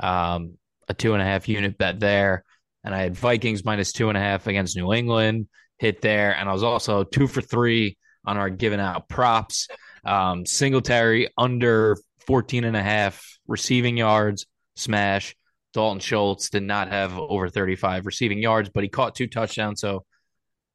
um, 0.00 0.58
a 0.88 0.94
two 0.94 1.12
and 1.12 1.22
a 1.22 1.24
half 1.24 1.48
unit 1.48 1.78
bet 1.78 2.00
there. 2.00 2.44
And 2.84 2.94
I 2.94 2.98
had 2.98 3.16
Vikings 3.16 3.64
minus 3.64 3.92
two 3.92 4.08
and 4.08 4.16
a 4.16 4.20
half 4.20 4.46
against 4.46 4.76
New 4.76 4.92
England 4.92 5.48
hit 5.78 6.00
there. 6.00 6.34
And 6.36 6.48
I 6.48 6.52
was 6.52 6.62
also 6.62 7.04
two 7.04 7.26
for 7.26 7.40
three 7.40 7.96
on 8.24 8.36
our 8.36 8.50
giving 8.50 8.80
out 8.80 9.08
props. 9.08 9.68
Um, 10.04 10.46
Singletary 10.46 11.28
under 11.36 11.96
14 12.26 12.64
and 12.64 12.76
a 12.76 12.82
half 12.82 13.24
receiving 13.46 13.96
yards, 13.96 14.46
smash. 14.76 15.34
Dalton 15.74 16.00
Schultz 16.00 16.50
did 16.50 16.62
not 16.62 16.88
have 16.88 17.18
over 17.18 17.48
35 17.48 18.06
receiving 18.06 18.38
yards, 18.38 18.70
but 18.70 18.82
he 18.82 18.88
caught 18.88 19.14
two 19.14 19.26
touchdowns. 19.26 19.80
So 19.80 20.04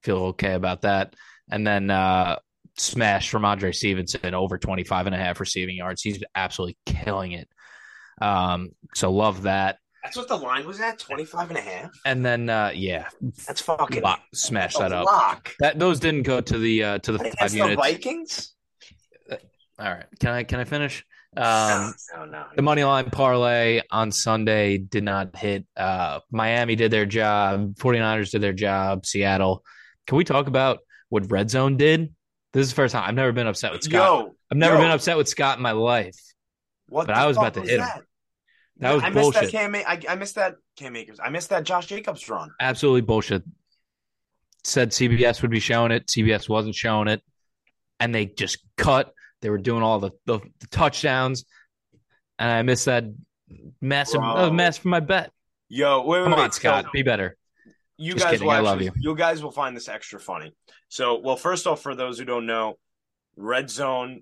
feel 0.03 0.17
okay 0.17 0.53
about 0.53 0.81
that. 0.81 1.15
And 1.51 1.65
then 1.65 1.89
uh 1.89 2.37
smash 2.77 3.29
from 3.29 3.43
Rhamondre 3.43 3.73
Stevenson 3.75 4.33
over 4.33 4.57
25 4.57 5.05
and 5.05 5.15
a 5.15 5.17
half 5.17 5.39
receiving 5.39 5.75
yards. 5.77 6.01
He's 6.01 6.23
absolutely 6.35 6.77
killing 6.85 7.33
it. 7.33 7.47
Um 8.21 8.69
so 8.95 9.11
love 9.11 9.43
that. 9.43 9.77
That's 10.03 10.17
what 10.17 10.27
the 10.27 10.35
line 10.35 10.65
was 10.67 10.81
at 10.81 10.99
25 10.99 11.49
and 11.49 11.57
a 11.57 11.61
half. 11.61 11.91
And 12.05 12.25
then 12.25 12.49
uh 12.49 12.71
yeah, 12.73 13.07
That's 13.47 13.61
fucking 13.61 14.01
lock, 14.01 14.21
smash 14.33 14.75
that 14.77 14.91
up. 14.91 15.05
lock. 15.05 15.53
That 15.59 15.79
those 15.79 15.99
didn't 15.99 16.23
go 16.23 16.41
to 16.41 16.57
the 16.57 16.83
uh 16.83 16.97
to 16.99 17.11
the 17.13 17.19
five 17.19 17.33
Against 17.33 17.55
the. 17.55 17.75
Vikings? 17.75 18.53
All 19.79 19.89
right. 19.91 20.05
Can 20.19 20.29
I 20.31 20.43
can 20.43 20.59
I 20.59 20.63
finish? 20.65 21.05
Um 21.35 21.93
no, 22.15 22.25
no. 22.25 22.45
the 22.55 22.61
money 22.61 22.83
line 22.83 23.09
parlay 23.09 23.81
on 23.89 24.11
Sunday 24.11 24.77
did 24.77 25.03
not 25.03 25.35
hit. 25.35 25.65
Uh, 25.75 26.19
Miami 26.31 26.75
did 26.75 26.91
their 26.91 27.07
job. 27.07 27.73
49ers 27.75 28.29
did 28.31 28.41
their 28.41 28.53
job. 28.53 29.05
Seattle. 29.07 29.63
Can 30.05 30.17
we 30.17 30.25
talk 30.25 30.45
about 30.47 30.79
what 31.13 31.29
Red 31.29 31.51
Zone 31.51 31.77
did? 31.77 32.11
This 32.53 32.63
is 32.63 32.69
the 32.69 32.75
first 32.75 32.93
time. 32.93 33.07
I've 33.07 33.13
never 33.13 33.31
been 33.31 33.45
upset 33.45 33.71
with 33.71 33.83
Scott. 33.83 33.93
Yo, 33.93 34.35
I've 34.51 34.57
never 34.57 34.75
yo. 34.75 34.81
been 34.81 34.89
upset 34.89 35.15
with 35.15 35.29
Scott 35.29 35.57
in 35.57 35.63
my 35.63 35.71
life. 35.71 36.17
what 36.87 37.05
but 37.05 37.13
the 37.13 37.19
I 37.19 37.27
was 37.27 37.37
about 37.37 37.53
to 37.53 37.61
hit 37.61 37.69
him. 37.69 37.77
that? 37.81 38.01
That 38.77 38.93
was 38.93 39.03
I 39.03 39.09
missed 39.09 39.33
that 39.33 39.41
bullshit. 39.41 39.51
Cam. 39.51 39.75
I, 39.75 40.01
I 40.09 40.15
missed 40.15 40.35
that 40.35 40.55
Cam 40.75 40.95
Akers. 40.95 41.19
I 41.23 41.29
missed 41.29 41.51
that 41.51 41.65
Josh 41.65 41.85
Jacobs 41.85 42.27
run. 42.27 42.49
Absolutely 42.59 43.01
bullshit. 43.01 43.43
Said 44.63 44.89
CBS 44.89 45.43
would 45.43 45.51
be 45.51 45.59
showing 45.59 45.91
it. 45.91 46.07
CBS 46.07 46.49
wasn't 46.49 46.73
showing 46.73 47.07
it. 47.07 47.21
And 47.99 48.13
they 48.13 48.25
just 48.25 48.57
cut. 48.75 49.13
They 49.41 49.51
were 49.51 49.59
doing 49.59 49.83
all 49.83 49.99
the, 49.99 50.11
the, 50.25 50.39
the 50.61 50.67
touchdowns. 50.67 51.45
And 52.39 52.49
I 52.49 52.63
missed 52.63 52.85
that 52.85 53.03
massive 53.79 54.21
that 54.21 54.47
a 54.47 54.51
mess 54.51 54.79
for 54.79 54.87
my 54.87 54.99
bet. 54.99 55.31
Yo, 55.69 56.01
wait, 56.01 56.21
wait, 56.21 56.23
Come 56.23 56.31
wait. 56.33 56.39
on, 56.39 56.51
Scott. 56.53 56.85
So 56.85 56.89
Be 56.91 57.03
better. 57.03 57.37
You 58.03 58.13
Just 58.13 58.25
guys 58.25 58.31
kidding, 58.33 58.47
will 58.47 58.53
I 58.53 58.59
love 58.59 58.81
actually- 58.81 59.01
you. 59.01 59.15
guys 59.15 59.43
will 59.43 59.51
find 59.51 59.75
this 59.75 59.87
extra 59.87 60.19
funny. 60.19 60.51
So, 60.89 61.19
well, 61.19 61.35
first 61.37 61.67
off, 61.67 61.81
for 61.81 61.95
those 61.95 62.19
who 62.19 62.25
don't 62.25 62.45
know, 62.45 62.75
Red 63.35 63.69
Zone, 63.69 64.21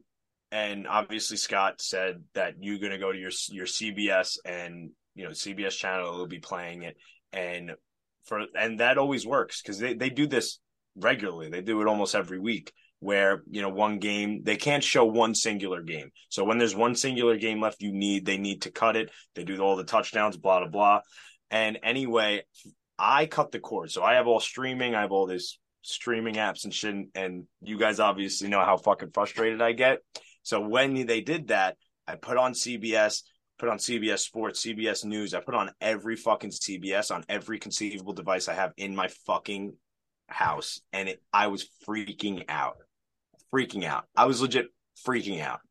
and 0.52 0.88
obviously 0.88 1.38
Scott 1.38 1.82
said 1.82 2.24
that 2.34 2.56
you're 2.62 2.78
going 2.80 2.92
to 2.92 2.98
go 2.98 3.12
to 3.12 3.18
your 3.18 3.32
your 3.50 3.66
CBS 3.66 4.38
and 4.46 4.92
you 5.16 5.24
know 5.26 5.32
CBS 5.32 5.78
channel 5.78 6.18
will 6.18 6.28
be 6.28 6.40
playing 6.40 6.84
it, 6.84 6.96
and 7.34 7.72
for 8.26 8.46
and 8.56 8.80
that 8.80 8.98
always 8.98 9.26
works 9.26 9.62
because 9.62 9.80
they 9.80 9.94
they 9.94 10.10
do 10.10 10.28
this 10.28 10.60
regularly. 10.96 11.50
They 11.50 11.62
do 11.62 11.82
it 11.82 11.88
almost 11.88 12.16
every 12.16 12.40
week. 12.40 12.72
Where 13.00 13.42
you 13.50 13.62
know 13.64 13.70
one 13.70 13.98
game 13.98 14.44
they 14.44 14.58
can't 14.58 14.84
show 14.84 15.06
one 15.06 15.34
singular 15.34 15.82
game. 15.82 16.12
So 16.30 16.44
when 16.44 16.60
there's 16.60 16.76
one 16.76 16.94
singular 16.96 17.36
game 17.38 17.60
left, 17.60 17.82
you 17.82 17.92
need 17.92 18.26
they 18.26 18.38
need 18.38 18.62
to 18.64 18.72
cut 18.72 18.96
it. 18.96 19.10
They 19.34 19.44
do 19.44 19.60
all 19.60 19.76
the 19.76 19.84
touchdowns, 19.84 20.38
blah 20.38 20.60
blah 20.60 20.68
blah. 20.70 21.00
And 21.50 21.80
anyway, 21.82 22.44
I 23.02 23.26
cut 23.26 23.52
the 23.52 23.60
cord. 23.60 23.90
So 23.92 24.04
I 24.04 24.14
have 24.14 24.28
all 24.28 24.40
streaming. 24.40 24.94
I 24.94 25.02
have 25.02 25.12
all 25.12 25.26
this 25.26 25.58
streaming 25.82 26.36
apps 26.36 26.66
and 26.66 26.74
shit. 26.74 26.96
And 27.16 27.46
you 27.62 27.80
guys 27.80 28.00
obviously 28.00 28.48
know 28.48 28.64
how 28.64 28.78
fucking 28.78 29.10
frustrated 29.12 29.60
I 29.62 29.72
get. 29.72 30.00
So 30.44 30.62
when 30.62 31.06
they 31.08 31.22
did 31.22 31.48
that, 31.48 31.78
I 32.08 32.16
put 32.16 32.38
on 32.38 32.54
CBS, 32.54 33.24
put 33.58 33.70
on 33.70 33.80
CBS 33.80 34.20
Sports, 34.20 34.64
CBS 34.64 35.04
News. 35.04 35.34
I 35.34 35.40
put 35.40 35.56
on 35.56 35.72
every 35.82 36.16
fucking 36.16 36.52
CBS 36.52 37.14
on 37.14 37.24
every 37.28 37.58
conceivable 37.58 38.14
device 38.14 38.48
I 38.48 38.54
have 38.54 38.72
in 38.78 38.96
my 38.96 39.08
fucking 39.26 39.74
house. 40.28 40.80
And 40.94 41.10
it, 41.10 41.24
I 41.34 41.48
was 41.48 41.68
freaking 41.88 42.46
out. 42.50 42.78
Freaking 43.54 43.84
out. 43.84 44.06
I 44.16 44.26
was 44.26 44.42
legit 44.42 44.68
freaking 45.06 45.42
out. 45.42 45.62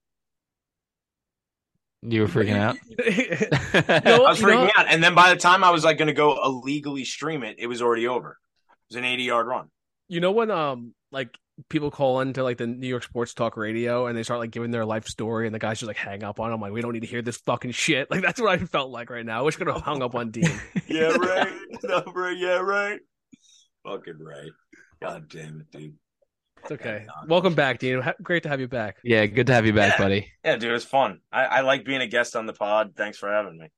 You 2.03 2.23
were 2.23 2.29
freaking 2.29 2.57
out. 2.57 2.77
No, 4.05 4.25
I 4.25 4.31
was 4.31 4.41
you 4.41 4.47
know- 4.47 4.67
freaking 4.67 4.71
out. 4.77 4.87
And 4.89 5.03
then 5.03 5.15
by 5.15 5.33
the 5.33 5.41
time 5.41 5.63
I 5.65 5.71
was 5.71 5.85
like 5.85 5.99
going 5.99 6.09
to 6.09 6.15
go 6.15 6.43
illegally 6.45 7.05
stream 7.05 7.43
it, 7.43 7.57
it 7.59 7.67
was 7.67 7.83
already 7.83 8.07
over. 8.09 8.39
It 8.69 8.95
was 8.95 8.97
an 8.97 9.05
80 9.05 9.23
yard 9.25 9.47
run. 9.47 9.69
You 10.09 10.21
know 10.21 10.33
when 10.33 10.51
um 10.51 10.95
like 11.13 11.37
people 11.69 11.91
call 11.91 12.21
into 12.21 12.43
like 12.43 12.57
the 12.57 12.67
New 12.67 12.89
York 12.89 13.03
Sports 13.05 13.35
Talk 13.35 13.57
Radio 13.57 14.07
and 14.07 14.17
they 14.17 14.23
start 14.23 14.41
like 14.41 14.51
giving 14.51 14.71
their 14.71 14.85
life 14.87 15.07
story 15.07 15.47
and 15.47 15.55
the 15.55 15.59
guys 15.59 15.79
just 15.79 15.89
like 15.89 15.97
hang 15.97 16.25
up 16.25 16.41
on 16.41 16.51
them 16.51 16.61
like 16.61 16.73
we 16.73 16.81
don't 16.81 16.93
need 16.93 17.01
to 17.01 17.07
hear 17.07 17.21
this 17.23 17.37
fucking 17.37 17.73
shit 17.73 18.11
like 18.11 18.23
that's 18.23 18.41
what 18.41 18.51
I 18.51 18.65
felt 18.65 18.91
like 18.91 19.11
right 19.11 19.25
now. 19.27 19.39
I 19.39 19.43
wish 19.43 19.57
I 19.57 19.59
could 19.59 19.69
have 19.69 19.83
hung 19.83 20.03
up 20.03 20.15
on 20.15 20.31
Dean. 20.31 20.51
Yeah, 20.89 21.11
right. 21.17 21.53
no, 21.85 22.03
right. 22.15 22.37
Yeah, 22.37 22.59
right. 22.61 22.99
Fucking 23.85 24.19
right. 24.19 24.51
God 25.03 25.29
damn 25.29 25.61
it, 25.61 25.71
dude. 25.71 25.95
It's 26.63 26.73
okay. 26.73 27.07
Uh, 27.09 27.25
Welcome 27.27 27.55
back, 27.55 27.79
Dean. 27.79 28.03
Great 28.23 28.43
to 28.45 28.49
have 28.49 28.61
you 28.61 28.69
back. 28.69 28.99
Yeah, 29.05 29.27
good 29.27 29.47
to 29.49 29.55
have 29.55 29.67
you 29.67 29.73
back, 29.73 29.95
Yeah. 29.99 30.05
buddy. 30.05 30.33
Yeah, 30.45 30.57
dude, 30.57 30.73
it's 30.73 30.85
fun. 30.85 31.21
I, 31.33 31.45
I 31.45 31.61
like 31.63 31.85
being 31.85 32.01
a 32.01 32.07
guest 32.07 32.37
on 32.37 32.47
the 32.47 32.53
pod. 32.53 32.93
Thanks 32.97 33.19
for 33.19 33.31
having 33.33 33.59
me. 33.59 33.69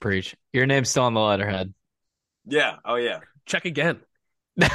Preach. 0.00 0.34
Your 0.52 0.66
name's 0.66 0.90
still 0.90 1.04
on 1.04 1.14
the 1.14 1.20
letterhead. 1.20 1.72
Yeah. 2.46 2.76
Oh, 2.84 2.96
yeah. 2.96 3.20
Check 3.46 3.64
again. 3.64 4.00
All 4.60 4.68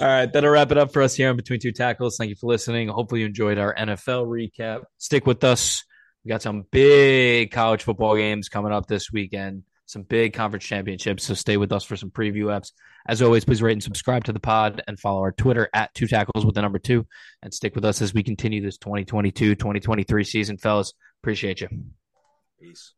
right, 0.00 0.30
that'll 0.32 0.50
wrap 0.50 0.70
it 0.72 0.78
up 0.78 0.92
for 0.92 1.02
us 1.02 1.14
here 1.14 1.30
on 1.30 1.36
Between 1.36 1.60
Two 1.60 1.72
Tackles. 1.72 2.16
Thank 2.18 2.28
you 2.30 2.36
for 2.36 2.46
listening. 2.48 2.88
Hopefully, 2.88 3.20
you 3.20 3.26
enjoyed 3.26 3.58
our 3.58 3.74
NFL 3.74 4.26
recap. 4.26 4.82
Stick 4.98 5.26
with 5.26 5.42
us. 5.44 5.84
We 6.24 6.28
got 6.28 6.42
some 6.42 6.64
big 6.70 7.50
college 7.52 7.82
football 7.82 8.16
games 8.16 8.48
coming 8.48 8.72
up 8.72 8.86
this 8.86 9.10
weekend, 9.12 9.62
some 9.86 10.02
big 10.02 10.34
conference 10.34 10.64
championships. 10.64 11.24
So 11.24 11.34
stay 11.34 11.56
with 11.56 11.72
us 11.72 11.84
for 11.84 11.96
some 11.96 12.10
preview 12.10 12.46
apps. 12.46 12.72
As 13.08 13.22
always, 13.22 13.44
please 13.44 13.62
rate 13.62 13.72
and 13.72 13.82
subscribe 13.82 14.24
to 14.24 14.32
the 14.32 14.40
pod 14.40 14.82
and 14.86 14.98
follow 14.98 15.20
our 15.20 15.32
Twitter 15.32 15.68
at 15.72 15.94
Two 15.94 16.06
Tackles 16.06 16.44
with 16.44 16.56
the 16.56 16.62
number 16.62 16.78
two. 16.78 17.06
And 17.42 17.54
stick 17.54 17.74
with 17.74 17.84
us 17.84 18.02
as 18.02 18.12
we 18.12 18.22
continue 18.22 18.60
this 18.60 18.78
2022 18.78 19.54
2023 19.54 20.24
season, 20.24 20.58
fellas. 20.58 20.92
Appreciate 21.22 21.60
you. 21.60 21.68
Peace. 22.60 22.92